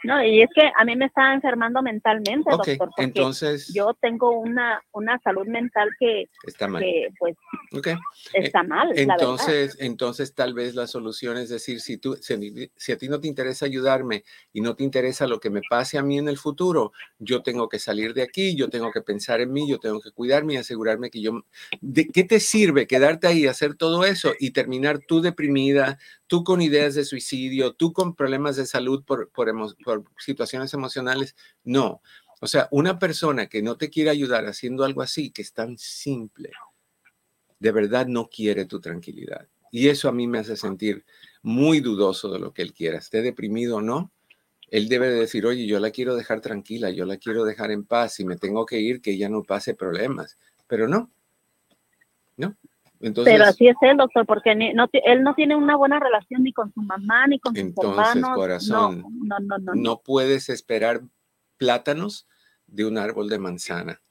No, 0.04 0.22
y 0.22 0.42
es 0.42 0.50
que 0.54 0.70
a 0.76 0.84
mí 0.84 0.94
me 0.96 1.06
está 1.06 1.34
enfermando 1.34 1.82
mentalmente, 1.82 2.50
doctor. 2.50 2.76
Porque 2.78 3.02
entonces. 3.02 3.72
Yo 3.74 3.94
tengo 4.00 4.38
una, 4.38 4.82
una 4.92 5.18
salud 5.20 5.46
mental 5.46 5.88
que. 5.98 6.28
Está 6.46 6.68
mal. 6.68 6.84
pues. 7.18 7.37
Okay. 7.72 7.96
Está 8.34 8.62
mal. 8.62 8.92
Entonces, 8.94 9.76
entonces, 9.80 10.34
tal 10.34 10.54
vez 10.54 10.74
la 10.74 10.87
solución 10.87 11.37
es 11.37 11.48
decir: 11.48 11.80
si, 11.80 11.98
tú, 11.98 12.16
si, 12.16 12.92
a 12.92 12.98
ti 12.98 13.08
no 13.08 13.20
te 13.20 13.28
interesa 13.28 13.66
ayudarme 13.66 14.24
y 14.52 14.61
no 14.61 14.76
te 14.76 14.84
interesa 14.84 15.26
lo 15.26 15.40
que 15.40 15.50
me 15.50 15.62
pase 15.68 15.98
a 15.98 16.02
mí 16.02 16.18
en 16.18 16.28
el 16.28 16.38
futuro, 16.38 16.92
yo 17.18 17.42
tengo 17.42 17.68
que 17.68 17.78
salir 17.78 18.14
de 18.14 18.22
aquí, 18.22 18.56
yo 18.56 18.68
tengo 18.68 18.92
que 18.92 19.02
pensar 19.02 19.40
en 19.40 19.52
mí, 19.52 19.68
yo 19.68 19.78
tengo 19.78 20.00
que 20.00 20.12
cuidarme 20.12 20.54
y 20.54 20.56
asegurarme 20.58 21.11
que 21.11 21.20
yo. 21.20 21.42
¿De 21.80 22.06
qué 22.06 22.24
te 22.24 22.40
sirve 22.40 22.87
quedarte 22.87 23.26
ahí, 23.26 23.46
hacer 23.46 23.74
todo 23.74 24.04
eso 24.04 24.32
y 24.38 24.50
terminar 24.50 25.00
tú 25.00 25.20
deprimida, 25.20 25.98
tú 26.28 26.44
con 26.44 26.62
ideas 26.62 26.94
de 26.94 27.04
suicidio, 27.04 27.72
tú 27.72 27.92
con 27.92 28.14
problemas 28.14 28.54
de 28.56 28.66
salud 28.66 29.02
por, 29.04 29.30
por, 29.30 30.04
situaciones 30.18 30.72
emocionales. 30.74 31.34
No. 31.64 32.02
O 32.40 32.46
sea, 32.46 32.68
una 32.70 33.00
persona 33.00 33.48
que 33.48 33.62
no 33.62 33.76
te 33.76 33.90
quiere 33.90 34.10
ayudar 34.10 34.46
haciendo 34.46 34.84
algo 34.84 35.02
así, 35.02 35.30
que 35.30 35.42
es 35.42 35.52
tan 35.52 35.76
simple, 35.76 36.52
de 37.58 37.72
verdad 37.72 38.06
no 38.06 38.28
quiere 38.28 38.66
tu 38.66 38.80
tranquilidad. 38.80 39.48
Y 39.72 39.88
eso 39.88 40.08
a 40.08 40.12
mí 40.12 40.28
me 40.28 40.38
hace 40.38 40.56
sentir 40.56 41.04
muy 41.42 41.80
dudoso 41.80 42.30
de 42.30 42.38
lo 42.38 42.52
que 42.52 42.62
él 42.62 42.72
quiera, 42.72 42.98
esté 42.98 43.22
deprimido 43.22 43.78
o 43.78 43.82
no. 43.82 44.12
Él 44.70 44.88
debe 44.88 45.08
decir, 45.08 45.46
oye, 45.46 45.66
yo 45.66 45.80
la 45.80 45.90
quiero 45.90 46.14
dejar 46.14 46.42
tranquila, 46.42 46.90
yo 46.90 47.06
la 47.06 47.16
quiero 47.16 47.44
dejar 47.44 47.70
en 47.70 47.84
paz 47.84 48.20
y 48.20 48.24
me 48.24 48.36
tengo 48.36 48.66
que 48.66 48.78
ir, 48.78 49.00
que 49.00 49.12
ella 49.12 49.30
no 49.30 49.42
pase 49.42 49.74
problemas. 49.74 50.38
Pero 50.66 50.86
no, 50.86 51.10
no, 52.36 52.54
pero 53.00 53.44
así 53.44 53.68
es 53.68 53.76
él, 53.80 53.96
doctor, 53.96 54.26
porque 54.26 54.54
no, 54.74 54.88
él 54.92 55.22
no 55.22 55.34
tiene 55.34 55.56
una 55.56 55.76
buena 55.76 56.00
relación 56.00 56.42
ni 56.42 56.52
con 56.52 56.72
su 56.72 56.80
mamá 56.80 57.26
ni 57.26 57.38
con 57.38 57.54
sus 57.54 57.61
entonces, 57.64 58.24
corazón, 58.34 59.04
no, 59.22 59.38
no, 59.40 59.58
no, 59.58 59.74
no, 59.74 60.00
puedes 60.02 60.48
esperar 60.48 61.02
plátanos 61.56 62.26
de 62.66 62.87
un 62.87 62.98
árbol 62.98 63.28
de 63.28 63.38
manzana. 63.38 64.02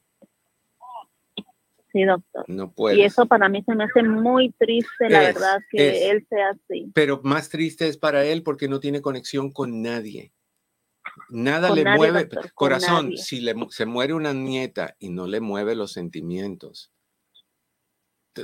Sí, 1.91 2.03
doctor. 2.03 2.45
No 2.47 2.71
puedes. 2.71 2.99
Y 2.99 3.03
eso 3.03 3.25
para 3.25 3.49
mí 3.49 3.63
se 3.63 3.73
me 3.73 3.85
hace 3.85 4.03
muy 4.03 4.51
triste, 4.59 5.09
la 5.09 5.19
verdad, 5.19 5.59
que 5.71 6.09
él 6.09 6.25
sea 6.29 6.49
así. 6.49 6.91
Pero 6.93 7.21
más 7.23 7.49
triste 7.49 7.87
es 7.87 7.97
para 7.97 8.25
él 8.25 8.43
porque 8.43 8.67
no 8.67 8.79
tiene 8.79 9.01
conexión 9.01 9.51
con 9.51 9.81
nadie. 9.81 10.33
Nada 11.29 11.73
le 11.73 11.83
mueve, 11.83 12.29
corazón, 12.53 13.17
si 13.17 13.41
le, 13.41 13.55
se 13.69 13.85
muere 13.85 14.13
una 14.13 14.33
nieta 14.33 14.95
y 14.99 15.09
no 15.09 15.25
le 15.25 15.39
mueve 15.39 15.75
los 15.75 15.93
sentimientos, 15.93 16.91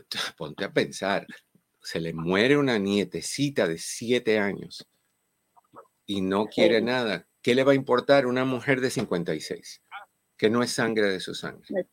ponte 0.38 0.64
a 0.64 0.72
pensar, 0.72 1.28
se 1.82 2.00
le 2.00 2.14
muere 2.14 2.58
una 2.58 2.78
nietecita 2.78 3.68
de 3.68 3.78
siete 3.78 4.40
años 4.40 4.88
y 6.06 6.22
no 6.22 6.48
quiere 6.48 6.82
nada. 6.82 7.28
¿Qué 7.42 7.56
le 7.56 7.64
va 7.64 7.74
a 7.74 7.76
importar 7.76 8.26
una 8.26 8.46
mujer 8.46 8.80
de 8.80 8.90
56? 8.90 9.82
Que 10.38 10.50
no 10.50 10.64
es 10.64 10.72
sangre 10.72 11.12
de 11.12 11.20
su 11.20 11.36
sangre. 11.36 11.88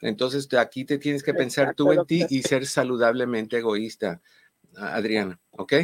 Entonces 0.00 0.52
aquí 0.54 0.84
te 0.84 0.98
tienes 0.98 1.22
que 1.22 1.34
pensar 1.34 1.74
tú 1.74 1.92
en 1.92 2.06
ti 2.06 2.24
y 2.30 2.42
ser 2.42 2.66
saludablemente 2.66 3.58
egoísta, 3.58 4.20
Adriana, 4.76 5.40
¿ok? 5.50 5.74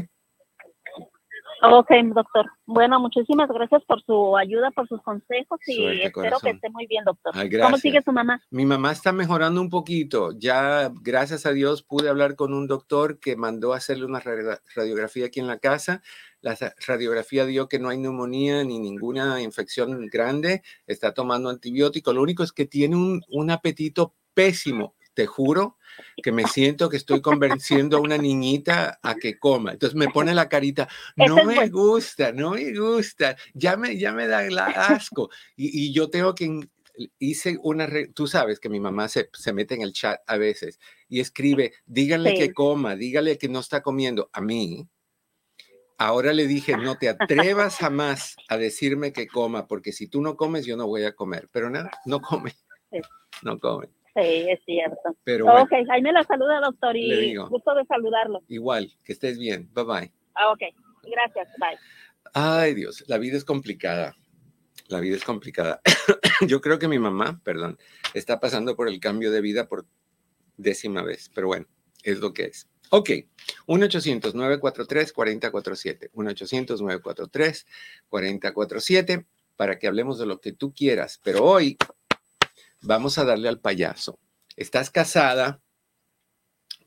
Ok, 1.62 1.90
doctor. 2.14 2.46
Bueno, 2.66 3.00
muchísimas 3.00 3.48
gracias 3.48 3.82
por 3.84 4.02
su 4.02 4.36
ayuda, 4.36 4.70
por 4.70 4.86
sus 4.86 5.02
consejos 5.02 5.58
y 5.66 6.02
espero 6.02 6.38
que 6.40 6.50
esté 6.50 6.70
muy 6.70 6.86
bien, 6.86 7.04
doctor. 7.04 7.34
¿Cómo 7.62 7.76
sigue 7.78 8.00
su 8.02 8.12
mamá? 8.12 8.40
Mi 8.50 8.64
mamá 8.64 8.92
está 8.92 9.12
mejorando 9.12 9.60
un 9.60 9.68
poquito. 9.68 10.32
Ya, 10.38 10.92
gracias 11.02 11.46
a 11.46 11.52
Dios, 11.52 11.82
pude 11.82 12.08
hablar 12.08 12.36
con 12.36 12.54
un 12.54 12.68
doctor 12.68 13.18
que 13.18 13.36
mandó 13.36 13.72
a 13.72 13.78
hacerle 13.78 14.06
una 14.06 14.20
radiografía 14.20 15.26
aquí 15.26 15.40
en 15.40 15.48
la 15.48 15.58
casa. 15.58 16.02
La 16.40 16.56
radiografía 16.86 17.44
dio 17.46 17.68
que 17.68 17.80
no 17.80 17.88
hay 17.88 17.98
neumonía 17.98 18.62
ni 18.62 18.78
ninguna 18.78 19.42
infección 19.42 20.06
grande. 20.06 20.62
Está 20.86 21.12
tomando 21.12 21.50
antibiótico. 21.50 22.12
Lo 22.12 22.22
único 22.22 22.44
es 22.44 22.52
que 22.52 22.66
tiene 22.66 22.94
un, 22.94 23.22
un 23.28 23.50
apetito 23.50 24.14
pésimo. 24.34 24.94
Te 25.18 25.26
juro 25.26 25.78
que 26.22 26.30
me 26.30 26.44
siento 26.44 26.88
que 26.88 26.96
estoy 26.96 27.20
convenciendo 27.20 27.96
a 27.96 28.00
una 28.00 28.16
niñita 28.16 29.00
a 29.02 29.16
que 29.16 29.36
coma. 29.36 29.72
Entonces 29.72 29.96
me 29.96 30.06
pone 30.10 30.32
la 30.32 30.48
carita, 30.48 30.88
no 31.16 31.44
me 31.44 31.68
gusta, 31.68 32.30
no 32.30 32.52
me 32.52 32.72
gusta, 32.72 33.36
ya 33.52 33.76
me, 33.76 33.98
ya 33.98 34.12
me 34.12 34.28
da 34.28 34.46
asco. 34.76 35.28
Y, 35.56 35.92
yo 35.92 36.08
tengo 36.08 36.36
que, 36.36 36.68
hice 37.18 37.58
una, 37.64 37.88
tú 38.14 38.28
sabes 38.28 38.60
que 38.60 38.68
mi 38.68 38.78
mamá 38.78 39.08
se, 39.08 39.28
se, 39.32 39.52
mete 39.52 39.74
en 39.74 39.82
el 39.82 39.92
chat 39.92 40.20
a 40.28 40.36
veces 40.36 40.78
y 41.08 41.18
escribe, 41.18 41.72
díganle 41.84 42.34
que 42.34 42.54
coma, 42.54 42.94
dígale 42.94 43.36
que 43.36 43.48
no 43.48 43.58
está 43.58 43.82
comiendo. 43.82 44.30
A 44.32 44.40
mí, 44.40 44.88
ahora 45.96 46.32
le 46.32 46.46
dije, 46.46 46.76
no 46.76 46.96
te 46.96 47.08
atrevas 47.08 47.74
jamás 47.78 48.36
a 48.48 48.56
decirme 48.56 49.12
que 49.12 49.26
coma, 49.26 49.66
porque 49.66 49.90
si 49.90 50.06
tú 50.06 50.22
no 50.22 50.36
comes, 50.36 50.64
yo 50.64 50.76
no 50.76 50.86
voy 50.86 51.02
a 51.02 51.16
comer. 51.16 51.48
Pero 51.50 51.70
nada, 51.70 51.90
no 52.06 52.20
come. 52.20 52.54
No 53.42 53.58
come. 53.58 53.97
Sí, 54.18 54.46
es 54.48 54.60
cierto. 54.64 55.16
Pero 55.22 55.46
ok, 55.46 55.72
ahí 55.90 56.02
me 56.02 56.12
la 56.12 56.24
saluda, 56.24 56.60
doctor, 56.60 56.96
y 56.96 57.36
gusto 57.36 57.72
de 57.74 57.84
saludarlo. 57.84 58.42
Igual, 58.48 58.90
que 59.04 59.12
estés 59.12 59.38
bien. 59.38 59.70
Bye 59.72 59.84
bye. 59.84 60.12
Ah, 60.34 60.50
ok, 60.50 60.62
gracias, 61.04 61.48
bye. 61.58 61.78
Ay, 62.34 62.74
Dios, 62.74 63.04
la 63.06 63.18
vida 63.18 63.36
es 63.36 63.44
complicada. 63.44 64.16
La 64.88 64.98
vida 65.00 65.16
es 65.16 65.24
complicada. 65.24 65.80
Yo 66.48 66.60
creo 66.60 66.78
que 66.78 66.88
mi 66.88 66.98
mamá, 66.98 67.40
perdón, 67.44 67.78
está 68.14 68.40
pasando 68.40 68.74
por 68.74 68.88
el 68.88 68.98
cambio 69.00 69.30
de 69.30 69.40
vida 69.40 69.68
por 69.68 69.86
décima 70.56 71.02
vez, 71.02 71.30
pero 71.34 71.46
bueno, 71.46 71.66
es 72.02 72.20
lo 72.20 72.32
que 72.32 72.44
es. 72.44 72.68
Ok, 72.90 73.10
1-800-943-4047. 73.66 76.10
1-800-943-4047 78.10 79.26
para 79.56 79.78
que 79.78 79.86
hablemos 79.86 80.18
de 80.18 80.26
lo 80.26 80.40
que 80.40 80.52
tú 80.52 80.72
quieras. 80.72 81.20
Pero 81.22 81.44
hoy 81.44 81.76
vamos 82.80 83.18
a 83.18 83.24
darle 83.24 83.48
al 83.48 83.60
payaso. 83.60 84.18
Estás 84.56 84.90
casada 84.90 85.60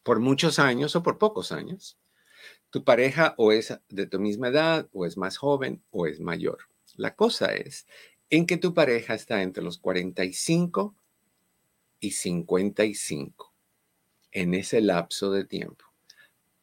por 0.03 0.19
muchos 0.19 0.59
años 0.59 0.95
o 0.95 1.03
por 1.03 1.17
pocos 1.17 1.51
años. 1.51 1.97
Tu 2.69 2.83
pareja 2.83 3.35
o 3.37 3.51
es 3.51 3.77
de 3.89 4.07
tu 4.07 4.19
misma 4.19 4.49
edad 4.49 4.89
o 4.93 5.05
es 5.05 5.17
más 5.17 5.37
joven 5.37 5.83
o 5.91 6.07
es 6.07 6.19
mayor. 6.19 6.59
La 6.95 7.15
cosa 7.15 7.53
es 7.53 7.87
en 8.29 8.45
que 8.45 8.57
tu 8.57 8.73
pareja 8.73 9.13
está 9.13 9.41
entre 9.41 9.63
los 9.63 9.77
45 9.77 10.95
y 11.99 12.11
55 12.11 13.53
en 14.31 14.53
ese 14.53 14.81
lapso 14.81 15.31
de 15.31 15.45
tiempo. 15.45 15.90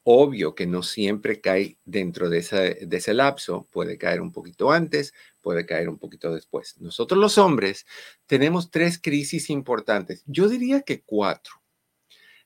Obvio 0.03 0.55
que 0.55 0.65
no 0.65 0.81
siempre 0.81 1.41
cae 1.41 1.77
dentro 1.85 2.29
de 2.29 2.39
ese, 2.39 3.13
lapso, 3.13 3.67
puede 3.71 3.97
caer 3.97 4.21
un 4.21 4.31
poquito 4.31 4.71
antes, 4.71 5.13
puede 5.41 5.65
caer 5.65 5.89
un 5.89 5.99
poquito 5.99 6.33
después. 6.33 6.79
Nosotros 6.79 7.19
los 7.19 7.37
hombres 7.37 7.85
tenemos 8.25 8.71
tres 8.71 8.99
crisis 8.99 9.49
importantes. 9.49 10.23
Yo 10.25 10.47
diría 10.47 10.81
que 10.81 11.03
cuatro. 11.03 11.61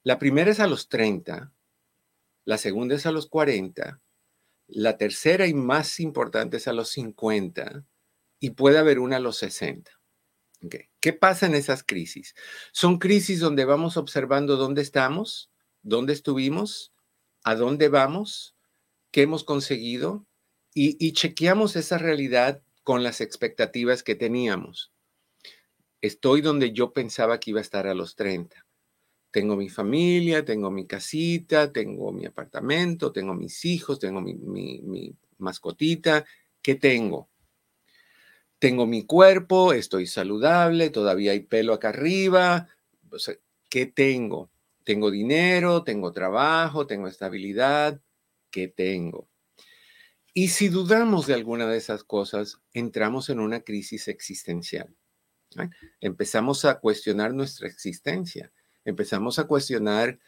La 0.03 0.19
primera 0.19 0.51
es 0.51 0.59
a 0.59 0.67
los 0.67 0.89
30, 0.89 1.53
la 2.43 2.57
segunda 2.57 2.95
es 2.95 3.05
a 3.05 3.11
los 3.11 3.27
40, 3.27 4.01
la 4.67 4.97
tercera 4.97 5.47
y 5.47 5.53
más 5.53 5.99
importante 5.99 6.57
es 6.57 6.67
a 6.67 6.73
los 6.73 6.89
50 6.89 7.85
y 8.39 8.49
puede 8.51 8.79
haber 8.79 8.99
una 8.99 9.17
a 9.17 9.21
los 9.21 9.37
60. 9.37 9.91
¿Qué 10.99 11.13
pasa 11.13 11.45
en 11.45 11.55
esas 11.55 11.83
crisis? 11.83 12.35
Son 12.71 12.97
crisis 12.97 13.39
donde 13.39 13.65
vamos 13.65 13.97
observando 13.97 14.55
dónde 14.55 14.81
estamos, 14.81 15.51
dónde 15.81 16.13
estuvimos, 16.13 16.92
a 17.43 17.56
dónde 17.56 17.89
vamos 17.89 18.56
qué 19.12 19.21
hemos 19.21 19.43
conseguido 19.43 20.25
y, 20.75 21.13
chequeamos 21.13 21.75
esa 21.75 21.99
realidad 21.99 22.63
con 22.84 23.03
las 23.03 23.21
expectativas 23.21 24.01
que 24.01 24.15
teníamos. 24.15 24.91
Estoy 26.01 26.41
donde 26.41 26.73
yo 26.73 26.93
pensaba 26.93 27.39
que 27.39 27.51
iba 27.51 27.60
a 27.60 27.62
estar 27.62 27.86
a 27.86 27.93
los 27.93 28.15
30. 28.15 28.65
Tengo 29.29 29.56
mi 29.56 29.69
familia, 29.69 30.43
tengo 30.43 30.71
mi 30.71 30.88
casita, 30.88 31.71
tengo 31.71 32.12
mi 32.12 32.25
apartamento, 32.25 33.12
tengo 33.12 33.36
mis 33.36 33.63
hijos, 33.65 33.99
tengo 33.99 34.19
mi, 34.19 35.15
mascotita. 35.38 36.25
¿Qué 36.62 36.73
tengo? 36.75 37.29
Tengo 38.58 38.88
mi 38.88 39.06
cuerpo, 39.06 39.73
estoy 39.73 40.08
saludable, 40.08 40.89
todavía 40.89 41.34
hay 41.34 41.41
pelo 41.41 41.73
acá 41.73 41.89
arriba. 41.89 42.67
¿Qué 43.69 43.86
tengo? 43.86 44.49
Tengo 44.83 45.11
dinero, 45.11 45.83
tengo 45.83 46.11
trabajo, 46.11 46.87
tengo 46.87 47.07
estabilidad. 47.07 48.01
¿Qué 48.51 48.67
tengo? 48.67 49.29
Y 50.33 50.49
si 50.49 50.67
dudamos 50.69 51.27
de 51.27 51.35
alguna 51.35 51.67
de 51.67 51.77
esas 51.77 52.03
cosas, 52.03 52.59
entramos 52.73 53.29
en 53.29 53.39
una 53.39 53.61
crisis 53.61 54.07
existencial. 54.07 54.95
Empezamos 56.01 56.65
a 56.65 56.79
cuestionar 56.79 57.33
nuestra 57.33 57.67
existencia, 57.67 58.51
empezamos 58.85 59.37
a 59.37 59.43
cuestionar 59.43 60.19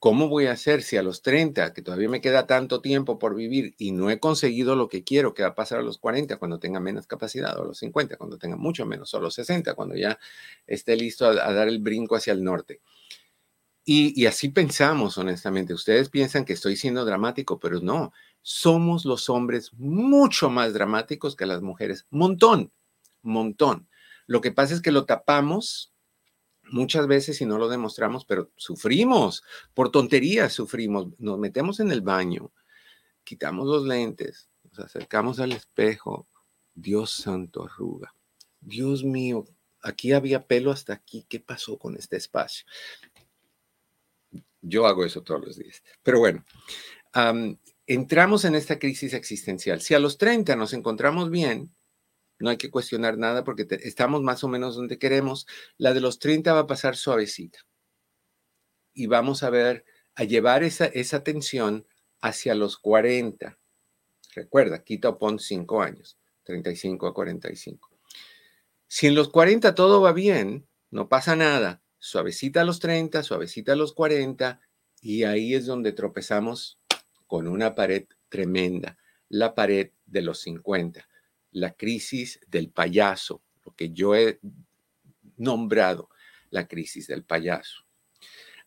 cómo 0.00 0.28
voy 0.28 0.46
a 0.46 0.52
hacer 0.52 0.82
si 0.82 0.96
a 0.96 1.02
los 1.04 1.22
30, 1.22 1.72
que 1.72 1.82
todavía 1.82 2.08
me 2.08 2.20
queda 2.20 2.48
tanto 2.48 2.80
tiempo 2.80 3.20
por 3.20 3.36
vivir 3.36 3.76
y 3.78 3.92
no 3.92 4.10
he 4.10 4.18
conseguido 4.18 4.74
lo 4.74 4.88
que 4.88 5.04
quiero, 5.04 5.32
que 5.32 5.44
va 5.44 5.50
a 5.50 5.54
pasar 5.54 5.78
a 5.78 5.82
los 5.82 5.98
40 5.98 6.38
cuando 6.38 6.58
tenga 6.58 6.80
menos 6.80 7.06
capacidad, 7.06 7.56
o 7.56 7.62
a 7.62 7.66
los 7.66 7.78
50 7.78 8.16
cuando 8.16 8.36
tenga 8.36 8.56
mucho 8.56 8.84
menos, 8.84 9.14
o 9.14 9.18
a 9.18 9.20
los 9.20 9.34
60 9.34 9.74
cuando 9.74 9.94
ya 9.94 10.18
esté 10.66 10.96
listo 10.96 11.26
a 11.26 11.52
dar 11.52 11.68
el 11.68 11.78
brinco 11.78 12.16
hacia 12.16 12.32
el 12.32 12.42
norte. 12.42 12.80
Y, 13.84 14.26
así 14.26 14.48
pensamos, 14.48 15.18
honestamente. 15.18 15.74
Ustedes 15.74 16.08
piensan 16.08 16.44
que 16.44 16.52
estoy 16.52 16.76
siendo 16.76 17.04
dramático, 17.04 17.58
pero 17.58 17.80
no. 17.80 18.12
Somos 18.40 19.04
los 19.04 19.28
hombres 19.28 19.72
mucho 19.74 20.50
más 20.50 20.72
dramáticos 20.72 21.34
que 21.34 21.46
las 21.46 21.62
mujeres. 21.62 22.06
Montón, 22.10 22.72
montón. 23.22 23.88
Lo 24.26 24.40
que 24.40 24.52
pasa 24.52 24.74
es 24.74 24.80
que 24.80 24.92
lo 24.92 25.04
tapamos 25.04 25.92
muchas 26.70 27.06
veces 27.06 27.40
y 27.40 27.46
no 27.46 27.58
lo 27.58 27.68
demostramos, 27.68 28.24
pero 28.24 28.50
sufrimos. 28.56 29.42
Por 29.74 29.90
tonterías 29.90 30.52
sufrimos. 30.52 31.08
Nos 31.18 31.38
metemos 31.38 31.80
en 31.80 31.90
el 31.90 32.02
baño, 32.02 32.52
quitamos 33.24 33.66
los 33.66 33.84
lentes, 33.84 34.48
nos 34.64 34.78
acercamos 34.78 35.40
al 35.40 35.52
espejo. 35.52 36.28
Dios 36.74 37.10
santo 37.10 37.64
arruga. 37.64 38.14
Dios 38.60 39.04
mío, 39.04 39.44
aquí 39.82 40.12
había 40.12 40.46
pelo 40.46 40.70
hasta 40.70 40.94
aquí. 40.94 41.26
¿Qué 41.28 41.40
pasó 41.40 41.78
con 41.78 41.96
este 41.96 42.16
espacio? 42.16 42.64
Yo 44.62 44.86
hago 44.86 45.04
eso 45.04 45.22
todos 45.22 45.44
los 45.44 45.56
días. 45.58 45.82
Pero 46.02 46.20
bueno, 46.20 46.44
entramos 47.86 48.44
en 48.44 48.54
esta 48.54 48.78
crisis 48.78 49.12
existencial. 49.12 49.80
Si 49.80 49.94
a 49.94 49.98
los 49.98 50.16
30 50.16 50.56
nos 50.56 50.72
encontramos 50.72 51.30
bien, 51.30 51.74
no 52.38 52.50
hay 52.50 52.56
que 52.56 52.70
cuestionar 52.70 53.18
nada 53.18 53.44
porque 53.44 53.66
estamos 53.82 54.22
más 54.22 54.42
o 54.44 54.48
menos 54.48 54.76
donde 54.76 54.98
queremos. 54.98 55.46
La 55.76 55.92
de 55.92 56.00
los 56.00 56.18
30 56.18 56.52
va 56.52 56.60
a 56.60 56.66
pasar 56.66 56.96
suavecita. 56.96 57.58
Y 58.94 59.06
vamos 59.06 59.42
a 59.42 59.50
ver, 59.50 59.84
a 60.14 60.24
llevar 60.24 60.62
esa, 60.62 60.86
esa 60.86 61.22
tensión 61.22 61.86
hacia 62.20 62.54
los 62.54 62.78
40. 62.78 63.58
Recuerda, 64.34 64.82
quita 64.82 65.10
o 65.10 65.18
pon 65.18 65.38
5 65.38 65.82
años, 65.82 66.18
35 66.44 67.06
a 67.06 67.14
45. 67.14 67.90
Si 68.86 69.06
en 69.06 69.14
los 69.14 69.28
40 69.30 69.74
todo 69.74 70.00
va 70.00 70.12
bien, 70.12 70.68
no 70.90 71.08
pasa 71.08 71.36
nada, 71.36 71.81
suavecita 72.02 72.62
a 72.62 72.64
los 72.64 72.80
30, 72.80 73.22
suavecita 73.22 73.74
a 73.74 73.76
los 73.76 73.92
40, 73.92 74.60
y 75.02 75.22
ahí 75.22 75.54
es 75.54 75.66
donde 75.66 75.92
tropezamos 75.92 76.80
con 77.28 77.46
una 77.46 77.76
pared 77.76 78.06
tremenda, 78.28 78.98
la 79.28 79.54
pared 79.54 79.92
de 80.04 80.22
los 80.22 80.40
50, 80.40 81.08
la 81.52 81.74
crisis 81.74 82.40
del 82.48 82.70
payaso, 82.70 83.40
lo 83.64 83.72
que 83.76 83.92
yo 83.92 84.16
he 84.16 84.40
nombrado 85.36 86.10
la 86.50 86.66
crisis 86.66 87.06
del 87.06 87.22
payaso. 87.22 87.84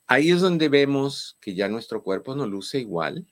Ahí 0.08 0.32
es 0.32 0.40
donde 0.40 0.70
vemos 0.70 1.38
que 1.42 1.56
ya 1.56 1.68
nuestro 1.68 2.04
cuerpo 2.04 2.36
no 2.36 2.48
luce 2.48 2.80
igual, 2.80 3.28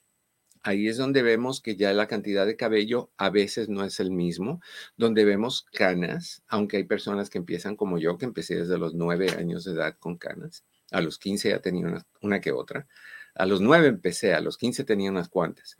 ahí 0.63 0.87
es 0.87 0.97
donde 0.97 1.21
vemos 1.21 1.61
que 1.61 1.75
ya 1.75 1.93
la 1.93 2.07
cantidad 2.07 2.45
de 2.45 2.55
cabello 2.55 3.11
a 3.17 3.29
veces 3.29 3.69
no 3.69 3.83
es 3.83 3.99
el 3.99 4.11
mismo, 4.11 4.61
donde 4.97 5.25
vemos 5.25 5.65
canas, 5.73 6.41
aunque 6.47 6.77
hay 6.77 6.83
personas 6.85 7.29
que 7.29 7.37
empiezan 7.37 7.75
como 7.75 7.97
yo, 7.97 8.17
que 8.17 8.25
empecé 8.25 8.55
desde 8.55 8.77
los 8.77 8.93
nueve 8.95 9.29
años 9.37 9.65
de 9.65 9.73
edad 9.73 9.97
con 9.99 10.17
canas, 10.17 10.63
a 10.91 11.01
los 11.01 11.19
15 11.19 11.49
ya 11.49 11.59
tenía 11.59 12.03
una, 12.21 12.41
que 12.41 12.51
otra, 12.51 12.87
a 13.35 13.45
los 13.45 13.61
nueve 13.61 13.87
empecé, 13.87 14.33
a 14.33 14.41
los 14.41 14.57
15 14.57 14.85
tenía 14.85 15.11
unas 15.11 15.29
cuantas. 15.29 15.77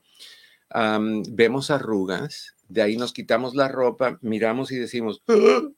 vemos 1.30 1.72
arrugas, 1.72 2.56
de 2.68 2.82
ahí 2.82 2.98
nos 2.98 3.14
quitamos 3.14 3.56
la 3.56 3.70
ropa, 3.70 4.20
miramos 4.22 4.72
y 4.72 4.78
decimos, 4.78 5.24
¡Ah! 5.28 5.70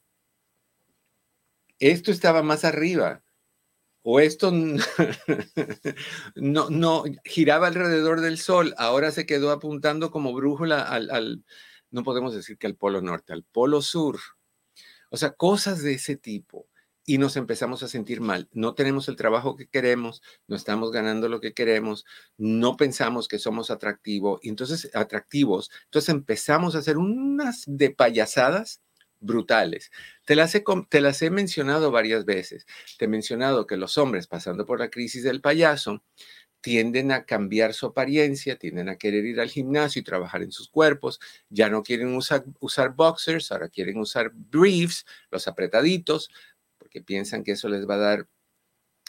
esto 1.78 2.10
estaba 2.10 2.42
más 2.42 2.64
arriba, 2.64 3.22
o 4.08 4.20
esto 4.20 4.52
no, 6.36 6.70
no 6.70 7.04
giraba 7.24 7.66
alrededor 7.66 8.20
del 8.20 8.38
sol, 8.38 8.72
ahora 8.78 9.10
se 9.10 9.26
quedó 9.26 9.50
apuntando 9.50 10.12
como 10.12 10.32
brújula 10.32 10.80
al, 10.82 11.44
no 11.90 12.04
podemos 12.04 12.32
decir 12.32 12.56
que 12.56 12.68
al 12.68 12.76
polo 12.76 13.02
norte, 13.02 13.32
al 13.32 13.42
polo 13.42 13.82
sur. 13.82 14.20
O 15.10 15.16
sea, 15.16 15.32
cosas 15.32 15.82
de 15.82 15.94
ese 15.94 16.14
tipo. 16.14 16.68
Y 17.04 17.18
nos 17.18 17.36
empezamos 17.36 17.82
a 17.82 17.88
sentir 17.88 18.20
mal. 18.20 18.48
No 18.52 18.74
tenemos 18.74 19.08
el 19.08 19.16
trabajo 19.16 19.56
que 19.56 19.66
queremos, 19.66 20.22
no 20.46 20.54
estamos 20.54 20.92
ganando 20.92 21.28
lo 21.28 21.40
que 21.40 21.52
queremos, 21.52 22.04
no 22.36 22.76
pensamos 22.76 23.26
que 23.26 23.40
somos 23.40 23.72
atractivos, 23.72 24.38
entonces 24.44 24.88
atractivos. 24.94 25.68
Entonces 25.86 26.10
empezamos 26.10 26.76
a 26.76 26.78
hacer 26.78 26.96
unas 26.96 27.64
de 27.66 27.90
payasadas 27.90 28.82
brutales. 29.18 29.90
Te 30.26 30.34
las, 30.34 30.54
he, 30.54 30.64
te 30.90 31.00
las 31.00 31.22
he 31.22 31.30
mencionado 31.30 31.90
varias 31.90 32.24
veces. 32.24 32.66
Te 32.98 33.06
he 33.06 33.08
mencionado 33.08 33.66
que 33.66 33.76
los 33.76 33.96
hombres 33.96 34.26
pasando 34.26 34.66
por 34.66 34.80
la 34.80 34.90
crisis 34.90 35.22
del 35.22 35.40
payaso 35.40 36.02
tienden 36.60 37.12
a 37.12 37.24
cambiar 37.24 37.74
su 37.74 37.86
apariencia, 37.86 38.58
tienden 38.58 38.88
a 38.88 38.96
querer 38.96 39.24
ir 39.24 39.40
al 39.40 39.48
gimnasio 39.48 40.00
y 40.00 40.04
trabajar 40.04 40.42
en 40.42 40.50
sus 40.50 40.68
cuerpos, 40.68 41.20
ya 41.48 41.70
no 41.70 41.84
quieren 41.84 42.14
usar, 42.16 42.44
usar 42.58 42.94
boxers, 42.94 43.52
ahora 43.52 43.68
quieren 43.68 43.98
usar 43.98 44.32
briefs, 44.34 45.06
los 45.30 45.46
apretaditos, 45.46 46.28
porque 46.76 47.00
piensan 47.00 47.44
que 47.44 47.52
eso 47.52 47.68
les 47.68 47.88
va 47.88 47.94
a 47.94 47.98
dar 47.98 48.28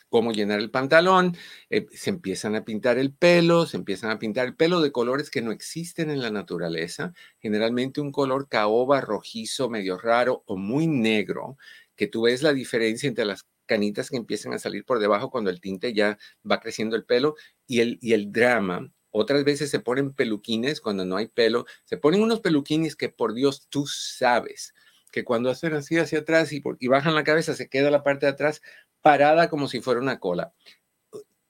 cómo 0.09 0.31
llenar 0.31 0.59
el 0.59 0.71
pantalón, 0.71 1.35
eh, 1.69 1.87
se 1.91 2.09
empiezan 2.09 2.55
a 2.55 2.63
pintar 2.65 2.97
el 2.97 3.13
pelo, 3.13 3.65
se 3.65 3.77
empiezan 3.77 4.11
a 4.11 4.19
pintar 4.19 4.47
el 4.47 4.55
pelo 4.55 4.81
de 4.81 4.91
colores 4.91 5.29
que 5.29 5.41
no 5.41 5.51
existen 5.51 6.09
en 6.09 6.21
la 6.21 6.31
naturaleza, 6.31 7.13
generalmente 7.39 8.01
un 8.01 8.11
color 8.11 8.47
caoba, 8.49 9.01
rojizo, 9.01 9.69
medio 9.69 9.97
raro 9.97 10.43
o 10.45 10.57
muy 10.57 10.87
negro, 10.87 11.57
que 11.95 12.07
tú 12.07 12.23
ves 12.23 12.43
la 12.43 12.53
diferencia 12.53 13.07
entre 13.07 13.25
las 13.25 13.45
canitas 13.65 14.09
que 14.09 14.17
empiezan 14.17 14.53
a 14.53 14.59
salir 14.59 14.85
por 14.85 14.99
debajo 14.99 15.29
cuando 15.29 15.49
el 15.49 15.61
tinte 15.61 15.93
ya 15.93 16.17
va 16.49 16.59
creciendo 16.59 16.95
el 16.95 17.05
pelo 17.05 17.35
y 17.67 17.81
el, 17.81 17.99
y 18.01 18.13
el 18.13 18.31
drama. 18.31 18.91
Otras 19.11 19.43
veces 19.43 19.69
se 19.69 19.79
ponen 19.79 20.13
peluquines 20.13 20.81
cuando 20.81 21.05
no 21.05 21.17
hay 21.17 21.27
pelo, 21.27 21.65
se 21.85 21.97
ponen 21.97 22.21
unos 22.21 22.39
peluquines 22.39 22.95
que 22.95 23.09
por 23.09 23.33
Dios 23.33 23.67
tú 23.69 23.85
sabes 23.87 24.73
que 25.11 25.23
cuando 25.23 25.49
hacen 25.49 25.73
así 25.73 25.97
hacia 25.97 26.19
atrás 26.19 26.51
y, 26.51 26.61
y 26.79 26.87
bajan 26.87 27.15
la 27.15 27.23
cabeza 27.23 27.55
se 27.55 27.69
queda 27.69 27.89
la 27.89 28.03
parte 28.03 28.25
de 28.25 28.33
atrás 28.33 28.61
parada 29.07 29.49
como 29.49 29.69
si 29.69 29.79
fuera 29.79 30.01
una 30.01 30.19
cola. 30.19 30.53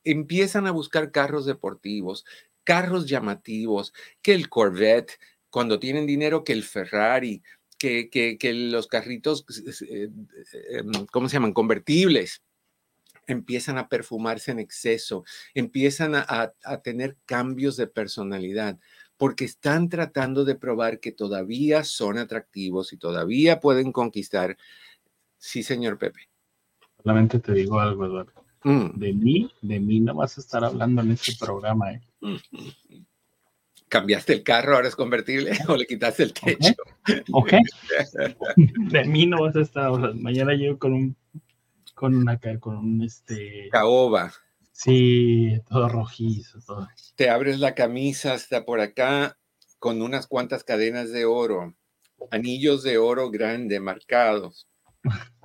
Empiezan 0.04 0.67
a 0.67 0.72
buscar 0.72 1.12
carros 1.12 1.48
deportivos, 1.48 2.24
carros 2.63 3.08
llamativos, 3.08 3.96
que 4.22 4.36
el 4.36 4.48
Corvette, 4.48 5.13
cuando 5.50 5.80
tienen 5.80 6.06
dinero, 6.06 6.43
que 6.43 6.54
el 6.54 6.63
Ferrari, 6.63 7.41
que, 7.80 8.38
los 8.72 8.86
carritos, 8.86 9.43
eh, 9.89 10.08
em, 10.70 11.08
¿cómo 11.12 11.28
se 11.28 11.34
llaman? 11.38 11.54
Convertibles. 11.54 12.43
Empiezan 13.26 13.80
a 13.80 13.89
perfumarse 13.89 14.52
en 14.52 14.60
exceso, 14.60 15.24
empiezan 15.56 16.13
a 16.15 16.82
tener 16.84 17.17
cambios 17.26 17.76
de 17.76 17.88
personalidad 17.88 18.78
porque 19.17 19.46
están 19.46 19.89
tratando 19.89 20.46
de 20.46 20.54
probar 20.54 21.00
que 21.00 21.12
todavía 21.12 21.84
son 21.84 22.20
atractivos 22.20 22.93
y 22.93 22.98
todavía 22.98 23.60
pueden 23.60 23.91
conquistar. 23.91 24.58
Sí, 25.39 25.63
señor 25.63 25.98
Pepe. 25.98 26.30
Solamente 27.08 27.39
te 27.39 27.54
digo 27.54 27.80
algo, 27.80 28.06
Eduardo. 28.06 28.34
Mm. 28.65 29.00
De 29.00 29.13
mí, 29.13 29.50
de 29.62 29.80
mí 29.80 30.02
no 30.02 30.13
vas 30.13 30.38
a 30.38 30.41
estar 30.41 30.65
hablando 30.65 31.02
en 31.02 31.12
este 31.12 31.34
programa. 31.39 31.93
¿eh? 31.93 32.02
¿Cambiaste 33.88 34.34
el 34.34 34.43
carro, 34.43 34.76
ahora 34.76 34.89
es 34.89 34.96
convertible 34.98 35.52
o 35.70 35.78
le 35.78 35.88
quitaste 35.88 36.24
el 36.24 36.34
techo? 36.34 36.74
Ok. 37.32 37.54
de 38.58 39.06
mí 39.06 39.26
no 39.26 39.43
vas 39.43 39.56
a 39.56 39.62
estar 39.62 39.86
hablando. 39.86 40.22
Mañana 40.22 40.54
llego 40.54 40.78
con 40.78 40.91
un, 40.91 41.15
con 41.96 42.13
una, 42.13 42.38
con 42.60 42.76
un, 42.76 43.02
este... 43.04 43.70
Caoba. 43.72 44.34
Sí, 44.74 45.62
todo 45.70 45.88
rojizo, 45.88 46.60
todo. 46.60 46.89
Te 47.15 47.30
abres 47.30 47.60
la 47.60 47.74
camisa 47.74 48.34
hasta 48.34 48.65
por 48.65 48.82
acá 48.82 49.38
con 49.80 50.02
unas 50.02 50.28
cuantas 50.28 50.65
cadenas 50.65 51.13
de 51.13 51.24
oro, 51.24 51.74
anillos 52.32 52.84
de 52.84 52.98
oro 52.98 53.32
grande 53.32 53.80
marcados 53.80 54.67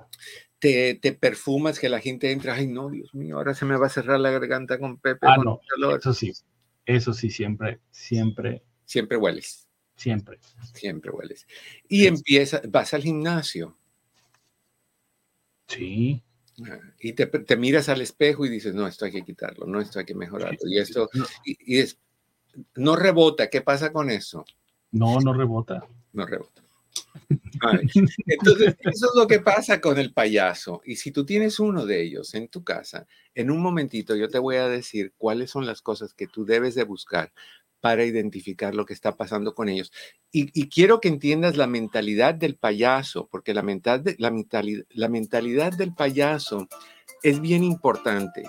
te, 0.63 1.13
perfumas 1.13 1.77
que 1.77 1.89
la 1.89 1.99
gente 1.99 2.31
entra, 2.31 2.53
ay 2.53 2.67
no, 2.67 2.89
Dios 2.89 3.13
mío, 3.13 3.35
ahora 3.37 3.53
se 3.53 3.65
me 3.65 3.75
va 3.75 3.87
a 3.87 3.89
cerrar 3.89 4.19
la 4.19 4.31
garganta 4.31 4.79
con 4.79 4.97
Pepe. 4.97 5.27
Ah, 5.27 5.35
no, 5.37 5.59
eso 5.95 6.13
sí. 6.13 6.31
eso 6.85 7.13
sí, 7.13 7.29
siempre, 7.29 7.79
siempre. 7.91 8.63
Siempre 8.85 9.17
hueles. 9.17 9.67
Siempre. 9.95 10.39
Siempre 10.73 11.11
hueles. 11.11 11.45
Y 11.89 12.07
empieza, 12.07 12.61
vas 12.69 12.93
al 12.93 13.03
gimnasio. 13.03 13.77
Sí. 15.67 16.23
Ah, 16.65 16.79
y 16.99 17.13
te, 17.13 17.57
miras 17.57 17.89
al 17.89 18.01
espejo 18.01 18.45
y 18.45 18.49
dices, 18.49 18.73
no, 18.73 18.87
esto 18.87 19.05
hay 19.05 19.11
que 19.11 19.23
quitarlo, 19.23 19.65
no, 19.65 19.81
esto 19.81 19.99
hay 19.99 20.05
que 20.05 20.15
mejorarlo. 20.15 20.57
Y 20.65 20.77
esto, 20.77 21.09
y, 21.43 21.79
es, 21.79 21.99
no 22.75 22.95
rebota. 22.95 23.49
¿Qué 23.49 23.61
pasa 23.61 23.91
con 23.91 24.09
eso? 24.09 24.45
No, 24.91 25.19
no 25.19 25.33
rebota. 25.33 25.85
No 26.13 26.25
rebota. 26.25 26.61
Entonces, 28.25 28.75
eso 28.79 29.05
es 29.07 29.11
lo 29.15 29.27
que 29.27 29.39
pasa 29.39 29.79
con 29.79 29.97
el 29.97 30.13
payaso. 30.13 30.81
Y 30.85 30.97
si 30.97 31.11
tú 31.11 31.25
tienes 31.25 31.59
uno 31.59 31.85
de 31.85 32.01
ellos 32.01 32.33
en 32.33 32.47
tu 32.47 32.63
casa, 32.63 33.07
en 33.35 33.51
un 33.51 33.61
momentito 33.61 34.15
yo 34.15 34.29
te 34.29 34.39
voy 34.39 34.57
a 34.57 34.67
decir 34.67 35.13
cuáles 35.17 35.51
son 35.51 35.65
las 35.65 35.81
cosas 35.81 36.13
que 36.13 36.27
tú 36.27 36.45
debes 36.45 36.75
de 36.75 36.83
buscar 36.83 37.31
para 37.79 38.05
identificar 38.05 38.73
lo 38.75 38.85
que 38.85 38.93
está 38.93 39.17
pasando 39.17 39.55
con 39.55 39.67
ellos. 39.67 39.91
Y, 40.31 40.69
quiero 40.69 41.01
que 41.01 41.09
entiendas 41.09 41.57
la 41.57 41.67
mentalidad 41.67 42.33
del 42.33 42.55
payaso, 42.55 43.27
porque 43.29 43.53
la, 43.53 43.61
la, 44.19 44.31
la 44.89 45.09
mentalidad 45.09 45.73
del 45.73 45.93
payaso 45.93 46.69
es 47.23 47.41
bien 47.41 47.63
importante. 47.63 48.43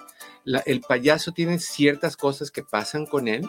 el 0.67 0.81
payaso 0.83 1.33
tiene 1.33 1.59
ciertas 1.59 2.17
cosas 2.17 2.51
que 2.51 2.63
pasan 2.63 3.07
con 3.07 3.27
él 3.27 3.45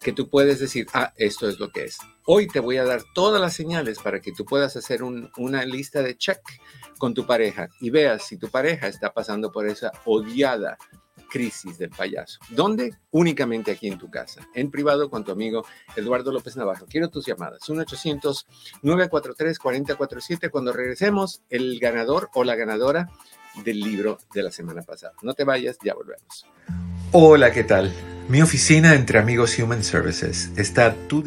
que 0.00 0.12
tú 0.12 0.28
puedes 0.28 0.60
decir, 0.60 0.86
ah, 0.94 1.12
esto 1.16 1.48
es 1.48 1.58
lo 1.58 1.70
que 1.70 1.84
es. 1.84 1.98
Hoy 2.30 2.46
te 2.46 2.60
voy 2.60 2.76
a 2.76 2.84
dar 2.84 3.04
todas 3.14 3.40
las 3.40 3.54
señales 3.54 4.00
para 4.00 4.20
que 4.20 4.32
tú 4.32 4.44
puedas 4.44 4.76
hacer 4.76 5.02
una 5.02 5.64
lista 5.64 6.02
de 6.02 6.14
check 6.14 6.42
con 6.98 7.14
tu 7.14 7.24
pareja 7.24 7.70
y 7.80 7.88
veas 7.88 8.26
si 8.26 8.36
tu 8.36 8.50
pareja 8.50 8.86
está 8.86 9.14
pasando 9.14 9.50
por 9.50 9.66
esa 9.66 9.92
odiada 10.04 10.76
crisis 11.30 11.78
del 11.78 11.88
payaso. 11.88 12.38
¿Dónde? 12.50 12.98
Únicamente 13.12 13.70
aquí 13.70 13.88
en 13.88 13.96
tu 13.96 14.10
casa, 14.10 14.46
en 14.54 14.70
privado 14.70 15.08
con 15.08 15.24
tu 15.24 15.32
amigo 15.32 15.64
Eduardo 15.96 16.30
López 16.30 16.54
Navarro. 16.54 16.84
Quiero 16.86 17.08
tus 17.08 17.24
llamadas. 17.24 17.62
1-800-943-4047. 17.62 20.50
Cuando 20.50 20.74
regresemos, 20.74 21.40
el 21.48 21.80
ganador 21.80 22.28
o 22.34 22.44
la 22.44 22.56
ganadora 22.56 23.08
del 23.64 23.80
libro 23.80 24.18
de 24.34 24.42
la 24.42 24.50
semana 24.50 24.82
pasada. 24.82 25.14
No 25.22 25.32
te 25.32 25.44
vayas, 25.44 25.78
ya 25.82 25.94
volvemos. 25.94 26.46
Hola, 27.12 27.52
¿qué 27.52 27.64
tal? 27.64 27.90
Mi 28.28 28.42
oficina 28.42 28.94
entre 28.94 29.18
amigos 29.18 29.58
Human 29.58 29.82
Services 29.82 30.52
está 30.58 30.94
tu... 31.08 31.26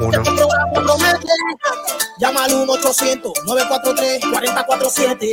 626-582-8912. 0.00 2.18
Llama 2.18 2.44
al 2.44 2.52
1-800-943-4047. 2.52 5.32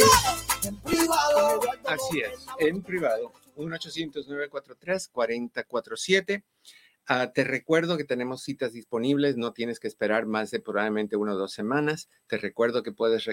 Así 1.86 2.20
es, 2.20 2.46
en 2.60 2.84
privado. 2.84 3.32
1-800-943-4047. 3.56 6.44
Ah, 7.10 7.32
te 7.32 7.46
recuerdo 7.46 7.96
que 7.96 8.04
tenemos 8.04 8.44
citas 8.44 8.74
disponibles, 8.74 9.38
no 9.38 9.54
tienes 9.54 9.80
que 9.80 9.88
esperar 9.88 10.26
más 10.26 10.52
de 10.52 10.60
probablemente 10.60 11.16
una 11.16 11.32
o 11.34 11.38
dos 11.38 11.54
semanas. 11.54 12.10
Te 12.28 12.38
recuerdo 12.38 12.84
que 12.84 12.92
puedes 12.92 13.26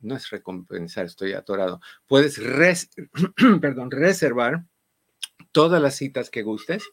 no 0.00 0.16
es 0.16 0.30
recompensar, 0.30 1.04
estoy 1.06 1.32
atorado. 1.32 1.80
Puedes 2.06 2.38
perdón, 3.60 3.90
reservar 3.90 4.64
todas 5.52 5.82
las 5.82 5.96
citas 5.96 6.30
que 6.30 6.42
gustes. 6.42 6.84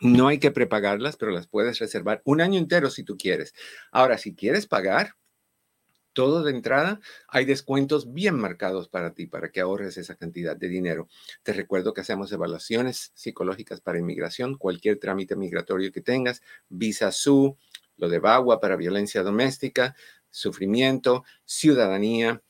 No 0.00 0.28
hay 0.28 0.38
que 0.38 0.50
prepagarlas, 0.50 1.16
pero 1.16 1.30
las 1.30 1.46
puedes 1.46 1.78
reservar 1.78 2.20
un 2.24 2.40
año 2.40 2.58
entero 2.58 2.90
si 2.90 3.04
tú 3.04 3.16
quieres. 3.16 3.54
Ahora, 3.92 4.18
si 4.18 4.34
quieres 4.34 4.66
pagar 4.66 5.16
todo 6.14 6.42
de 6.42 6.52
entrada, 6.52 7.00
hay 7.28 7.44
descuentos 7.44 8.12
bien 8.12 8.36
marcados 8.36 8.88
para 8.88 9.12
ti, 9.14 9.26
para 9.26 9.50
que 9.50 9.60
ahorres 9.60 9.98
esa 9.98 10.14
cantidad 10.14 10.56
de 10.56 10.68
dinero. 10.68 11.08
Te 11.42 11.52
recuerdo 11.52 11.92
que 11.92 12.00
hacemos 12.00 12.32
evaluaciones 12.32 13.12
psicológicas 13.14 13.80
para 13.80 13.98
inmigración, 13.98 14.56
cualquier 14.56 14.98
trámite 14.98 15.36
migratorio 15.36 15.92
que 15.92 16.00
tengas, 16.00 16.40
visa 16.68 17.08
SU, 17.08 17.56
lo 17.96 18.08
de 18.08 18.18
BAGUA 18.18 18.60
para 18.60 18.76
violencia 18.76 19.22
doméstica, 19.22 19.94
sufrimiento, 20.30 21.24
ciudadanía, 21.44 22.42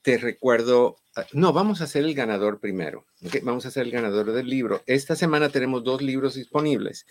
Te 0.02 0.18
recuerdo 0.18 0.96
no, 1.32 1.52
vamos 1.52 1.80
a 1.80 1.84
hacer 1.84 2.04
el 2.04 2.14
ganador 2.14 2.58
primero. 2.58 3.04
Vamos 3.42 3.64
a 3.64 3.68
hacer 3.68 3.84
el 3.84 3.92
ganador 3.92 4.32
del 4.32 4.48
libro. 4.48 4.82
Esta 4.86 5.14
semana 5.14 5.50
tenemos 5.50 5.84
dos 5.84 6.00
libros 6.00 6.34
disponibles. 6.34 7.06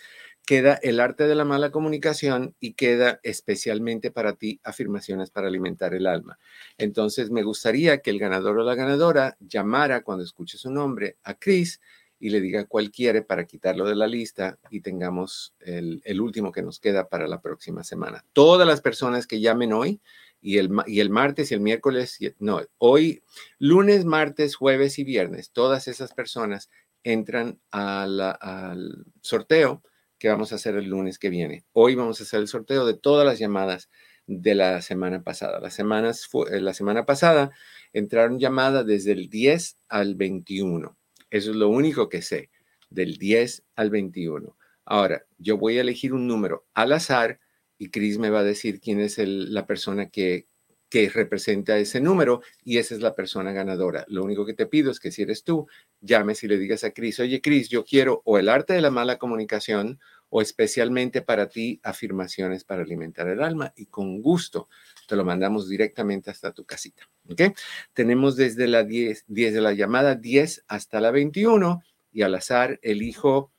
Queda 0.45 0.74
El 0.82 0.99
arte 0.99 1.28
de 1.28 1.36
la 1.36 1.45
mala 1.45 1.72
comunicación 1.72 2.56
y 2.60 2.74
queda 2.74 3.20
especialmente 3.22 4.10
para 4.10 4.34
ti 4.34 4.60
afirmaciones 4.64 5.30
para 5.30 5.47
alimentar 5.47 5.93
el 5.93 6.08
alma. 6.08 6.39
Entonces, 6.80 7.30
me 7.30 7.43
gustaría 7.43 7.99
que 7.99 8.10
el 8.10 8.18
ganador 8.18 8.58
o 8.58 8.64
la 8.64 8.76
ganadora 8.76 9.38
llamara 9.39 10.02
cuando 10.02 10.24
escuche 10.24 10.58
su 10.58 10.72
nombre 10.72 11.18
a 11.24 11.36
Chris 11.36 11.80
y 12.20 12.30
le 12.30 12.41
diga 12.41 12.66
cuál 12.66 12.91
quiere 12.91 13.22
para 13.22 13.45
quitarlo 13.45 13.86
de 13.86 13.95
la 13.95 14.08
lista 14.08 14.58
y 14.70 14.82
tengamos 14.82 15.54
el 15.60 16.22
último 16.22 16.52
que 16.52 16.62
nos 16.64 16.80
queda 16.80 17.08
para 17.08 17.28
la 17.28 17.41
próxima 17.41 17.84
semana. 17.84 18.26
Todas 18.34 18.68
las 18.68 18.82
personas 18.82 19.28
que 19.28 19.41
llamen 19.41 19.74
hoy 19.74 20.02
y 20.42 20.58
el, 20.58 20.70
y 20.88 21.00
el 21.00 21.10
martes 21.10 21.52
y 21.52 21.54
el 21.54 21.62
miércoles, 21.62 22.18
no, 22.39 22.62
hoy, 22.78 23.24
lunes, 23.60 24.06
martes, 24.06 24.56
jueves 24.56 25.00
y 25.00 25.04
viernes, 25.04 25.52
todas 25.52 25.88
esas 25.88 26.14
personas 26.14 26.70
entran 27.04 27.60
al 27.72 29.06
sorteo 29.22 29.84
que 30.18 30.30
vamos 30.30 30.52
a 30.52 30.56
hacer 30.56 30.76
el 30.76 30.86
lunes 30.86 31.18
que 31.18 31.30
viene. 31.30 31.66
Hoy 31.74 31.96
vamos 31.96 32.20
a 32.20 32.24
hacer 32.24 32.42
el 32.42 32.48
sorteo 32.48 32.86
de 32.86 32.94
todas 32.94 33.26
las 33.26 33.39
llamadas 33.39 33.89
de 34.28 34.56
la 34.56 34.82
semana 34.82 35.24
pasada. 35.24 35.60
Las 35.60 35.74
semanas, 35.74 36.30
eh, 36.52 36.62
la 36.62 36.74
semana 36.74 37.06
pasada 37.06 37.52
entraron 37.92 38.39
llamadas 38.39 38.86
desde 38.86 39.14
el 39.14 39.30
10 39.30 39.78
al 39.89 40.16
21. 40.16 40.96
Eso 41.32 41.52
es 41.52 41.58
lo 41.58 41.70
único 41.70 42.08
que 42.08 42.22
sé, 42.22 42.52
del 42.89 43.18
10 43.18 43.64
al 43.76 43.89
21. 43.89 44.56
Ahora, 44.86 45.26
yo 45.38 45.58
voy 45.58 45.78
a 45.78 45.82
elegir 45.82 46.14
un 46.14 46.28
número 46.28 46.66
al 46.74 46.94
azar 46.94 47.39
y 47.82 47.90
Chris 47.90 48.20
me 48.20 48.30
va 48.30 48.42
a 48.42 48.44
decir 48.44 48.80
quién 48.80 49.00
es 49.00 49.18
la 49.18 49.66
persona 49.66 50.12
que, 50.12 50.46
que 50.88 51.10
representa 51.10 51.80
ese 51.80 52.00
número 52.00 52.44
y 52.64 52.78
esa 52.78 52.94
es 52.94 53.02
la 53.02 53.16
persona 53.16 53.54
ganadora. 53.54 54.06
Lo 54.08 54.24
único 54.24 54.46
que 54.46 54.54
te 54.54 54.68
pido 54.68 54.92
es 54.92 55.00
que 55.00 55.12
si 55.12 55.24
eres 55.24 55.44
tú, 55.44 55.66
llames 56.00 56.44
y 56.44 56.48
le 56.48 56.60
digas 56.60 56.84
a 56.84 56.92
Chris, 56.92 57.20
oye 57.20 57.42
Chris, 57.42 57.70
yo 57.70 57.84
quiero 57.84 58.22
o 58.24 58.38
el 58.38 58.50
arte 58.50 58.74
de 58.74 58.82
la 58.82 58.92
mala 58.92 59.18
comunicación 59.18 60.00
o 60.30 60.44
especialmente 60.44 61.24
para 61.24 61.50
ti 61.50 61.80
afirmaciones 61.82 62.66
para 62.66 62.84
alimentar 62.84 63.28
el 63.28 63.42
alma 63.42 63.74
y 63.76 63.88
con 63.88 64.22
gusto 64.22 64.70
te 65.08 65.16
lo 65.16 65.26
mandamos 65.26 65.68
directamente 65.68 66.30
hasta 66.30 66.54
tu 66.54 66.66
casita. 66.66 67.10
¿Ok? 67.32 67.58
Tenemos 67.94 68.36
desde 68.36 68.68
la 68.68 68.84
10, 68.84 69.26
10 69.28 69.56
de 69.56 69.62
la 69.62 69.74
llamada 69.74 70.14
10 70.14 70.66
hasta 70.68 71.02
la 71.02 71.10
21 71.10 71.82
y 72.12 72.22
al 72.22 72.36
azar 72.36 72.80
elijo 72.84 73.52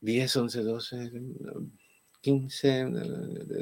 10, 0.00 0.36
11, 0.36 0.62
12, 0.62 1.10
15, 2.22 2.86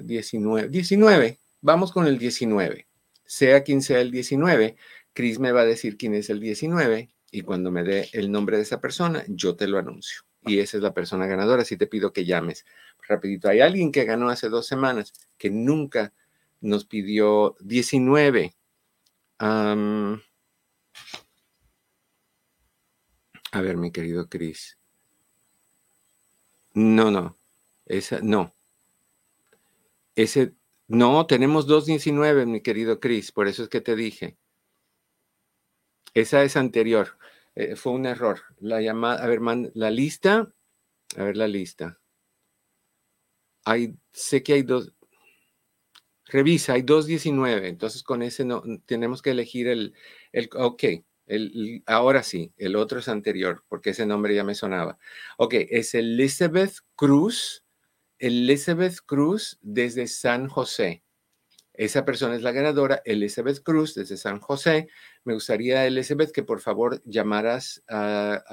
19, 0.05 0.69
19. 0.69 1.41
Vamos 1.63 1.93
con 1.93 2.07
el 2.07 2.19
19. 2.19 2.87
Sea 3.25 3.63
quien 3.63 3.83
sea 3.83 4.01
el 4.01 4.11
19, 4.11 4.77
Chris 5.13 5.39
me 5.39 5.53
va 5.53 5.63
a 5.63 5.65
decir 5.67 5.97
quién 5.97 6.15
es 6.15 6.31
el 6.31 6.41
19 6.41 7.11
y 7.33 7.43
cuando 7.43 7.71
me 7.71 7.83
dé 7.83 8.09
el 8.13 8.31
nombre 8.31 8.57
de 8.57 8.63
esa 8.63 8.81
persona, 8.81 9.25
yo 9.29 9.57
te 9.57 9.67
lo 9.67 9.79
anuncio. 9.79 10.23
Y 10.43 10.59
esa 10.59 10.77
es 10.77 10.83
la 10.83 10.95
persona 10.95 11.27
ganadora. 11.27 11.63
Así 11.63 11.77
te 11.77 11.87
pido 11.87 12.13
que 12.13 12.25
llames 12.25 12.65
rapidito. 13.07 13.49
Hay 13.49 13.61
alguien 13.61 13.93
que 13.93 14.05
ganó 14.05 14.29
hace 14.31 14.49
dos 14.49 14.67
semanas 14.67 15.13
que 15.39 15.51
nunca 15.51 16.13
nos 16.61 16.85
pidió 16.85 17.57
19. 17.61 18.55
a 19.39 19.77
ver, 23.61 23.77
mi 23.77 23.91
querido 23.91 24.29
Chris. 24.29 24.79
No, 26.75 27.11
no. 27.11 27.40
Esa, 27.91 28.21
no. 28.23 28.55
Ese, 30.15 30.55
no, 30.87 31.27
tenemos 31.27 31.67
2.19, 31.67 32.47
mi 32.47 32.61
querido 32.61 33.01
Chris, 33.01 33.33
por 33.33 33.49
eso 33.49 33.65
es 33.65 33.69
que 33.69 33.81
te 33.81 33.97
dije. 33.97 34.37
Esa 36.15 36.45
es 36.45 36.57
anterior. 36.57 37.19
Eh, 37.57 37.75
fue 37.75 37.93
un 37.93 38.07
error. 38.07 38.43
La 38.61 38.81
llamada, 38.81 39.25
a 39.25 39.27
ver, 39.27 39.41
la 39.75 39.91
lista, 39.91 40.53
a 41.17 41.25
ver 41.25 41.37
la 41.37 41.49
lista. 41.49 41.99
Hay, 43.65 43.97
sé 44.13 44.45
que 44.45 44.53
hay 44.53 44.63
dos, 44.63 44.95
revisa, 46.27 46.75
hay 46.75 46.83
2.19, 46.83 47.67
entonces 47.67 48.05
con 48.05 48.23
ese 48.23 48.45
no, 48.45 48.63
tenemos 48.87 49.21
que 49.21 49.33
elegir 49.33 49.67
el, 49.67 49.95
el 50.33 50.49
ok, 50.57 50.85
el, 51.27 51.83
ahora 51.87 52.23
sí, 52.23 52.53
el 52.57 52.77
otro 52.77 53.01
es 53.01 53.09
anterior, 53.09 53.65
porque 53.69 53.91
ese 53.91 54.07
nombre 54.07 54.35
ya 54.35 54.45
me 54.45 54.55
sonaba. 54.55 54.99
Ok, 55.39 55.55
es 55.71 55.95
Elizabeth 55.95 56.75
Cruz 56.95 57.65
Elizabeth 58.21 58.99
Cruz 59.05 59.59
desde 59.63 60.07
San 60.07 60.47
José. 60.49 61.03
Esa 61.73 62.05
persona 62.05 62.37
es 62.37 62.43
la 62.43 62.53
ganadora, 62.53 63.01
Elizabeth 63.05 63.63
Cruz 63.63 63.95
desde 63.95 64.19
San 64.19 64.41
José. 64.41 64.89
Me 65.25 65.35
gustaría, 65.35 65.87
Elizabeth, 65.87 66.31
que 66.31 66.43
por 66.43 66.61
favor 66.61 67.03
llamaras 67.05 67.83
a, 67.89 68.45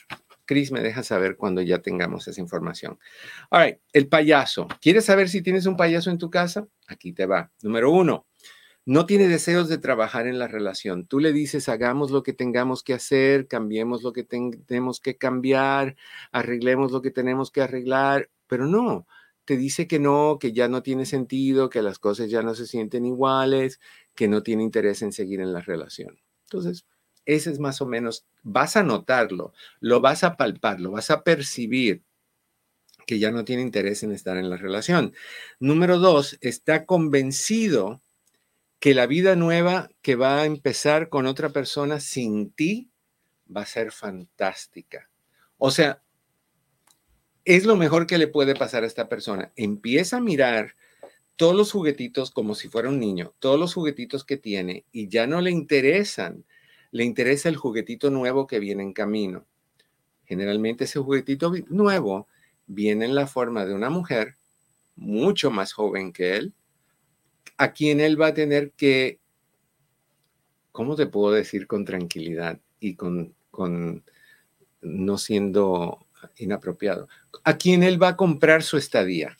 Cris 0.51 0.72
me 0.72 0.80
deja 0.80 1.05
saber 1.05 1.36
cuando 1.36 1.62
ya 1.62 1.78
tengamos 1.78 2.26
esa 2.26 2.40
información. 2.40 2.98
All 3.51 3.66
right, 3.66 3.78
el 3.92 4.09
payaso. 4.09 4.66
¿Quieres 4.80 5.05
saber 5.05 5.28
si 5.28 5.42
tienes 5.42 5.64
un 5.66 5.76
payaso 5.76 6.11
en 6.11 6.18
tu 6.18 6.28
casa? 6.28 6.66
Aquí 6.88 7.12
te 7.12 7.24
va. 7.24 7.53
Número 7.62 7.92
uno, 7.92 8.26
no 8.84 9.07
tiene 9.07 9.28
deseos 9.28 9.68
de 9.68 9.78
trabajar 9.78 10.26
en 10.26 10.40
la 10.40 10.48
relación. 10.48 11.07
Tú 11.07 11.20
le 11.20 11.32
dices, 11.32 11.68
hagamos 11.68 12.11
lo 12.11 12.24
que 12.24 12.32
tengamos 12.32 12.82
que 12.82 12.94
hacer, 12.94 13.46
cambiemos 13.46 14.03
lo 14.03 14.12
que 14.12 14.24
tenemos 14.24 14.98
que 14.98 15.16
cambiar, 15.16 15.94
arreglemos 16.32 16.90
lo 16.90 17.01
que 17.01 17.12
tenemos 17.12 17.53
que 17.53 17.62
arreglar, 17.62 18.28
pero 18.48 18.66
no, 18.66 19.07
te 19.44 19.57
dice 19.57 19.86
que 19.86 20.01
no, 20.01 20.38
que 20.40 20.53
ya 20.53 20.66
no 20.66 20.82
tiene 20.82 21.07
sentido, 21.07 21.70
que 21.70 21.80
las 21.80 22.01
cosas 22.01 22.28
ya 22.28 22.42
no 22.42 22.57
se 22.57 22.66
sienten 22.66 23.05
iguales, 23.05 23.78
que 24.16 24.26
no 24.26 24.42
tiene 24.42 24.64
interés 24.64 25.01
en 25.03 25.12
seguir 25.12 25.40
en 25.40 25.53
la 25.53 25.61
relación. 25.61 26.18
Entonces, 26.46 26.86
ese 27.26 27.50
es 27.50 27.58
más 27.58 27.80
o 27.80 27.86
menos, 27.86 28.24
vas 28.42 28.76
a 28.76 28.82
notarlo, 28.82 29.52
lo 29.80 30.00
vas 30.00 30.24
a 30.24 30.36
palpar, 30.36 30.80
lo 30.80 30.92
vas 30.92 31.10
a 31.10 31.22
percibir 31.22 32.02
que 33.06 33.18
ya 33.18 33.30
no 33.30 33.44
tiene 33.44 33.62
interés 33.62 34.02
en 34.02 34.12
estar 34.12 34.36
en 34.36 34.50
la 34.50 34.56
relación. 34.56 35.14
Número 35.58 35.98
dos, 35.98 36.38
está 36.40 36.86
convencido 36.86 38.02
que 38.78 38.94
la 38.94 39.06
vida 39.06 39.36
nueva 39.36 39.90
que 40.00 40.14
va 40.14 40.40
a 40.40 40.46
empezar 40.46 41.08
con 41.08 41.26
otra 41.26 41.50
persona 41.50 42.00
sin 42.00 42.50
ti 42.52 42.90
va 43.54 43.62
a 43.62 43.66
ser 43.66 43.92
fantástica. 43.92 45.10
O 45.58 45.70
sea, 45.70 46.02
es 47.44 47.64
lo 47.64 47.76
mejor 47.76 48.06
que 48.06 48.18
le 48.18 48.28
puede 48.28 48.54
pasar 48.54 48.84
a 48.84 48.86
esta 48.86 49.08
persona. 49.08 49.52
Empieza 49.56 50.18
a 50.18 50.20
mirar 50.20 50.76
todos 51.36 51.54
los 51.54 51.72
juguetitos 51.72 52.30
como 52.30 52.54
si 52.54 52.68
fuera 52.68 52.88
un 52.88 53.00
niño, 53.00 53.34
todos 53.38 53.58
los 53.58 53.74
juguetitos 53.74 54.24
que 54.24 54.36
tiene 54.36 54.84
y 54.92 55.08
ya 55.08 55.26
no 55.26 55.40
le 55.40 55.50
interesan 55.50 56.44
le 56.93 57.05
interesa 57.05 57.49
el 57.49 57.57
juguetito 57.57 58.11
nuevo 58.11 58.47
que 58.47 58.59
viene 58.59 58.82
en 58.82 58.93
camino. 58.93 59.47
Generalmente 60.24 60.84
ese 60.84 61.01
juguetito 61.01 61.53
nuevo 61.68 62.26
viene 62.66 63.05
en 63.05 63.14
la 63.14 63.26
forma 63.26 63.64
de 63.64 63.74
una 63.74 63.91
mujer 63.91 64.36
mucho 64.97 65.51
más 65.51 65.72
joven 65.72 66.12
que 66.12 66.36
él, 66.36 66.53
a 67.57 67.72
quien 67.72 68.01
él 68.01 68.20
va 68.20 68.28
a 68.28 68.34
tener 68.34 68.70
que, 68.72 69.18
¿cómo 70.72 70.95
te 70.95 71.07
puedo 71.07 71.32
decir 71.32 71.66
con 71.66 71.84
tranquilidad 71.84 72.61
y 72.78 72.95
con, 72.95 73.34
con 73.51 74.05
no 74.82 75.18
siendo 75.18 76.07
inapropiado? 76.36 77.09
A 77.45 77.57
quien 77.57 77.82
él 77.82 78.03
va 78.03 78.09
a 78.09 78.16
comprar 78.16 78.62
su 78.62 78.76
estadía, 78.76 79.36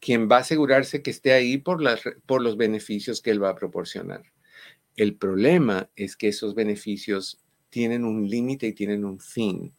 quien 0.00 0.28
va 0.30 0.36
a 0.36 0.40
asegurarse 0.40 1.02
que 1.02 1.10
esté 1.10 1.32
ahí 1.32 1.58
por, 1.58 1.82
las, 1.82 2.02
por 2.26 2.42
los 2.42 2.56
beneficios 2.56 3.20
que 3.20 3.30
él 3.30 3.42
va 3.42 3.50
a 3.50 3.56
proporcionar. 3.56 4.22
El 4.96 5.16
problema 5.16 5.90
es 5.96 6.16
que 6.16 6.28
esos 6.28 6.54
beneficios 6.54 7.42
tienen 7.68 8.04
un 8.04 8.28
límite 8.28 8.68
y 8.68 8.72
tienen 8.72 9.04
un 9.04 9.18
fin. 9.18 9.74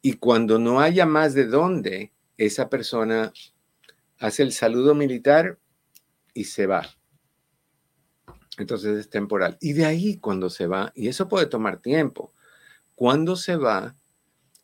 Y 0.00 0.14
cuando 0.14 0.58
no 0.58 0.80
haya 0.80 1.06
más 1.06 1.34
de 1.34 1.46
dónde, 1.46 2.12
esa 2.36 2.68
persona 2.68 3.32
hace 4.18 4.42
el 4.42 4.52
saludo 4.52 4.94
militar 4.94 5.58
y 6.34 6.44
se 6.44 6.66
va. 6.66 6.84
Entonces 8.58 8.98
es 8.98 9.10
temporal. 9.10 9.56
Y 9.60 9.74
de 9.74 9.84
ahí 9.84 10.18
cuando 10.18 10.50
se 10.50 10.66
va, 10.66 10.92
y 10.94 11.08
eso 11.08 11.28
puede 11.28 11.46
tomar 11.46 11.80
tiempo, 11.80 12.32
cuando 12.96 13.36
se 13.36 13.56
va, 13.56 13.94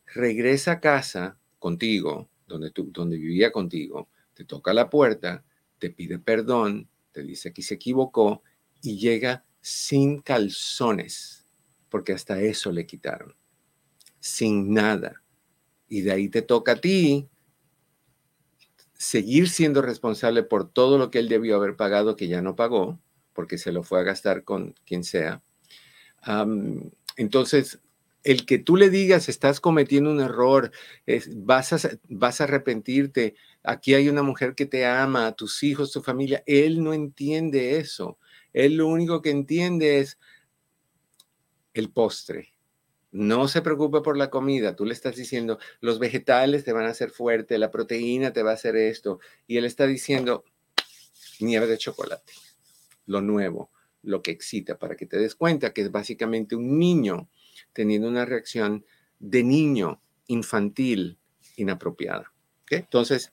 regresa 0.07 0.73
a 0.73 0.81
casa 0.81 1.39
contigo, 1.59 2.29
donde, 2.47 2.71
tú, 2.71 2.91
donde 2.93 3.17
vivía 3.17 3.53
contigo, 3.53 4.09
te 4.35 4.45
toca 4.45 4.75
la 4.75 4.91
puerta, 4.91 5.45
te 5.79 5.91
pide 5.91 6.19
perdón, 6.19 6.89
te 7.13 7.23
dice 7.23 7.53
que 7.53 7.63
se 7.63 7.75
equivocó 7.75 8.43
y 8.83 8.99
llega 8.99 9.45
sin 9.61 10.21
calzones, 10.21 11.47
porque 11.89 12.13
hasta 12.13 12.41
eso 12.41 12.73
le 12.73 12.87
quitaron, 12.87 13.35
sin 14.21 14.73
nada. 14.73 15.23
Y 15.89 16.03
de 16.03 16.13
ahí 16.13 16.29
te 16.29 16.43
toca 16.43 16.73
a 16.73 16.81
ti 16.81 17.29
seguir 18.99 19.49
siendo 19.49 19.81
responsable 19.81 20.43
por 20.43 20.69
todo 20.69 20.99
lo 20.99 21.11
que 21.11 21.21
él 21.21 21.29
debió 21.29 21.57
haber 21.57 21.77
pagado 21.77 22.17
que 22.17 22.29
ya 22.29 22.43
no 22.43 22.57
pagó, 22.57 23.01
porque 23.33 23.57
se 23.57 23.73
lo 23.73 23.85
fue 23.85 24.01
a 24.01 24.03
gastar 24.03 24.45
con 24.45 24.75
quien 24.85 25.05
sea. 25.05 25.43
entonces, 27.17 27.81
el 28.25 28.45
que 28.45 28.59
tú 28.59 28.77
le 28.77 28.91
digas 28.91 29.29
estás 29.29 29.61
cometiendo 29.61 30.11
un 30.11 30.21
error, 30.21 30.73
vas, 31.37 31.99
vas 32.09 32.41
a 32.41 32.45
arrepentirte, 32.45 33.37
aquí 33.63 33.95
hay 33.95 34.09
una 34.09 34.23
mujer 34.23 34.55
que 34.55 34.67
te 34.67 34.85
ama, 34.85 35.33
tus 35.33 35.63
hijos, 35.63 35.93
tu 35.93 36.03
familia, 36.03 36.43
él 36.45 36.83
no 36.83 36.93
entiende 36.93 37.79
eso. 37.79 38.19
Él 38.53 38.77
lo 38.77 38.89
único 38.89 39.23
que 39.23 39.31
entiende 39.31 39.99
es 39.99 40.19
el 41.75 41.91
postre. 41.91 42.53
No 43.11 43.49
se 43.49 43.63
preocupe 43.63 44.01
por 44.01 44.17
la 44.17 44.31
comida. 44.31 44.77
Tú 44.77 44.85
le 44.85 44.93
estás 44.93 45.17
diciendo, 45.17 45.59
los 45.81 45.99
vegetales 45.99 46.65
te 46.65 46.73
van 46.73 46.85
a 46.85 46.91
hacer 46.91 47.11
fuerte, 47.11 47.59
la 47.59 47.71
proteína 47.71 48.33
te 48.33 48.43
va 48.43 48.51
a 48.51 48.55
hacer 48.55 48.77
esto. 48.77 49.21
Y 49.47 49.57
él 49.57 49.65
está 49.65 49.87
diciendo, 49.87 50.45
nieve 51.41 51.67
de 51.67 51.79
chocolate, 51.79 52.33
lo 53.07 53.23
nuevo, 53.23 53.71
lo 54.03 54.23
que 54.23 54.31
excita, 54.31 54.79
para 54.79 54.97
que 54.97 55.07
te 55.07 55.19
des 55.19 55.35
cuenta 55.35 55.73
que 55.73 55.83
es 55.83 55.91
básicamente 55.91 56.55
un 56.55 56.79
niño 56.79 57.29
teniendo 57.73 58.09
una 58.09 58.25
reacción 58.25 58.85
de 59.19 59.43
niño 59.43 60.03
infantil 60.27 61.19
inapropiada. 61.57 62.33
Entonces, 62.71 63.33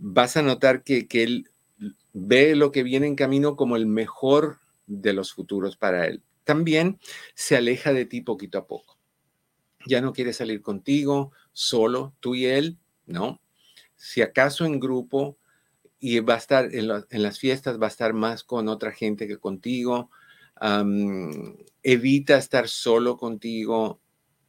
vas 0.00 0.36
a 0.36 0.42
notar 0.42 0.82
que, 0.82 1.06
que 1.06 1.22
él 1.22 1.50
ve 2.12 2.54
lo 2.54 2.72
que 2.72 2.82
viene 2.82 3.06
en 3.06 3.16
camino 3.16 3.56
como 3.56 3.76
el 3.76 3.86
mejor 3.86 4.60
de 4.86 5.12
los 5.12 5.32
futuros 5.32 5.76
para 5.76 6.06
él. 6.06 6.22
También 6.44 6.98
se 7.34 7.56
aleja 7.56 7.92
de 7.92 8.04
ti 8.04 8.20
poquito 8.20 8.58
a 8.58 8.66
poco. 8.66 8.98
Ya 9.86 10.00
no 10.00 10.12
quiere 10.12 10.32
salir 10.32 10.62
contigo, 10.62 11.32
solo, 11.52 12.14
tú 12.20 12.34
y 12.34 12.46
él, 12.46 12.78
¿no? 13.06 13.40
Si 13.96 14.22
acaso 14.22 14.64
en 14.64 14.80
grupo, 14.80 15.38
y 16.06 16.20
va 16.20 16.34
a 16.34 16.36
estar 16.36 16.68
en, 16.74 16.86
las 16.86 17.38
fiestas, 17.38 17.80
va 17.80 17.86
a 17.86 17.88
estar 17.88 18.12
más 18.12 18.44
con 18.44 18.68
otra 18.68 18.92
gente 18.92 19.26
que 19.26 19.38
contigo. 19.38 20.10
evita 21.82 22.36
estar 22.36 22.68
solo 22.68 23.16
contigo, 23.16 24.00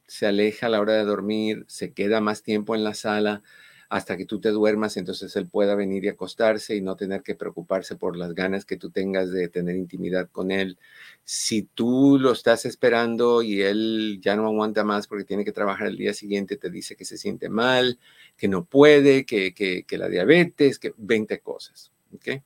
se 0.06 0.28
aleja 0.28 0.66
a 0.66 0.70
la 0.70 0.82
hora 0.82 0.94
de 0.94 1.06
dormir, 1.06 1.64
se 1.70 1.94
queda 1.94 2.20
más 2.20 2.44
tiempo 2.44 2.76
en 2.76 2.84
la 2.84 2.94
sala 2.94 3.42
hasta 3.90 4.18
que 4.18 4.26
tú 4.26 4.40
te 4.40 4.50
duermas, 4.50 4.98
entonces 4.98 5.36
él 5.36 5.48
pueda 5.48 5.76
venir 5.76 6.06
y 6.06 6.10
acostarse 6.10 6.76
y 6.76 6.82
no 6.82 6.96
tener 6.96 7.22
que 7.22 7.36
preocuparse 7.36 7.96
por 7.96 8.18
las 8.18 8.34
ganas 8.34 8.66
que 8.66 8.78
tú 8.78 8.90
tengas 8.90 9.32
de 9.32 9.48
tener 9.48 9.76
intimidad 9.76 10.30
con 10.32 10.52
él. 10.52 10.78
Si 11.24 11.64
tú 11.64 12.18
lo 12.20 12.32
estás 12.32 12.66
esperando 12.66 13.42
y 13.42 13.62
él 13.62 14.20
ya 14.22 14.36
no 14.36 14.48
aguanta 14.48 14.84
más 14.84 15.08
porque 15.08 15.24
tiene 15.24 15.46
que 15.46 15.52
trabajar 15.52 15.88
el 15.88 15.98
día 15.98 16.14
siguiente, 16.14 16.58
te 16.58 16.70
dice 16.70 16.96
que 16.96 17.06
se 17.06 17.18
siente 17.18 17.50
mal, 17.50 18.00
que 18.38 18.48
no 18.48 18.66
puede, 18.66 19.26
que, 19.26 19.54
que, 19.54 19.84
que 19.84 19.98
la 19.98 20.10
diabetes, 20.10 20.80
que 20.80 20.94
20 20.98 21.40
cosas. 21.40 21.92
¿okay? 22.14 22.42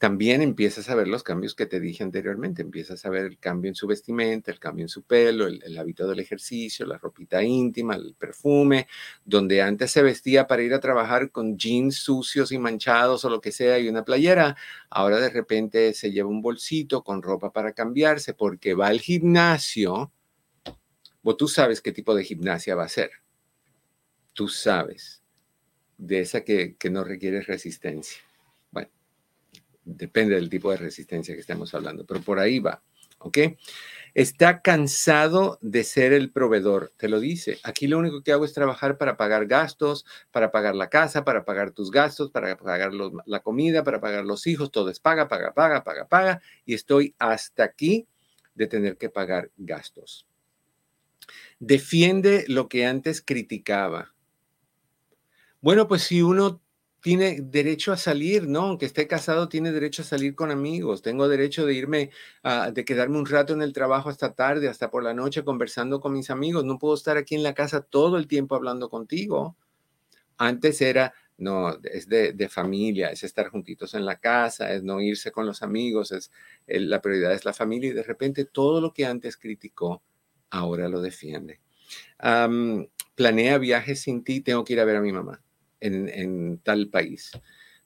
También 0.00 0.40
empiezas 0.40 0.88
a 0.88 0.94
ver 0.94 1.08
los 1.08 1.22
cambios 1.22 1.54
que 1.54 1.66
te 1.66 1.78
dije 1.78 2.02
anteriormente. 2.02 2.62
Empiezas 2.62 3.04
a 3.04 3.10
ver 3.10 3.26
el 3.26 3.38
cambio 3.38 3.68
en 3.68 3.74
su 3.74 3.86
vestimenta, 3.86 4.50
el 4.50 4.58
cambio 4.58 4.84
en 4.86 4.88
su 4.88 5.02
pelo, 5.02 5.46
el, 5.46 5.76
hábito 5.76 6.08
del 6.08 6.20
ejercicio, 6.20 6.86
la 6.86 6.96
ropita 6.96 7.42
íntima, 7.42 7.96
el 7.96 8.14
perfume, 8.14 8.88
donde 9.26 9.60
antes 9.60 9.90
se 9.90 10.02
vestía 10.02 10.46
para 10.46 10.62
ir 10.62 10.72
a 10.72 10.80
trabajar 10.80 11.30
con 11.30 11.58
jeans 11.58 11.96
sucios 11.96 12.50
y 12.50 12.56
manchados 12.56 13.26
o 13.26 13.28
lo 13.28 13.42
que 13.42 13.52
sea 13.52 13.78
y 13.78 13.90
una 13.90 14.02
playera, 14.02 14.56
ahora 14.88 15.18
de 15.18 15.28
repente 15.28 15.92
se 15.92 16.10
lleva 16.10 16.30
un 16.30 16.40
bolsito 16.40 17.04
con 17.04 17.20
ropa 17.20 17.52
para 17.52 17.74
cambiarse 17.74 18.32
porque 18.32 18.72
va 18.72 18.86
al 18.86 19.00
gimnasio. 19.00 20.10
Vos 21.22 21.36
tú 21.36 21.46
sabes 21.46 21.82
qué 21.82 21.92
tipo 21.92 22.14
de 22.14 22.24
gimnasia 22.24 22.74
va 22.74 22.84
a 22.84 22.88
ser. 22.88 23.10
Tú 24.32 24.48
sabes 24.48 25.22
de 25.98 26.20
esa 26.20 26.42
que, 26.42 26.74
que 26.76 26.88
no 26.88 27.04
requiere 27.04 27.42
resistencia 27.42 28.29
Depende 29.84 30.34
del 30.34 30.48
tipo 30.48 30.70
de 30.70 30.76
resistencia 30.76 31.34
que 31.34 31.40
estemos 31.40 31.74
hablando, 31.74 32.04
pero 32.04 32.20
por 32.20 32.38
ahí 32.38 32.58
va. 32.58 32.82
¿Ok? 33.18 33.38
Está 34.14 34.60
cansado 34.60 35.58
de 35.60 35.84
ser 35.84 36.12
el 36.12 36.32
proveedor, 36.32 36.92
te 36.96 37.08
lo 37.08 37.20
dice. 37.20 37.58
Aquí 37.62 37.86
lo 37.86 37.98
único 37.98 38.22
que 38.22 38.32
hago 38.32 38.44
es 38.44 38.52
trabajar 38.52 38.98
para 38.98 39.16
pagar 39.16 39.46
gastos, 39.46 40.04
para 40.32 40.50
pagar 40.50 40.74
la 40.74 40.88
casa, 40.88 41.24
para 41.24 41.44
pagar 41.44 41.70
tus 41.70 41.90
gastos, 41.90 42.30
para 42.30 42.56
pagar 42.56 42.92
la 42.92 43.40
comida, 43.40 43.84
para 43.84 44.00
pagar 44.00 44.24
los 44.24 44.46
hijos. 44.46 44.72
Todo 44.72 44.90
es 44.90 44.98
paga, 44.98 45.28
paga, 45.28 45.52
paga, 45.52 45.84
paga, 45.84 46.08
paga. 46.08 46.42
Y 46.64 46.74
estoy 46.74 47.14
hasta 47.18 47.62
aquí 47.62 48.08
de 48.54 48.66
tener 48.66 48.96
que 48.96 49.10
pagar 49.10 49.50
gastos. 49.56 50.26
Defiende 51.60 52.44
lo 52.48 52.68
que 52.68 52.86
antes 52.86 53.22
criticaba. 53.22 54.12
Bueno, 55.60 55.86
pues 55.86 56.02
si 56.02 56.22
uno 56.22 56.60
tiene 57.00 57.40
derecho 57.40 57.92
a 57.92 57.96
salir, 57.96 58.46
¿no? 58.46 58.62
Aunque 58.62 58.86
esté 58.86 59.06
casado, 59.06 59.48
tiene 59.48 59.72
derecho 59.72 60.02
a 60.02 60.04
salir 60.04 60.34
con 60.34 60.50
amigos. 60.50 61.02
Tengo 61.02 61.28
derecho 61.28 61.64
de 61.64 61.74
irme, 61.74 62.10
a, 62.42 62.70
de 62.70 62.84
quedarme 62.84 63.18
un 63.18 63.26
rato 63.26 63.54
en 63.54 63.62
el 63.62 63.72
trabajo 63.72 64.10
hasta 64.10 64.34
tarde, 64.34 64.68
hasta 64.68 64.90
por 64.90 65.02
la 65.02 65.14
noche, 65.14 65.44
conversando 65.44 66.00
con 66.00 66.12
mis 66.12 66.30
amigos. 66.30 66.64
No 66.64 66.78
puedo 66.78 66.94
estar 66.94 67.16
aquí 67.16 67.34
en 67.34 67.42
la 67.42 67.54
casa 67.54 67.80
todo 67.80 68.16
el 68.18 68.26
tiempo 68.26 68.54
hablando 68.54 68.90
contigo. 68.90 69.56
Antes 70.36 70.80
era, 70.80 71.14
no, 71.38 71.78
es 71.84 72.08
de, 72.08 72.32
de 72.32 72.48
familia, 72.48 73.10
es 73.10 73.24
estar 73.24 73.48
juntitos 73.48 73.94
en 73.94 74.04
la 74.04 74.20
casa, 74.20 74.72
es 74.72 74.82
no 74.82 75.00
irse 75.00 75.32
con 75.32 75.46
los 75.46 75.62
amigos, 75.62 76.12
es 76.12 76.30
la 76.66 77.00
prioridad 77.00 77.32
es 77.32 77.44
la 77.44 77.52
familia 77.52 77.90
y 77.90 77.94
de 77.94 78.02
repente 78.02 78.44
todo 78.44 78.80
lo 78.80 78.92
que 78.92 79.06
antes 79.06 79.36
criticó, 79.36 80.02
ahora 80.50 80.88
lo 80.88 81.00
defiende. 81.02 81.60
planea 83.14 83.58
viajes 83.58 84.00
sin 84.00 84.24
ti, 84.24 84.40
tengo 84.40 84.64
que 84.64 84.74
ir 84.74 84.80
a 84.80 84.84
ver 84.84 84.96
a 84.96 85.02
mi 85.02 85.12
mamá 85.12 85.42
en, 85.80 86.58
tal 86.58 86.88
país. 86.88 87.30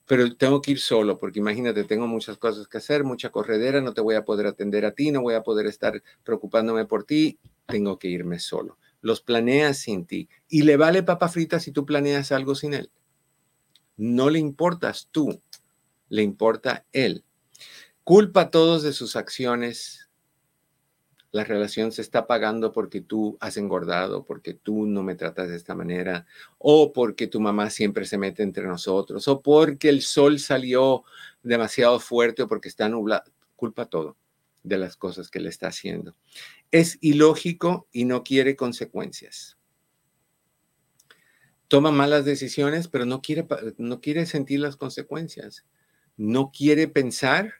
Pero 0.05 0.35
tengo 0.35 0.61
que 0.61 0.71
ir 0.71 0.79
solo, 0.79 1.17
porque 1.17 1.39
imagínate, 1.39 1.83
tengo 1.83 2.07
muchas 2.07 2.37
cosas 2.37 2.67
que 2.67 2.77
hacer, 2.77 3.03
mucha 3.03 3.31
corredera, 3.31 3.81
no 3.81 3.93
te 3.93 4.01
voy 4.01 4.15
a 4.15 4.23
poder 4.23 4.45
atender 4.45 4.85
a 4.85 4.91
ti, 4.91 5.11
no 5.11 5.21
voy 5.21 5.33
a 5.33 5.41
poder 5.43 5.65
estar 5.65 6.01
preocupándome 6.23 6.85
por 6.85 7.05
ti, 7.05 7.39
tengo 7.65 7.97
que 7.97 8.07
irme 8.07 8.39
solo. 8.39 8.77
Los 9.01 9.21
planeas 9.21 9.77
sin 9.77 10.05
ti. 10.05 10.29
Y 10.47 10.63
le 10.63 10.77
vale 10.77 11.03
papa 11.03 11.27
frita 11.27 11.59
si 11.59 11.71
tú 11.71 11.85
planeas 11.85 12.31
algo 12.31 12.53
sin 12.55 12.73
él. 12.73 12.91
No 13.97 14.29
le 14.29 14.39
importas 14.39 15.09
tú, 15.11 15.41
le 16.09 16.21
importa 16.21 16.85
él. 16.91 17.23
Culpa 18.03 18.41
a 18.41 18.51
todos 18.51 18.83
de 18.83 18.93
sus 18.93 19.15
acciones 19.15 20.04
la 21.35 21.43
relación 21.43 21.91
se 21.91 22.01
está 22.01 22.27
pagando 22.27 22.71
porque 22.71 23.01
tú 23.01 23.37
has 23.41 23.57
engordado, 23.57 24.23
porque 24.23 24.53
tú 24.53 24.85
no 24.85 25.03
me 25.03 25.15
tratas 25.15 25.49
de 25.49 25.57
esta 25.57 25.75
manera, 25.75 26.25
o 26.57 26.93
porque 26.93 27.27
tu 27.27 27.41
mamá 27.41 27.69
siempre 27.69 28.05
se 28.05 28.17
mete 28.17 28.41
entre 28.41 28.65
nosotros, 28.65 29.27
o 29.27 29.41
porque 29.41 29.89
el 29.89 30.01
sol 30.01 30.39
salió 30.39 31.03
demasiado 31.43 31.99
fuerte 31.99 32.43
o 32.43 32.47
porque 32.47 32.69
está 32.69 32.87
nublado. 32.87 33.33
Culpa 33.57 33.85
todo 33.87 34.15
de 34.63 34.77
las 34.77 34.95
cosas 34.95 35.29
que 35.29 35.41
le 35.41 35.49
está 35.49 35.67
haciendo. 35.67 36.15
Es 36.71 36.97
ilógico 37.01 37.89
y 37.91 38.05
no 38.05 38.23
quiere 38.23 38.55
consecuencias. 38.55 39.57
Toma 41.67 41.91
malas 41.91 42.23
decisiones, 42.23 42.87
pero 42.87 43.05
no 43.05 43.21
quiere, 43.21 43.45
no 43.77 43.99
quiere 43.99 44.25
sentir 44.25 44.61
las 44.61 44.77
consecuencias. 44.77 45.65
No 46.15 46.53
quiere 46.53 46.87
pensar 46.87 47.55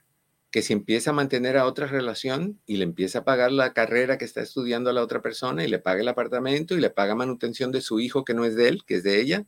que 0.56 0.62
si 0.62 0.72
empieza 0.72 1.10
a 1.10 1.12
mantener 1.12 1.58
a 1.58 1.66
otra 1.66 1.86
relación 1.86 2.58
y 2.64 2.78
le 2.78 2.84
empieza 2.84 3.18
a 3.18 3.24
pagar 3.24 3.52
la 3.52 3.74
carrera 3.74 4.16
que 4.16 4.24
está 4.24 4.40
estudiando 4.40 4.88
a 4.88 4.94
la 4.94 5.02
otra 5.02 5.20
persona 5.20 5.62
y 5.62 5.68
le 5.68 5.78
paga 5.78 6.00
el 6.00 6.08
apartamento 6.08 6.74
y 6.74 6.80
le 6.80 6.88
paga 6.88 7.14
manutención 7.14 7.72
de 7.72 7.82
su 7.82 8.00
hijo 8.00 8.24
que 8.24 8.32
no 8.32 8.46
es 8.46 8.56
de 8.56 8.68
él, 8.68 8.82
que 8.86 8.94
es 8.94 9.02
de 9.02 9.20
ella, 9.20 9.44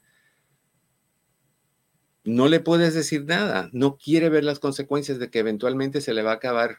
no 2.24 2.46
le 2.48 2.60
puedes 2.60 2.92
decir 2.92 3.24
nada. 3.24 3.70
No 3.72 3.96
quiere 3.96 4.28
ver 4.28 4.44
las 4.44 4.58
consecuencias 4.58 5.18
de 5.18 5.30
que 5.30 5.38
eventualmente 5.38 6.02
se 6.02 6.12
le 6.12 6.20
va 6.20 6.32
a 6.32 6.34
acabar 6.34 6.76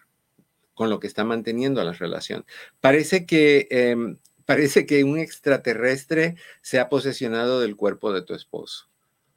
con 0.75 0.91
lo 0.91 0.99
que 0.99 1.07
está 1.07 1.23
manteniendo 1.23 1.83
la 1.83 1.93
relación. 1.93 2.45
Parece 2.81 3.25
que, 3.25 3.67
em, 3.71 4.19
parece 4.45 4.85
que 4.85 5.03
un 5.03 5.17
extraterrestre 5.17 6.35
se 6.61 6.77
ha 6.79 6.87
posesionado 6.87 7.61
del 7.61 7.75
cuerpo 7.75 8.13
de 8.13 8.21
tu 8.21 8.35
esposo. 8.35 8.91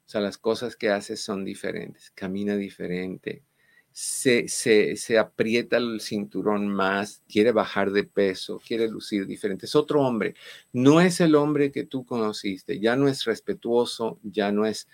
O 0.05 0.09
sea, 0.09 0.21
las 0.21 0.37
cosas 0.37 0.75
que 0.75 0.91
haces 0.91 1.19
son 1.19 1.45
diferentes, 1.45 2.11
camina 2.11 2.55
diferente, 2.57 3.41
se, 3.93 4.47
se, 4.47 5.19
aprieta 5.19 5.77
el 5.77 6.01
cinturón 6.01 6.67
más, 6.67 7.21
quiere 7.29 7.51
bajar 7.51 7.91
de 7.91 8.03
peso, 8.03 8.59
quiere 8.65 8.87
lucir 8.87 9.27
diferente. 9.27 9.67
Es 9.67 9.75
otro 9.75 10.01
hombre. 10.01 10.33
No 10.71 10.99
es 10.99 11.21
el 11.21 11.35
hombre 11.35 11.71
que 11.71 11.83
tú 11.83 12.03
conociste. 12.03 12.79
Ya 12.79 12.95
no 12.95 13.07
es 13.07 13.23
respetuoso, 13.25 14.19
ya 14.23 14.51
no 14.51 14.65
es 14.65 14.87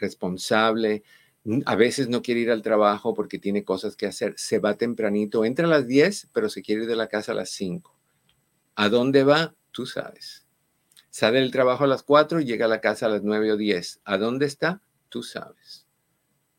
responsable. 0.00 1.04
A 1.64 1.76
veces 1.76 2.08
no 2.08 2.22
quiere 2.22 2.40
ir 2.40 2.50
al 2.50 2.62
trabajo 2.62 3.14
porque 3.14 3.38
tiene 3.38 3.62
cosas 3.62 3.94
que 3.94 4.06
hacer. 4.06 4.34
Se 4.36 4.58
va 4.58 4.74
tempranito, 4.74 5.44
entra 5.44 5.66
a 5.66 5.70
las 5.70 5.86
10, 5.86 6.30
pero 6.32 6.48
se 6.48 6.60
quiere 6.62 6.82
ir 6.82 6.88
de 6.88 6.96
la 6.96 7.06
casa 7.06 7.30
a 7.32 7.36
las 7.36 7.50
5. 7.50 7.96
¿A 8.74 8.88
dónde 8.88 9.22
va? 9.22 9.54
Tú 9.70 9.86
sabes. 9.86 10.44
Sale 11.10 11.38
del 11.38 11.52
trabajo 11.52 11.84
a 11.84 11.86
las 11.86 12.02
4 12.02 12.40
y 12.40 12.44
llega 12.44 12.66
a 12.66 12.68
la 12.68 12.80
casa 12.80 13.06
a 13.06 13.10
las 13.10 13.22
9 13.22 13.52
o 13.52 13.56
10. 13.56 14.00
¿A 14.04 14.18
dónde 14.18 14.46
está? 14.46 14.82
Tú 15.08 15.22
sabes. 15.22 15.85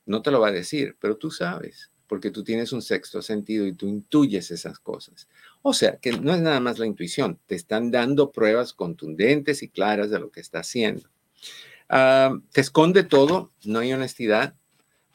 No 0.07 0.23
te 0.23 0.31
lo 0.31 0.39
va 0.39 0.47
a 0.47 0.51
decir, 0.51 0.97
pero 0.99 1.17
tú 1.17 1.29
sabes, 1.29 1.91
porque 2.07 2.31
tú 2.31 2.43
tienes 2.43 2.71
un 2.71 2.81
sexto 2.81 3.21
sentido 3.21 3.67
y 3.67 3.73
tú 3.73 3.87
intuyes 3.87 4.49
esas 4.49 4.79
cosas. 4.79 5.27
O 5.61 5.73
sea, 5.73 5.97
que 5.97 6.13
no 6.13 6.33
es 6.33 6.41
nada 6.41 6.59
más 6.59 6.79
la 6.79 6.85
intuición, 6.85 7.39
te 7.45 7.55
están 7.55 7.91
dando 7.91 8.31
pruebas 8.31 8.73
contundentes 8.73 9.61
y 9.61 9.69
claras 9.69 10.09
de 10.09 10.19
lo 10.19 10.31
que 10.31 10.39
está 10.39 10.59
haciendo. 10.59 11.09
Ah, 11.89 12.39
te 12.51 12.61
esconde 12.61 13.03
todo, 13.03 13.51
no 13.65 13.79
hay 13.79 13.93
honestidad, 13.93 14.55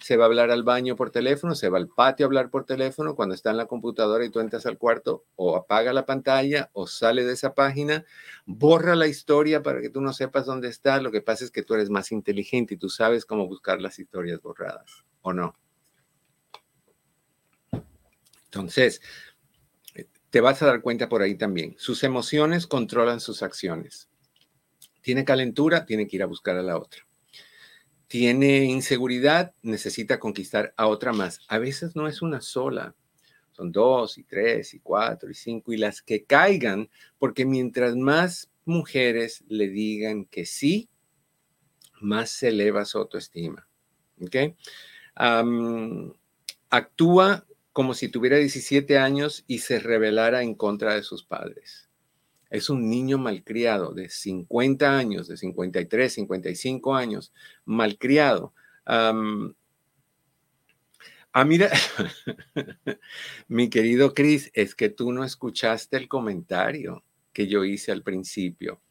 se 0.02 0.16
va 0.16 0.24
a 0.24 0.26
hablar 0.26 0.50
al 0.50 0.64
baño 0.64 0.96
por 0.96 1.10
teléfono, 1.10 1.54
se 1.54 1.68
va 1.68 1.78
al 1.78 1.88
patio 1.88 2.26
a 2.26 2.28
hablar 2.28 2.50
por 2.50 2.66
teléfono, 2.66 3.14
cuando 3.14 3.36
está 3.36 3.50
en 3.50 3.56
la 3.56 3.66
computadora 3.66 4.24
y 4.24 4.30
tú 4.30 4.40
entras 4.40 4.66
al 4.66 4.76
cuarto, 4.76 5.24
o 5.36 5.56
apaga 5.56 5.92
la 5.92 6.04
pantalla 6.04 6.70
o 6.72 6.88
sale 6.88 7.24
de 7.24 7.32
esa 7.32 7.54
página, 7.54 8.04
borra 8.44 8.96
la 8.96 9.06
historia 9.06 9.62
para 9.62 9.80
que 9.80 9.90
tú 9.90 10.00
no 10.00 10.12
sepas 10.12 10.46
dónde 10.46 10.68
está. 10.68 11.00
Lo 11.00 11.12
que 11.12 11.20
pasa 11.20 11.44
es 11.44 11.52
que 11.52 11.62
tú 11.62 11.74
eres 11.74 11.88
más 11.88 12.10
inteligente 12.10 12.74
y 12.74 12.76
tú 12.78 12.88
sabes 12.88 13.24
cómo 13.24 13.46
buscar 13.46 13.80
las 13.80 13.98
historias 14.00 14.42
borradas, 14.42 15.04
¿o 15.22 15.32
no? 15.32 15.54
Entonces, 18.46 19.00
te 20.30 20.40
vas 20.40 20.60
a 20.62 20.66
dar 20.66 20.82
cuenta 20.82 21.08
por 21.08 21.22
ahí 21.22 21.36
también. 21.36 21.76
Sus 21.78 22.02
emociones 22.02 22.66
controlan 22.66 23.20
sus 23.20 23.42
acciones. 23.42 24.08
Tiene 25.00 25.24
calentura, 25.24 25.86
tiene 25.86 26.08
que 26.08 26.16
ir 26.16 26.22
a 26.22 26.26
buscar 26.26 26.56
a 26.56 26.62
la 26.62 26.76
otra 26.76 27.06
tiene 28.12 28.64
inseguridad, 28.64 29.54
necesita 29.62 30.20
conquistar 30.20 30.74
a 30.76 30.86
otra 30.86 31.14
más. 31.14 31.40
A 31.48 31.56
veces 31.56 31.96
no 31.96 32.06
es 32.06 32.20
una 32.20 32.42
sola, 32.42 32.94
son 33.52 33.72
dos 33.72 34.18
y 34.18 34.24
tres 34.24 34.74
y 34.74 34.80
cuatro 34.80 35.30
y 35.30 35.34
cinco 35.34 35.72
y 35.72 35.78
las 35.78 36.02
que 36.02 36.22
caigan, 36.22 36.90
porque 37.18 37.46
mientras 37.46 37.96
más 37.96 38.50
mujeres 38.66 39.42
le 39.48 39.70
digan 39.70 40.26
que 40.26 40.44
sí, 40.44 40.90
más 42.02 42.28
se 42.28 42.48
eleva 42.48 42.84
su 42.84 42.98
autoestima. 42.98 43.66
Actúa 46.68 47.46
como 47.72 47.94
si 47.94 48.08
tuviera 48.08 48.36
17 48.36 48.98
años 48.98 49.42
y 49.46 49.60
se 49.60 49.78
rebelara 49.78 50.42
en 50.42 50.54
contra 50.54 50.96
de 50.96 51.02
sus 51.02 51.24
padres 51.24 51.88
es 52.52 52.68
un 52.68 52.88
niño 52.90 53.16
malcriado 53.16 53.94
de 53.94 54.10
50 54.10 54.98
años, 54.98 55.26
de 55.26 55.38
53, 55.38 56.12
55 56.12 56.94
años, 56.94 57.32
malcriado. 57.64 58.52
ah, 58.84 59.14
mira, 61.46 61.70
mi 63.48 63.70
querido 63.70 64.12
Chris, 64.12 64.50
es 64.52 64.74
que 64.74 64.90
tú 64.90 65.12
no 65.12 65.24
escuchaste 65.24 65.96
el 65.96 66.08
comentario 66.08 67.02
que 67.32 67.46
yo 67.46 67.64
hice 67.64 67.90
al 67.90 68.02
principio. 68.02 68.82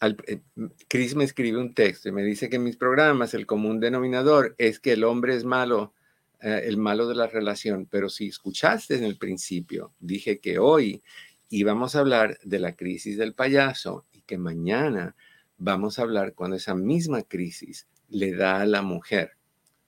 Eh, 0.00 0.40
Chris 0.88 1.14
me 1.14 1.24
escribe 1.24 1.58
un 1.58 1.74
texto 1.74 2.08
y 2.08 2.12
me 2.12 2.22
dice 2.22 2.48
que 2.48 2.56
en 2.56 2.64
mis 2.64 2.78
programas 2.78 3.34
el 3.34 3.44
común 3.44 3.80
denominador 3.80 4.54
es 4.56 4.80
que 4.80 4.92
el 4.92 5.04
hombre 5.04 5.36
es 5.36 5.44
malo, 5.44 5.92
eh, 6.40 6.62
el 6.64 6.78
malo 6.78 7.06
de 7.06 7.16
la 7.16 7.26
relación, 7.26 7.86
pero 7.90 8.08
si 8.08 8.28
escuchaste 8.28 8.96
en 8.96 9.04
el 9.04 9.18
principio, 9.18 9.92
dije 10.00 10.38
que 10.38 10.58
hoy 10.58 11.02
y 11.48 11.62
vamos 11.62 11.94
a 11.94 12.00
hablar 12.00 12.38
de 12.42 12.58
la 12.58 12.74
crisis 12.74 13.16
del 13.16 13.34
payaso 13.34 14.04
y 14.12 14.22
que 14.22 14.38
mañana 14.38 15.14
vamos 15.58 15.98
a 15.98 16.02
hablar 16.02 16.34
cuando 16.34 16.56
esa 16.56 16.74
misma 16.74 17.22
crisis 17.22 17.86
le 18.08 18.34
da 18.34 18.60
a 18.60 18.66
la 18.66 18.82
mujer 18.82 19.32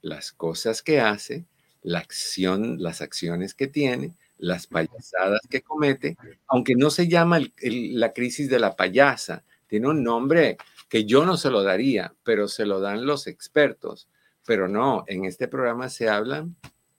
las 0.00 0.32
cosas 0.32 0.82
que 0.82 1.00
hace, 1.00 1.46
la 1.82 1.98
acción, 1.98 2.76
las 2.80 3.00
acciones 3.00 3.54
que 3.54 3.66
tiene, 3.66 4.14
las 4.38 4.66
payasadas 4.66 5.40
que 5.50 5.62
comete, 5.62 6.16
aunque 6.46 6.74
no 6.74 6.90
se 6.90 7.08
llama 7.08 7.40
la 7.60 8.12
crisis 8.12 8.48
de 8.48 8.60
la 8.60 8.76
payasa, 8.76 9.44
tiene 9.66 9.88
un 9.88 10.02
nombre 10.02 10.56
que 10.88 11.04
yo 11.04 11.26
no 11.26 11.36
se 11.36 11.50
lo 11.50 11.62
daría, 11.62 12.14
pero 12.22 12.48
se 12.48 12.64
lo 12.64 12.80
dan 12.80 13.04
los 13.04 13.26
expertos. 13.26 14.08
Pero 14.46 14.68
no, 14.68 15.04
en 15.06 15.24
este 15.24 15.46
programa 15.46 15.90
se 15.90 16.08
habla 16.08 16.48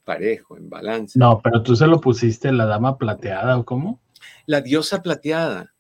parejo, 0.04 0.58
en 0.58 0.70
balance. 0.70 1.18
No, 1.18 1.40
pero 1.42 1.64
tú 1.64 1.76
se 1.76 1.88
lo 1.88 2.00
pusiste 2.00 2.52
la 2.52 2.66
dama 2.66 2.98
plateada 2.98 3.58
o 3.58 3.66
cómo? 3.66 4.00
La 4.46 4.62
diosa 4.62 5.02
plateada. 5.02 5.74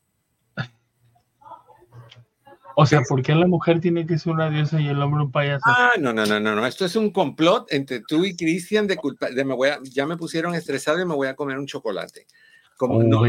O 2.75 2.85
sea, 2.85 3.01
¿por 3.01 3.21
qué 3.21 3.35
la 3.35 3.45
mujer 3.45 3.81
tiene 3.81 4.05
que 4.05 4.17
ser 4.17 4.31
una 4.31 4.49
diosa 4.49 4.79
y 4.79 4.87
el 4.87 5.01
hombre 5.01 5.23
un 5.23 5.31
payaso? 5.31 5.65
Ah, 5.65 5.91
no, 5.99 6.13
no, 6.13 6.25
no, 6.25 6.39
no, 6.39 6.55
no. 6.55 6.65
Esto 6.65 6.85
es 6.85 6.95
un 6.95 7.11
complot 7.11 7.73
entre 7.73 7.99
tú 8.07 8.23
y 8.23 8.37
Cristian 8.37 8.87
de 8.87 8.95
culpa. 8.95 9.29
De 9.29 9.43
me 9.43 9.53
voy 9.53 9.67
a, 9.67 9.79
ya 9.83 10.05
me 10.05 10.15
pusieron 10.15 10.55
estresado 10.55 11.01
y 11.01 11.05
me 11.05 11.13
voy 11.13 11.27
a 11.27 11.35
comer 11.35 11.57
un 11.57 11.67
chocolate. 11.67 12.25
Como 12.77 13.03
no, 13.03 13.25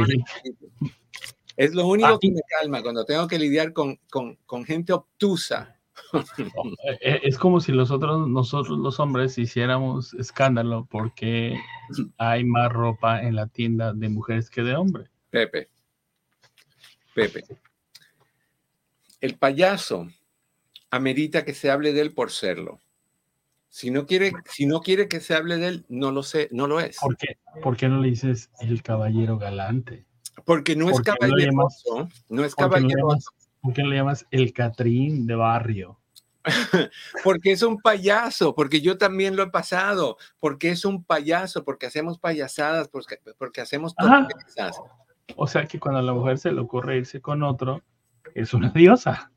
es 1.57 1.75
lo 1.75 1.89
único 1.89 2.17
que 2.21 2.31
me 2.31 2.41
calma 2.49 2.81
cuando 2.81 3.05
tengo 3.05 3.27
que 3.27 3.41
lidiar 3.41 3.73
con, 3.73 3.99
con, 4.09 4.37
con 4.47 4.65
gente 4.65 4.93
obtusa. 4.93 5.80
Es 7.01 7.39
como 7.39 7.61
si 7.61 7.73
nosotros, 7.73 8.29
nosotros 8.29 8.79
los 8.79 9.01
hombres 9.01 9.39
hiciéramos 9.39 10.15
escándalo 10.15 10.87
porque 10.91 11.59
hay 12.19 12.45
más 12.45 12.73
ropa 12.73 13.23
en 13.23 13.37
la 13.37 13.47
tienda 13.47 13.93
de 13.93 14.09
mujeres 14.09 14.51
que 14.51 14.63
de 14.63 14.75
hombres. 14.75 15.11
Pepe, 15.31 15.69
Pepe, 17.15 17.45
el 19.21 19.37
payaso 19.37 20.09
amerita 20.91 21.45
que 21.45 21.55
se 21.55 21.71
hable 21.71 21.93
de 21.93 22.01
él 22.01 22.13
por 22.13 22.31
serlo. 22.31 22.81
Si 23.69 23.91
no 23.91 24.05
quiere, 24.05 24.33
si 24.47 24.67
no 24.67 24.81
quiere 24.81 25.07
que 25.07 25.21
se 25.21 25.35
hable 25.35 25.57
de 25.57 25.69
él, 25.69 25.87
no 25.89 26.11
lo 26.11 26.25
sé, 26.25 26.49
no 26.51 26.67
lo 26.67 26.81
es. 26.81 26.97
¿Por 27.01 27.17
qué, 27.17 27.39
¿Por 27.63 27.77
qué 27.77 27.89
no 27.89 28.01
le 28.01 28.09
dices 28.09 28.51
el 28.61 28.83
caballero 28.83 29.39
galante? 29.39 30.07
Porque 30.45 30.75
no 30.75 30.91
es 30.91 31.01
caballeroso, 31.01 32.09
no 32.29 32.45
es 32.45 32.55
caballeroso. 32.57 33.31
¿Por 33.61 33.75
qué 33.75 33.83
le 33.83 33.97
llamas 33.97 34.27
el 34.31 34.53
Catrín 34.53 35.27
de 35.27 35.35
barrio? 35.35 36.01
porque 37.25 37.53
es 37.53 37.63
un 37.63 37.79
payaso, 37.79 38.55
porque 38.55 38.81
yo 38.81 38.97
también 38.97 39.37
lo 39.37 39.43
he 39.43 39.51
pasado, 39.51 40.17
porque 40.39 40.71
es 40.71 40.85
un 40.85 41.05
payaso, 41.05 41.65
porque 41.65 41.87
hacemos 41.87 42.19
payasadas, 42.19 42.89
porque, 42.89 43.19
porque 43.39 43.61
hacemos 43.61 43.95
tonterías. 43.95 44.81
O 45.37 45.47
sea 45.47 45.67
que 45.67 45.79
cuando 45.79 46.01
a 46.01 46.03
la 46.03 46.13
mujer 46.13 46.39
se 46.39 46.51
le 46.51 46.61
ocurre 46.61 46.99
irse 46.99 47.21
con 47.21 47.43
otro, 47.43 47.83
es 48.35 48.55
una 48.55 48.71
diosa. 48.71 49.31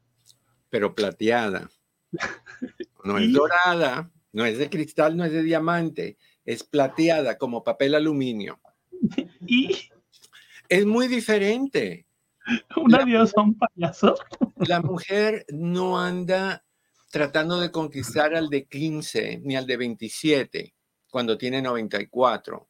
Pero 0.69 0.95
plateada. 0.95 1.69
No 3.03 3.17
es 3.17 3.33
dorada, 3.33 4.09
no 4.31 4.45
es 4.45 4.57
de 4.57 4.69
cristal, 4.69 5.17
no 5.17 5.25
es 5.25 5.33
de 5.33 5.43
diamante, 5.43 6.17
es 6.45 6.63
plateada 6.63 7.37
como 7.37 7.65
papel 7.65 7.95
aluminio. 7.95 8.61
Y 9.45 9.89
es 10.69 10.85
muy 10.85 11.09
diferente. 11.09 12.05
Una 12.77 13.05
diosa, 13.05 13.41
un 13.41 13.57
payaso. 13.57 14.15
La 14.67 14.81
mujer 14.81 15.45
no 15.49 15.99
anda 15.99 16.63
tratando 17.11 17.59
de 17.59 17.71
conquistar 17.71 18.35
al 18.35 18.49
de 18.49 18.65
15 18.65 19.41
ni 19.43 19.55
al 19.55 19.67
de 19.67 19.77
27 19.77 20.73
cuando 21.09 21.37
tiene 21.37 21.61
94. 21.61 22.67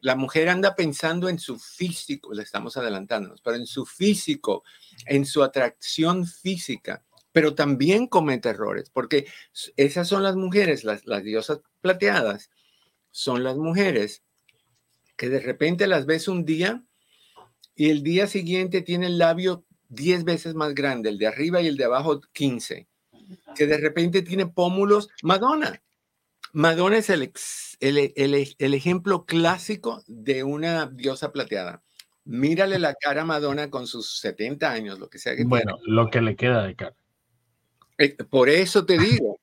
La 0.00 0.14
mujer 0.14 0.48
anda 0.48 0.74
pensando 0.74 1.28
en 1.28 1.38
su 1.38 1.58
físico, 1.58 2.32
le 2.32 2.42
estamos 2.42 2.76
adelantándonos, 2.76 3.40
pero 3.40 3.56
en 3.56 3.66
su 3.66 3.86
físico, 3.86 4.62
en 5.06 5.24
su 5.24 5.42
atracción 5.42 6.26
física, 6.26 7.02
pero 7.32 7.54
también 7.54 8.06
comete 8.06 8.50
errores, 8.50 8.90
porque 8.90 9.26
esas 9.76 10.06
son 10.06 10.22
las 10.22 10.36
mujeres, 10.36 10.84
las, 10.84 11.06
las 11.06 11.24
diosas 11.24 11.60
plateadas, 11.80 12.50
son 13.10 13.42
las 13.42 13.56
mujeres 13.56 14.22
que 15.16 15.28
de 15.28 15.40
repente 15.40 15.86
las 15.86 16.06
ves 16.06 16.28
un 16.28 16.44
día 16.44 16.84
y 17.76 17.90
el 17.90 18.02
día 18.02 18.26
siguiente 18.26 18.82
tiene 18.82 19.06
el 19.06 19.18
labio 19.18 19.64
10 19.88 20.24
veces 20.24 20.54
más 20.54 20.74
grande, 20.74 21.08
el 21.10 21.18
de 21.18 21.26
arriba 21.26 21.60
y 21.60 21.66
el 21.66 21.76
de 21.76 21.84
abajo 21.84 22.20
15 22.32 22.88
que 23.54 23.66
de 23.66 23.78
repente 23.78 24.22
tiene 24.22 24.46
pómulos. 24.46 25.08
Madonna. 25.22 25.80
Madonna 26.52 26.98
es 26.98 27.10
el, 27.10 27.32
el, 27.80 28.74
ejemplo 28.74 29.24
clásico 29.24 30.02
de 30.06 30.44
una 30.44 30.86
diosa 30.86 31.32
plateada. 31.32 31.82
Mírale 32.24 32.78
la 32.78 32.94
cara 32.94 33.22
a 33.22 33.24
Madonna 33.24 33.70
con 33.70 33.86
sus 33.86 34.18
70 34.20 34.70
años, 34.70 34.98
lo 34.98 35.10
que 35.10 35.18
sea 35.18 35.36
que 35.36 35.44
Bueno, 35.44 35.78
lo 35.84 36.10
que 36.10 36.20
le 36.20 36.36
queda 36.36 36.64
de 36.64 36.76
cara. 36.76 36.94
Eh, 37.98 38.16
por 38.30 38.48
eso 38.48 38.86
te 38.86 38.98
digo, 38.98 39.40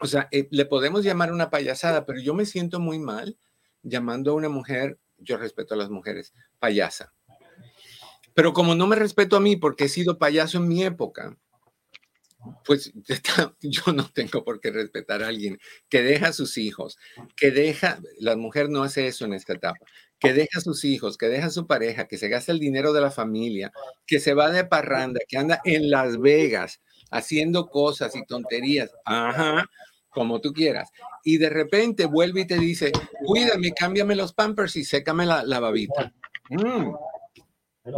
o 0.00 0.06
sea, 0.06 0.28
eh, 0.32 0.48
le 0.50 0.64
podemos 0.64 1.04
llamar 1.04 1.32
una 1.32 1.50
payasada, 1.50 2.06
pero 2.06 2.20
yo 2.20 2.34
me 2.34 2.46
siento 2.46 2.80
muy 2.80 2.98
mal 2.98 3.36
llamando 3.82 4.32
a 4.32 4.34
una 4.34 4.48
mujer, 4.48 4.98
yo 5.18 5.36
respeto 5.36 5.74
a 5.74 5.78
las 5.78 5.90
mujeres, 5.90 6.34
payasa. 6.58 7.12
Pero 8.40 8.54
como 8.54 8.74
no 8.74 8.86
me 8.86 8.96
respeto 8.96 9.36
a 9.36 9.40
mí 9.40 9.56
porque 9.56 9.84
he 9.84 9.88
sido 9.90 10.16
payaso 10.16 10.56
en 10.56 10.66
mi 10.66 10.82
época, 10.82 11.36
pues 12.64 12.90
yo 13.60 13.92
no 13.92 14.08
tengo 14.08 14.42
por 14.44 14.62
qué 14.62 14.70
respetar 14.70 15.22
a 15.22 15.28
alguien 15.28 15.58
que 15.90 16.00
deja 16.00 16.28
a 16.28 16.32
sus 16.32 16.56
hijos, 16.56 16.96
que 17.36 17.50
deja, 17.50 18.00
la 18.18 18.36
mujer 18.36 18.70
no 18.70 18.82
hace 18.82 19.06
eso 19.06 19.26
en 19.26 19.34
esta 19.34 19.52
etapa, 19.52 19.84
que 20.18 20.32
deja 20.32 20.58
a 20.58 20.62
sus 20.62 20.86
hijos, 20.86 21.18
que 21.18 21.28
deja 21.28 21.48
a 21.48 21.50
su 21.50 21.66
pareja, 21.66 22.08
que 22.08 22.16
se 22.16 22.30
gasta 22.30 22.50
el 22.50 22.60
dinero 22.60 22.94
de 22.94 23.02
la 23.02 23.10
familia, 23.10 23.72
que 24.06 24.20
se 24.20 24.32
va 24.32 24.50
de 24.50 24.64
parranda, 24.64 25.20
que 25.28 25.36
anda 25.36 25.60
en 25.66 25.90
Las 25.90 26.18
Vegas 26.18 26.80
haciendo 27.10 27.68
cosas 27.68 28.16
y 28.16 28.24
tonterías, 28.24 28.90
ajá, 29.04 29.66
como 30.08 30.40
tú 30.40 30.54
quieras. 30.54 30.88
Y 31.24 31.36
de 31.36 31.50
repente 31.50 32.06
vuelve 32.06 32.40
y 32.40 32.46
te 32.46 32.56
dice, 32.56 32.90
cuídame, 33.26 33.72
cámbiame 33.72 34.16
los 34.16 34.32
pampers 34.32 34.76
y 34.76 34.84
sécame 34.84 35.26
la, 35.26 35.44
la 35.44 35.60
babita. 35.60 36.14
Mm. 36.48 36.94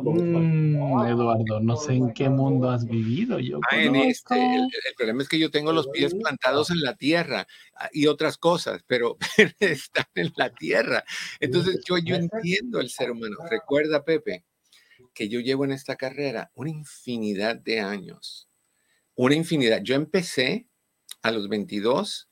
Mm, 0.01 1.07
Eduardo, 1.07 1.61
no 1.61 1.77
sé 1.77 1.95
en 1.95 2.13
qué 2.13 2.29
mundo 2.29 2.71
has 2.71 2.87
vivido. 2.87 3.39
Yo 3.39 3.61
ah, 3.71 3.77
este, 3.77 4.35
el, 4.35 4.69
problema 4.97 5.23
es 5.23 5.29
que 5.29 5.39
yo 5.39 5.51
tengo 5.51 5.73
los 5.73 5.89
pies 5.89 6.15
plantados 6.15 6.71
en 6.71 6.81
la 6.81 6.95
tierra 6.95 7.47
ah, 7.75 7.89
y 7.93 8.07
otras 8.07 8.39
cosas, 8.39 8.83
pero 8.87 9.19
están 9.61 10.07
en 10.15 10.33
la 10.37 10.51
tierra. 10.51 11.05
Entonces 11.41 11.81
yo, 11.85 11.99
yo 11.99 12.17
entiendo 12.17 12.81
el 12.81 12.91
ser 12.91 13.11
humano. 13.11 13.37
Recuerda, 13.51 14.05
Pepe, 14.05 14.45
que 15.15 15.29
yo 15.29 15.41
llevo 15.41 15.65
en 15.65 15.73
esta 15.73 15.97
carrera 15.97 16.51
una 16.55 16.71
infinidad 16.71 17.57
de 17.57 17.81
años. 17.81 18.49
Una 19.15 19.35
infinidad. 19.35 19.83
Yo 19.83 19.95
empecé 19.95 20.67
a 21.23 21.31
los 21.31 21.49
22 21.49 22.29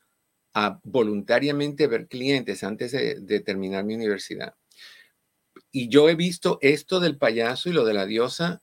a 0.54 0.80
voluntariamente 0.82 1.86
ver 1.86 2.08
clientes 2.08 2.64
antes 2.64 2.92
de, 2.92 3.40
terminar 3.40 3.84
mi 3.84 3.94
universidad. 3.94 4.54
Y 5.72 5.88
yo 5.88 6.08
he 6.08 6.14
visto 6.14 6.58
esto 6.62 7.00
del 7.00 7.16
payaso 7.16 7.68
y 7.68 7.72
lo 7.72 7.84
de 7.84 7.94
la 7.94 8.06
diosa 8.06 8.62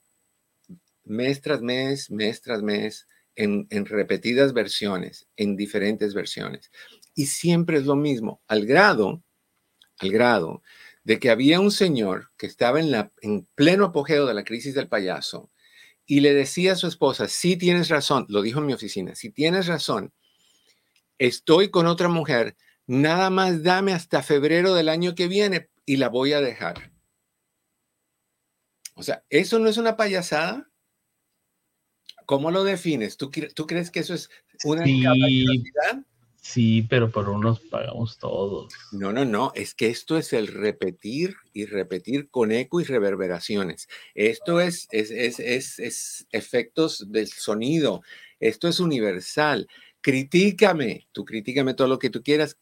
mes 1.04 1.42
tras 1.42 1.62
mes, 1.62 2.12
mes 2.12 2.42
tras 2.42 2.62
mes, 2.62 3.08
en, 3.36 3.68
en, 3.70 3.86
repetidas 3.86 4.54
versiones, 4.54 5.28
en 5.38 5.56
diferentes 5.56 6.14
versiones. 6.14 6.72
Y 7.16 7.28
siempre 7.28 7.78
es 7.78 7.86
lo 7.86 7.96
mismo, 7.96 8.42
al 8.48 8.66
grado, 8.66 9.24
al 10.00 10.12
grado 10.12 10.64
de 11.04 11.20
que 11.20 11.30
había 11.30 11.62
un 11.62 11.72
señor 11.72 12.32
que 12.38 12.48
estaba 12.48 12.82
en, 12.82 12.92
la, 12.92 13.14
en 13.22 13.48
pleno 13.56 13.86
apogeo 13.86 14.26
de 14.26 14.34
la 14.34 14.44
crisis 14.44 14.76
del 14.76 14.90
payaso 14.90 15.50
y 16.06 16.20
le 16.20 16.34
decía 16.34 16.74
a 16.74 16.76
su 16.76 16.88
esposa, 16.88 17.30
si 17.30 17.56
tienes 17.56 17.88
razón, 17.88 18.26
lo 18.28 18.42
dijo 18.42 18.60
en 18.60 18.66
mi 18.66 18.74
oficina, 18.74 19.16
si 19.16 19.30
tienes 19.30 19.68
razón, 19.68 20.12
estoy 21.18 21.70
con 21.70 21.88
otra 21.88 22.10
mujer, 22.10 22.58
nada 22.88 23.30
más 23.30 23.64
dame 23.64 23.94
hasta 23.94 24.22
febrero 24.22 24.74
del 24.74 24.90
año 24.90 25.16
que 25.16 25.30
viene 25.30 25.70
y 25.86 25.96
la 25.96 26.10
voy 26.10 26.34
a 26.34 26.42
dejar. 26.42 26.92
O 28.98 29.04
sea, 29.04 29.24
¿eso 29.30 29.60
no 29.60 29.70
es 29.70 29.78
una 29.78 29.96
payasada? 29.96 30.68
¿Cómo 32.26 32.50
lo 32.52 32.64
defines? 32.64 33.16
¿Tú, 33.16 33.30
tú 33.56 33.68
crees 33.68 33.92
que 33.92 34.00
eso 34.00 34.16
es 34.16 34.30
una 34.64 34.84
sí, 34.84 35.04
Sí, 36.42 36.88
pero 36.90 37.12
por 37.12 37.30
unos 37.30 37.60
pagamos 37.60 38.18
todos. 38.18 38.74
No, 38.92 39.12
no, 39.14 39.26
no, 39.26 39.52
es 39.54 39.76
que 39.76 39.88
esto 39.88 40.18
es 40.18 40.34
el 40.34 40.48
repetir 40.48 41.36
y 41.54 41.66
repetir 41.66 42.30
con 42.30 42.52
eco 42.52 42.80
y 42.82 42.86
reverberaciones. 42.86 43.88
Esto 44.16 44.62
es, 44.62 44.88
es, 44.92 45.12
es, 45.12 45.40
es, 45.40 45.78
es 45.78 46.28
efectos 46.32 47.12
del 47.12 47.28
sonido. 47.28 48.02
Esto 48.40 48.68
es 48.68 48.80
universal. 48.80 49.68
Critícame, 50.02 51.08
tú 51.12 51.26
critícame 51.26 51.74
todo 51.74 51.88
lo 51.88 52.00
que 52.00 52.10
tú 52.10 52.24
quieras. 52.24 52.58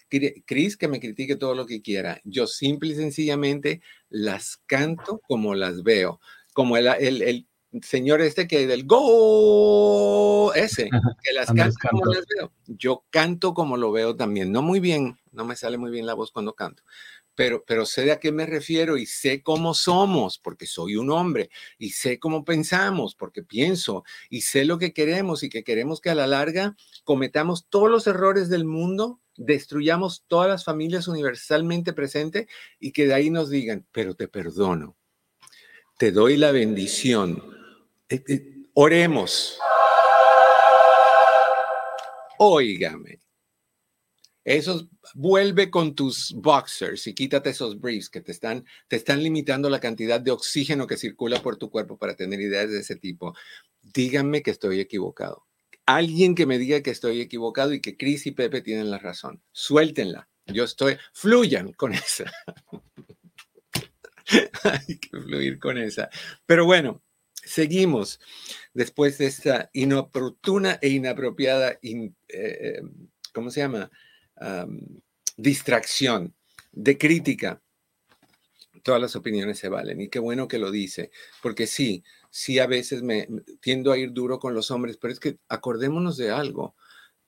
Cris, 0.45 0.77
que 0.77 0.87
me 0.87 0.99
critique 0.99 1.35
todo 1.35 1.53
lo 1.55 1.65
que 1.65 1.81
quiera. 1.81 2.19
Yo 2.23 2.47
simple 2.47 2.91
y 2.91 2.95
sencillamente 2.95 3.81
las 4.09 4.57
canto 4.65 5.21
como 5.27 5.53
las 5.53 5.83
veo. 5.83 6.19
Como 6.53 6.77
el, 6.77 6.87
el, 6.87 7.21
el 7.21 7.47
señor 7.83 8.21
este 8.21 8.47
que 8.47 8.67
del 8.67 8.85
go, 8.85 10.53
ese, 10.53 10.89
que 11.23 11.33
las 11.33 11.51
canto 11.51 11.75
como 11.89 12.05
las 12.05 12.25
veo. 12.27 12.51
Yo 12.67 13.05
canto 13.09 13.53
como 13.53 13.77
lo 13.77 13.91
veo 13.91 14.15
también, 14.15 14.51
no 14.51 14.61
muy 14.61 14.79
bien, 14.79 15.17
no 15.31 15.45
me 15.45 15.55
sale 15.55 15.77
muy 15.77 15.91
bien 15.91 16.05
la 16.05 16.13
voz 16.13 16.31
cuando 16.31 16.53
canto, 16.53 16.83
pero, 17.35 17.85
sé 17.85 18.05
de 18.05 18.13
a 18.13 18.19
qué 18.19 18.31
me 18.31 18.45
refiero 18.45 18.97
y 18.97 19.05
sé 19.05 19.43
cómo 19.43 19.73
somos, 19.73 20.39
porque 20.39 20.65
soy 20.65 20.95
un 20.95 21.11
hombre, 21.11 21.49
y 21.77 21.91
sé 21.91 22.17
cómo 22.19 22.43
pensamos, 22.45 23.15
porque 23.15 23.43
pienso, 23.43 24.03
y 24.29 24.41
sé 24.41 24.65
lo 24.65 24.79
que 24.79 24.93
queremos 24.93 25.43
y 25.43 25.49
que 25.49 25.63
queremos 25.63 26.01
que 26.01 26.09
a 26.09 26.15
la 26.15 26.27
larga 26.27 26.75
cometamos 27.03 27.67
todos 27.69 27.91
los 27.91 28.07
errores 28.07 28.49
del 28.49 28.65
mundo, 28.65 29.19
destruyamos 29.35 30.23
todas 30.27 30.47
las 30.47 30.63
familias 30.63 31.07
universalmente 31.07 31.91
presentes 31.93 32.47
y 32.79 32.93
que 32.93 33.05
de 33.05 33.13
ahí 33.13 33.29
nos 33.29 33.49
digan, 33.49 33.85
pero 33.91 34.15
te 34.15 34.27
perdono, 34.29 34.95
te 35.97 36.11
doy 36.11 36.37
la 36.37 36.51
bendición 36.51 37.55
eh, 38.07 38.23
eh, 38.27 38.67
oremos. 38.75 39.57
Óigame. 42.37 43.19
Esos, 44.45 44.87
vuelve 45.15 45.69
con 45.69 45.95
tus 45.95 46.33
boxers 46.33 47.07
y 47.07 47.13
quítate 47.13 47.49
esos 47.49 47.79
briefs 47.79 48.09
que 48.09 48.21
te 48.21 48.31
están, 48.31 48.63
te 48.87 48.95
están 48.95 49.21
limitando 49.21 49.69
la 49.69 49.79
cantidad 49.79 50.21
de 50.21 50.31
oxígeno 50.31 50.87
que 50.87 50.97
circula 50.97 51.41
por 51.41 51.57
tu 51.57 51.69
cuerpo 51.69 51.97
para 51.97 52.15
tener 52.15 52.39
ideas 52.39 52.69
de 52.69 52.79
ese 52.79 52.95
tipo. 52.95 53.35
Díganme 53.81 54.43
que 54.43 54.51
estoy 54.51 54.79
equivocado. 54.79 55.45
Alguien 55.85 56.35
que 56.35 56.45
me 56.45 56.57
diga 56.57 56.81
que 56.81 56.91
estoy 56.91 57.21
equivocado 57.21 57.73
y 57.73 57.81
que 57.81 57.97
Chris 57.97 58.25
y 58.27 58.31
Pepe 58.31 58.61
tienen 58.61 58.89
la 58.89 58.99
razón. 58.99 59.41
Suéltenla. 59.51 60.29
Yo 60.45 60.63
estoy, 60.63 60.97
fluyan 61.11 61.73
con 61.73 61.93
esa. 61.93 62.31
Hay 64.63 64.97
que 64.99 65.09
fluir 65.09 65.59
con 65.59 65.77
esa. 65.77 66.09
Pero 66.45 66.65
bueno, 66.65 67.01
Seguimos 67.45 68.19
después 68.73 69.19
de 69.19 69.27
esta 69.27 69.69
inoportuna 69.71 70.79
e 70.81 70.89
inapropiada, 70.89 71.77
eh, 71.81 72.81
¿cómo 73.33 73.51
se 73.51 73.59
llama? 73.61 73.91
Distracción 75.37 76.35
de 76.71 76.97
crítica. 76.97 77.61
Todas 78.83 79.01
las 79.01 79.15
opiniones 79.15 79.57
se 79.57 79.69
valen 79.69 80.01
y 80.01 80.09
qué 80.09 80.19
bueno 80.19 80.47
que 80.47 80.59
lo 80.59 80.69
dice, 80.69 81.11
porque 81.41 81.65
sí, 81.65 82.03
sí 82.29 82.59
a 82.59 82.67
veces 82.67 83.01
me 83.01 83.27
tiendo 83.59 83.91
a 83.91 83.97
ir 83.97 84.11
duro 84.11 84.39
con 84.39 84.53
los 84.53 84.69
hombres, 84.69 84.97
pero 84.97 85.11
es 85.11 85.19
que 85.19 85.39
acordémonos 85.49 86.17
de 86.17 86.29
algo. 86.31 86.75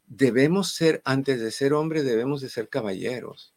Debemos 0.06 0.74
ser, 0.74 1.02
antes 1.04 1.42
de 1.42 1.52
ser 1.52 1.74
hombres, 1.74 2.06
debemos 2.06 2.42
de 2.42 2.50
ser 2.50 2.70
caballeros. 2.70 3.54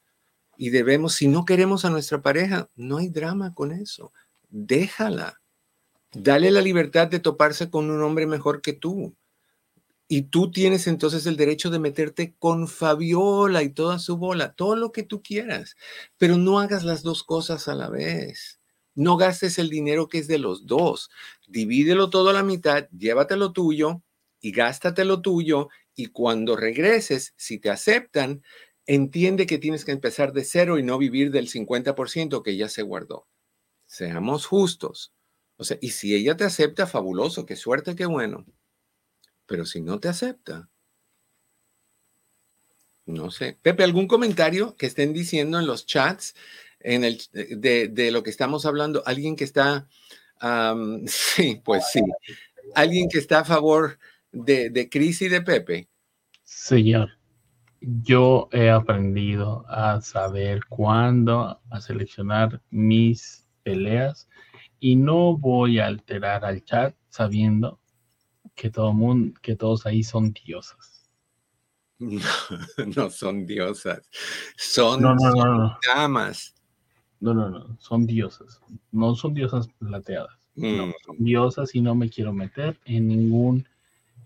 Y 0.57 0.71
debemos, 0.71 1.15
si 1.15 1.29
no 1.29 1.45
queremos 1.45 1.85
a 1.85 1.91
nuestra 1.91 2.23
pareja, 2.23 2.71
no 2.75 2.99
hay 2.99 3.09
drama 3.09 3.55
con 3.55 3.73
eso. 3.73 4.13
Déjala 4.49 5.41
Dale 6.13 6.51
la 6.51 6.61
libertad 6.61 7.07
de 7.07 7.21
toparse 7.21 7.71
con 7.71 7.89
un 7.89 8.03
hombre 8.03 8.27
mejor 8.27 8.63
que 8.63 8.73
tú. 8.73 9.15
Y 10.13 10.23
tú 10.23 10.51
tienes 10.51 10.89
entonces 10.89 11.25
el 11.27 11.37
derecho 11.37 11.71
de 11.71 11.79
meterte 11.79 12.35
con 12.37 12.67
Fabiola 12.67 13.63
y 13.63 13.69
toda 13.71 14.01
su 14.01 14.17
bola, 14.17 14.55
todo 14.55 14.75
lo 14.75 14.91
que 14.91 15.05
tú 15.05 15.23
quieras, 15.23 15.77
pero 16.19 16.37
no 16.37 16.59
hagas 16.59 16.83
las 16.83 17.05
dos 17.05 17.23
cosas 17.23 17.69
a 17.69 17.77
la 17.77 17.89
vez. 17.89 18.61
No 18.97 19.17
gastes 19.17 19.57
el 19.61 19.71
dinero 19.71 20.09
que 20.09 20.19
es 20.19 20.27
de 20.27 20.39
los 20.39 20.67
dos. 20.67 21.11
Divídelo 21.47 22.11
todo 22.11 22.31
a 22.31 22.33
la 22.33 22.43
mitad, 22.43 22.89
llévatelo 22.91 23.53
tuyo 23.53 24.03
y 24.41 24.51
gástate 24.51 25.05
lo 25.05 25.23
tuyo. 25.23 25.69
Y 25.95 26.07
cuando 26.07 26.57
regreses, 26.57 27.33
si 27.37 27.61
te 27.61 27.71
aceptan, 27.71 28.43
entiende 28.87 29.47
que 29.47 29.59
tienes 29.59 29.85
que 29.85 29.93
empezar 29.93 30.33
de 30.33 30.43
cero 30.43 30.81
y 30.81 30.83
no 30.83 30.99
vivir 30.99 31.31
del 31.31 31.49
50% 31.49 32.43
que 32.43 32.57
ya 32.57 32.69
se 32.69 32.83
guardó. 32.83 33.29
Seamos 33.87 34.45
justos. 34.47 35.13
O 35.57 35.63
sea, 35.63 35.79
y 35.81 35.91
si 35.91 36.17
ella 36.17 36.37
te 36.37 36.43
acepta, 36.43 36.89
fabuloso, 36.89 37.47
qué 37.47 37.55
suerte, 37.55 37.95
qué 37.95 38.07
bueno. 38.07 38.45
Pero 39.51 39.67
si 39.67 39.81
no 39.81 39.99
te 39.99 40.07
acepta, 40.07 40.71
no 43.05 43.33
sé. 43.33 43.59
Pepe, 43.61 43.83
¿algún 43.83 44.07
comentario 44.07 44.77
que 44.77 44.87
estén 44.87 45.13
diciendo 45.13 45.59
en 45.59 45.67
los 45.67 45.87
chats 45.87 46.37
en 46.79 47.03
el, 47.03 47.19
de, 47.33 48.11
lo 48.13 48.23
que 48.23 48.31
estamos 48.31 48.65
hablando? 48.65 49.03
¿Alguien 49.07 49.35
que 49.35 49.43
está, 49.43 49.89
sí, 51.07 51.61
pues 51.65 51.91
sí, 51.91 52.01
alguien 52.77 53.09
que 53.09 53.19
está 53.19 53.41
a 53.41 53.45
favor 53.45 53.99
de, 54.31 54.71
de 54.71 54.89
Cris 54.89 55.21
y 55.23 55.29
de 55.29 55.43
Pepe? 55.43 55.89
Señor, 56.45 57.19
yo 57.81 58.49
he 58.53 58.71
aprendido 58.71 59.65
a 59.69 60.01
saber 60.01 60.61
cuándo 60.69 61.61
a 61.69 61.81
seleccionar 61.81 62.63
mis 62.71 63.49
peleas 63.65 64.29
y 64.79 64.95
no 64.95 65.37
voy 65.37 65.81
a 65.81 65.89
alterar 65.89 66.45
al 66.45 66.65
chat 66.65 66.95
sabiendo 67.09 67.81
que 68.61 68.69
todo 68.69 68.93
mundo, 68.93 69.41
que 69.41 69.57
todos 69.57 69.87
ahí 69.87 70.03
son 70.03 70.35
diosas. 70.35 71.09
No, 72.97 73.11
son 73.11 73.47
diosas, 73.47 74.03
son, 74.57 75.01
no, 75.03 75.15
no, 75.15 75.31
no, 75.33 75.79
damas. 75.87 76.55
No, 77.21 77.33
no, 77.33 77.49
no, 77.49 77.77
son 77.79 78.07
diosas. 78.07 78.61
No 78.93 79.15
son 79.15 79.33
diosas 79.33 79.69
plateadas. 79.79 80.37
No, 80.55 80.89
mm. 80.89 80.93
son 81.07 81.17
diosas 81.19 81.75
y 81.75 81.81
no 81.81 81.95
me 81.95 82.11
quiero 82.11 82.33
meter 82.35 82.79
en 82.85 83.09
ningún 83.09 83.67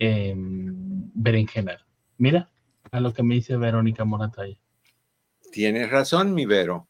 eh, 0.01 0.35
berenjenal. 0.37 1.85
Mira 2.19 2.51
a 2.91 3.01
lo 3.01 3.13
que 3.13 3.23
me 3.23 3.37
dice 3.37 3.57
Verónica 3.57 4.05
Morataya. 4.05 4.59
Tienes 5.53 5.91
razón, 5.91 6.35
mi 6.35 6.45
Vero. 6.47 6.89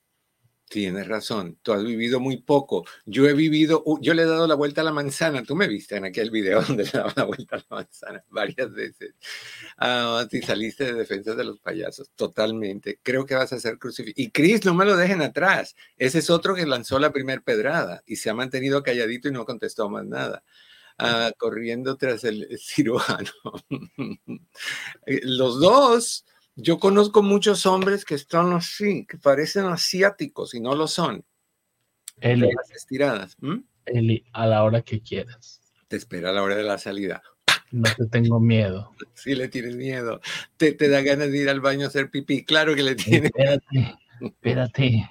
Tienes 0.75 1.07
razón, 1.07 1.57
tú 1.63 1.73
has 1.73 1.85
vivido 1.85 2.19
muy 2.19 2.39
poco. 2.39 2.85
Yo 3.07 3.29
he 3.29 3.33
vivido, 3.33 3.85
yo 4.01 4.13
le 4.13 4.23
he 4.23 4.27
dado 4.27 4.49
la 4.49 4.57
vuelta 4.57 4.81
a 4.81 4.85
la 4.85 4.91
manzana. 4.91 5.45
Tú 5.45 5.55
me 5.55 5.69
viste 5.69 5.95
en 5.95 6.05
aquel 6.05 6.33
video 6.33 6.63
donde 6.67 6.83
le 6.83 6.91
daba 6.91 7.13
la 7.15 7.23
vuelta 7.23 7.55
a 7.55 7.59
la 7.61 7.77
manzana 7.77 8.25
varias 8.29 8.73
veces. 8.73 9.15
Ah, 9.79 10.27
si 10.29 10.43
saliste 10.43 10.87
de 10.87 10.95
defensa 10.95 11.37
de 11.37 11.45
los 11.45 11.61
payasos, 11.61 12.11
totalmente. 12.17 12.99
Creo 13.05 13.25
que 13.25 13.37
vas 13.37 13.53
a 13.53 13.61
ser 13.61 13.79
crucificado. 13.79 14.21
Y 14.21 14.33
Chris, 14.33 14.65
no 14.65 14.75
me 14.75 14.85
lo 14.85 14.97
dejen 14.97 15.23
atrás. 15.23 15.77
Ese 15.97 16.19
es 16.19 16.29
otro 16.29 16.57
que 16.57 16.67
lanzó 16.67 16.99
la 16.99 17.13
primer 17.13 17.43
pedrada 17.45 18.03
y 18.05 18.17
se 18.17 18.31
ha 18.31 18.35
mantenido 18.35 18.83
calladito 18.83 19.29
y 19.29 19.31
no 19.31 19.45
contestó 19.45 19.89
más 19.89 20.05
nada. 20.05 20.43
Ah, 20.99 21.31
corriendo 21.39 21.97
tras 21.97 22.25
el 22.25 22.49
cirujano. 22.59 23.31
los 25.07 25.61
dos 25.61 26.25
yo 26.57 26.79
conozco 26.79 27.23
muchos 27.23 27.67
hombres 27.67 28.05
que 28.05 28.15
están 28.15 28.53
así, 28.53 29.07
que 29.07 29.19
parecen 29.19 29.67
asiáticos 29.67 30.55
y 30.55 30.61
no 30.61 30.75
lo 30.75 30.87
son. 30.87 31.25
Eli, 32.21 32.49
estiradas. 32.75 33.37
Eli, 33.87 34.25
a 34.33 34.47
la 34.47 34.63
hora 34.63 34.83
que 34.83 35.01
quieras. 35.01 35.61
Te 35.89 35.97
espera 35.97 36.31
a 36.31 36.33
la 36.33 36.43
hora 36.43 36.55
de 36.55 36.63
la 36.63 36.79
salida. 36.79 37.23
No 37.73 37.91
te 37.97 38.07
tengo 38.07 38.41
miedo. 38.41 38.93
Sí, 39.15 39.35
le 39.35 39.49
tienes 39.49 39.75
miedo. 39.77 40.21
Te, 40.57 40.73
te 40.73 40.89
da 40.89 41.01
ganas 41.01 41.31
de 41.31 41.39
ir 41.39 41.49
al 41.49 41.61
baño 41.61 41.87
a 41.87 41.89
hacer 41.89 42.11
pipí. 42.11 42.45
Claro 42.45 42.75
que 42.75 42.83
le 42.83 42.95
tienes. 42.95 43.31
Espérate, 43.35 43.97
espérate. 44.21 45.11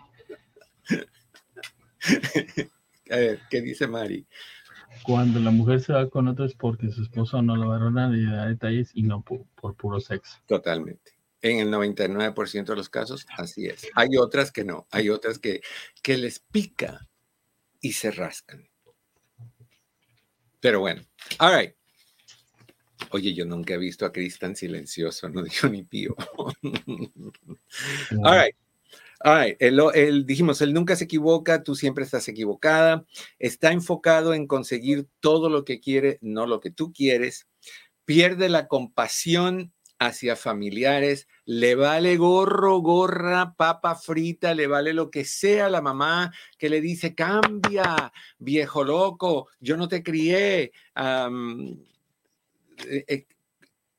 a 3.09 3.15
ver, 3.15 3.39
¿qué 3.49 3.61
dice 3.61 3.87
Mari? 3.87 4.27
Cuando 5.03 5.39
la 5.39 5.51
mujer 5.51 5.81
se 5.81 5.93
va 5.93 6.09
con 6.09 6.27
otro 6.27 6.45
es 6.45 6.53
porque 6.53 6.91
su 6.91 7.01
esposo 7.01 7.41
no 7.41 7.55
lo 7.55 7.69
va 7.69 7.77
a 7.77 7.91
dar 7.91 8.49
detalles 8.49 8.91
y 8.93 9.03
no 9.03 9.23
por 9.23 9.75
puro 9.75 9.99
sexo. 9.99 10.37
Totalmente 10.45 11.13
En 11.43 11.59
el 11.59 11.69
99% 11.69 12.65
de 12.65 12.75
los 12.75 12.89
casos, 12.89 13.27
así 13.37 13.65
es. 13.65 13.85
Hay 13.95 14.15
otras 14.17 14.51
que 14.51 14.63
no, 14.63 14.87
hay 14.91 15.09
otras 15.09 15.39
que, 15.39 15.61
que 16.01 16.17
les 16.17 16.39
pica 16.39 17.07
y 17.81 17.91
se 17.91 18.11
rascan. 18.11 18.67
Pero 20.61 20.79
bueno, 20.79 21.01
all 21.39 21.59
right. 21.59 21.75
Oye, 23.09 23.33
yo 23.33 23.45
nunca 23.45 23.73
he 23.73 23.77
visto 23.77 24.05
a 24.05 24.13
Chris 24.13 24.39
tan 24.39 24.55
silencioso, 24.55 25.27
no 25.27 25.43
dijo 25.43 25.67
ni 25.67 25.83
pío. 25.83 26.15
all 28.23 28.41
right. 28.41 28.55
All 29.19 29.43
right. 29.43 30.25
dijimos, 30.25 30.61
él 30.61 30.73
nunca 30.73 30.95
se 30.95 31.03
equivoca, 31.03 31.63
tú 31.63 31.75
siempre 31.75 32.05
estás 32.05 32.29
equivocada. 32.29 33.05
Está 33.37 33.73
enfocado 33.73 34.33
en 34.33 34.47
conseguir 34.47 35.09
todo 35.19 35.49
lo 35.49 35.65
que 35.65 35.81
quiere, 35.81 36.19
no 36.21 36.47
lo 36.47 36.61
que 36.61 36.71
tú 36.71 36.93
quieres. 36.93 37.49
Pierde 38.05 38.47
la 38.47 38.69
compasión 38.69 39.72
hacia 40.05 40.35
familiares, 40.35 41.27
le 41.45 41.75
vale 41.75 42.17
gorro, 42.17 42.79
gorra, 42.79 43.55
papa 43.55 43.95
frita, 43.95 44.53
le 44.53 44.67
vale 44.67 44.93
lo 44.93 45.09
que 45.09 45.25
sea 45.25 45.69
la 45.69 45.81
mamá 45.81 46.33
que 46.57 46.69
le 46.69 46.81
dice, 46.81 47.15
cambia, 47.15 48.11
viejo 48.37 48.83
loco, 48.83 49.49
yo 49.59 49.77
no 49.77 49.87
te 49.87 50.03
crié 50.03 50.71
eh, 50.95 51.85
eh, 53.07 53.27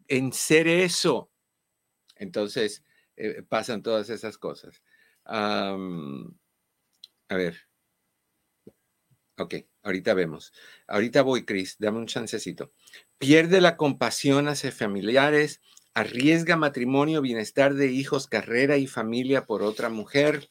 en 0.09 0.33
ser 0.33 0.69
eso. 0.69 1.31
Entonces, 2.17 2.83
eh, 3.17 3.43
pasan 3.49 3.83
todas 3.83 4.11
esas 4.11 4.39
cosas. 4.39 4.83
a 5.25 5.77
ver. 7.31 7.57
Ok, 9.37 9.55
ahorita 9.83 10.15
vemos. 10.15 10.53
Ahorita 10.87 11.23
voy, 11.23 11.45
Chris, 11.45 11.77
dame 11.79 11.99
un 11.99 12.07
chancecito. 12.07 12.73
Pierde 13.19 13.61
la 13.61 13.77
compasión 13.77 14.47
hacia 14.47 14.71
familiares, 14.71 15.61
arriesga 15.95 16.57
matrimonio, 16.57 17.23
bienestar 17.23 17.75
de 17.75 17.93
hijos, 17.93 18.27
carrera 18.27 18.77
y 18.77 18.87
familia 18.87 19.47
por 19.47 19.63
otra 19.63 19.89
mujer, 19.89 20.49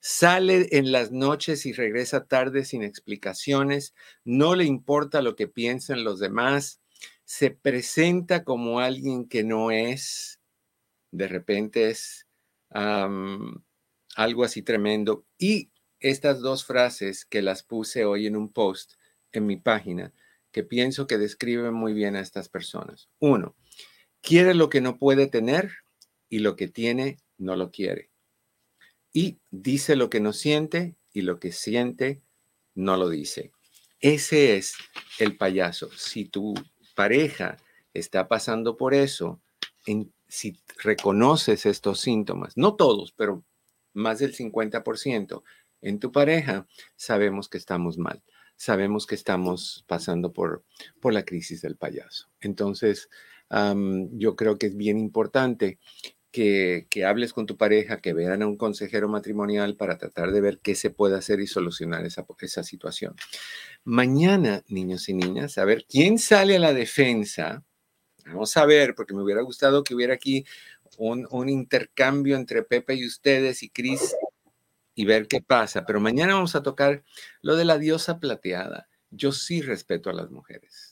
sale 0.00 0.68
en 0.72 0.92
las 0.92 1.12
noches 1.12 1.66
y 1.66 1.72
regresa 1.72 2.26
tarde 2.26 2.64
sin 2.64 2.82
explicaciones, 2.82 3.94
no 4.24 4.54
le 4.54 4.64
importa 4.64 5.22
lo 5.22 5.36
que 5.36 5.46
piensen 5.46 6.04
los 6.04 6.18
demás, 6.18 6.80
se 7.24 7.50
presenta 7.50 8.44
como 8.44 8.80
alguien 8.80 9.28
que 9.28 9.44
no 9.44 9.70
es, 9.70 10.40
de 11.10 11.28
repente 11.28 11.90
es 11.90 12.26
algo 12.70 14.44
así 14.44 14.62
tremendo. 14.62 15.26
Y 15.36 15.70
estas 16.00 16.40
dos 16.40 16.64
frases 16.64 17.26
que 17.26 17.42
las 17.42 17.62
puse 17.62 18.04
hoy 18.04 18.26
en 18.26 18.36
un 18.36 18.52
post 18.52 18.94
en 19.32 19.46
mi 19.46 19.56
página, 19.56 20.14
que 20.52 20.64
pienso 20.64 21.06
que 21.06 21.18
describen 21.18 21.74
muy 21.74 21.92
bien 21.92 22.16
a 22.16 22.20
estas 22.20 22.48
personas. 22.48 23.10
Uno, 23.18 23.56
Quiere 24.20 24.54
lo 24.54 24.68
que 24.68 24.80
no 24.80 24.98
puede 24.98 25.26
tener 25.26 25.70
y 26.28 26.40
lo 26.40 26.56
que 26.56 26.68
tiene 26.68 27.18
no 27.38 27.56
lo 27.56 27.70
quiere. 27.70 28.10
Y 29.12 29.38
dice 29.50 29.96
lo 29.96 30.10
que 30.10 30.20
no 30.20 30.32
siente 30.32 30.96
y 31.12 31.22
lo 31.22 31.38
que 31.40 31.52
siente 31.52 32.22
no 32.74 32.96
lo 32.96 33.08
dice. 33.08 33.52
Ese 34.00 34.56
es 34.56 34.74
el 35.18 35.36
payaso. 35.36 35.90
Si 35.96 36.24
tu 36.24 36.54
pareja 36.94 37.56
está 37.94 38.28
pasando 38.28 38.76
por 38.76 38.94
eso, 38.94 39.40
si 40.28 40.60
reconoces 40.82 41.66
estos 41.66 42.00
síntomas, 42.00 42.56
no 42.56 42.76
todos, 42.76 43.12
pero 43.12 43.44
más 43.94 44.18
del 44.18 44.34
50% 44.34 45.42
en 45.80 45.98
tu 45.98 46.12
pareja, 46.12 46.66
sabemos 46.96 47.48
que 47.48 47.58
estamos 47.58 47.98
mal. 47.98 48.22
Sabemos 48.56 49.06
que 49.06 49.14
estamos 49.14 49.84
pasando 49.86 50.32
por, 50.32 50.64
por 51.00 51.12
la 51.12 51.24
crisis 51.24 51.62
del 51.62 51.76
payaso. 51.76 52.28
Entonces, 52.40 53.08
yo 53.50 54.36
creo 54.36 54.58
que 54.58 54.66
es 54.66 54.76
bien 54.76 54.98
importante 54.98 55.78
que, 56.30 57.04
hables 57.06 57.32
con 57.32 57.46
tu 57.46 57.56
pareja, 57.56 58.00
que 58.00 58.12
vean 58.12 58.42
a 58.42 58.46
un 58.46 58.56
consejero 58.56 59.08
matrimonial 59.08 59.76
para 59.76 59.98
tratar 59.98 60.30
de 60.32 60.40
ver 60.40 60.60
qué 60.60 60.74
se 60.74 60.90
puede 60.90 61.16
hacer 61.16 61.40
y 61.40 61.46
solucionar 61.46 62.04
esa, 62.04 62.26
esa 62.40 62.62
situación. 62.62 63.16
Mañana, 63.84 64.62
niños 64.68 65.08
y 65.08 65.14
niñas, 65.14 65.58
a 65.58 65.64
ver 65.64 65.84
quién 65.88 66.18
sale 66.18 66.56
a 66.56 66.60
la 66.60 66.74
defensa. 66.74 67.64
Vamos 68.26 68.56
a 68.56 68.66
ver, 68.66 68.94
porque 68.94 69.14
me 69.14 69.22
hubiera 69.22 69.42
gustado 69.42 69.82
que 69.82 69.94
hubiera 69.94 70.14
aquí 70.14 70.44
un, 70.98 71.26
un 71.30 71.48
intercambio 71.48 72.36
entre 72.36 72.62
Pepe 72.62 72.94
y 72.94 73.06
ustedes 73.06 73.62
y 73.62 73.70
Cris 73.70 74.14
y 74.94 75.06
ver 75.06 75.28
qué 75.28 75.40
pasa. 75.40 75.86
Pero 75.86 76.00
mañana 76.00 76.34
vamos 76.34 76.54
a 76.54 76.62
tocar 76.62 77.04
lo 77.40 77.56
de 77.56 77.64
la 77.64 77.78
diosa 77.78 78.20
plateada. 78.20 78.88
Yo 79.10 79.32
sí 79.32 79.62
respeto 79.62 80.10
a 80.10 80.12
las 80.12 80.30
mujeres 80.30 80.87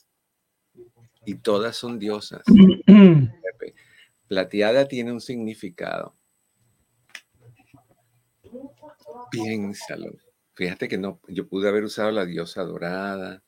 y 1.27 1.35
todas 1.35 1.77
son 1.77 1.99
diosas. 1.99 2.43
Plateada 4.29 4.89
tiene 4.89 5.13
un 5.13 5.21
significado. 5.21 6.17
Piénsalo. 9.31 10.13
Fíjate 10.55 10.89
que 10.89 10.97
no, 10.97 11.21
yo 11.29 11.49
pude 11.49 11.69
haber 11.69 11.85
usado 11.85 12.11
la 12.11 12.25
diosa 12.25 12.63
dorada, 12.63 13.43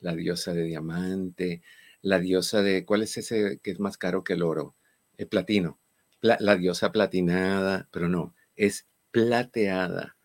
la 0.00 0.14
diosa 0.14 0.54
de 0.54 0.62
diamante, 0.62 1.62
la 2.00 2.18
diosa 2.18 2.62
de, 2.62 2.84
¿cuál 2.86 3.02
es 3.02 3.16
ese 3.18 3.60
que 3.62 3.72
es 3.72 3.80
más 3.80 3.98
caro 3.98 4.24
que 4.24 4.32
el 4.32 4.42
oro? 4.42 4.74
El 5.18 5.28
platino. 5.28 5.78
la 6.22 6.56
diosa 6.56 6.92
platinada, 6.92 7.88
pero 7.92 8.08
no, 8.08 8.34
es 8.56 8.88
plateada, 9.10 10.16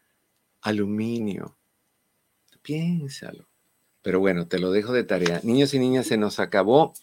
aluminio. 0.62 1.58
Piénsalo. 2.62 3.51
Pero 4.02 4.20
bueno, 4.20 4.48
te 4.48 4.60
lo 4.60 4.72
dejo 4.72 4.94
de 4.94 5.04
tarea. 5.04 5.42
Niños 5.44 5.74
y 5.74 5.80
niñas, 5.80 6.08
se 6.08 6.18
nos 6.18 6.40
acabó 6.40 6.94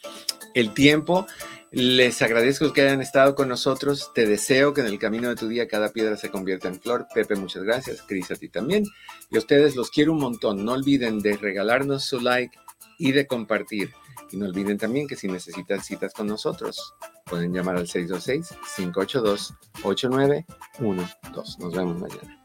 el 0.55 0.74
tiempo. 0.74 1.26
Les 1.70 2.22
agradezco 2.22 2.72
que 2.72 2.80
hayan 2.82 3.03
estado 3.03 3.34
con 3.34 3.49
nosotros. 3.49 4.12
Te 4.14 4.26
deseo 4.26 4.72
que 4.72 4.80
en 4.80 4.86
el 4.86 4.99
camino 4.99 5.28
de 5.28 5.36
tu 5.36 5.49
día 5.49 5.68
cada 5.68 5.90
piedra 5.90 6.16
se 6.16 6.30
convierta 6.30 6.68
en 6.68 6.80
flor. 6.80 7.07
Pepe, 7.14 7.36
muchas 7.36 7.62
gracias. 7.62 8.03
Cris, 8.03 8.30
a 8.30 8.36
ti 8.36 8.49
también. 8.49 8.84
Y 9.30 9.36
a 9.36 9.38
ustedes 9.38 9.76
los 9.76 9.90
quiero 9.90 10.12
un 10.12 10.18
montón. 10.18 10.64
No 10.64 10.72
olviden 10.72 11.20
de 11.20 11.36
regalarnos 11.36 12.05
su 12.05 12.20
like 12.20 12.59
y 12.99 13.12
de 13.12 13.26
compartir. 13.26 13.92
Y 14.30 14.38
no 14.38 14.46
olviden 14.46 14.78
también 14.78 15.07
que 15.07 15.16
si 15.16 15.28
necesitan 15.28 15.82
citas 15.82 16.12
con 16.12 16.26
nosotros, 16.26 16.94
pueden 17.24 17.53
llamar 17.53 17.76
al 17.76 17.86
626-582-8912. 17.86 20.44
Nos 21.59 21.74
vemos 21.74 22.01
mañana. 22.01 22.42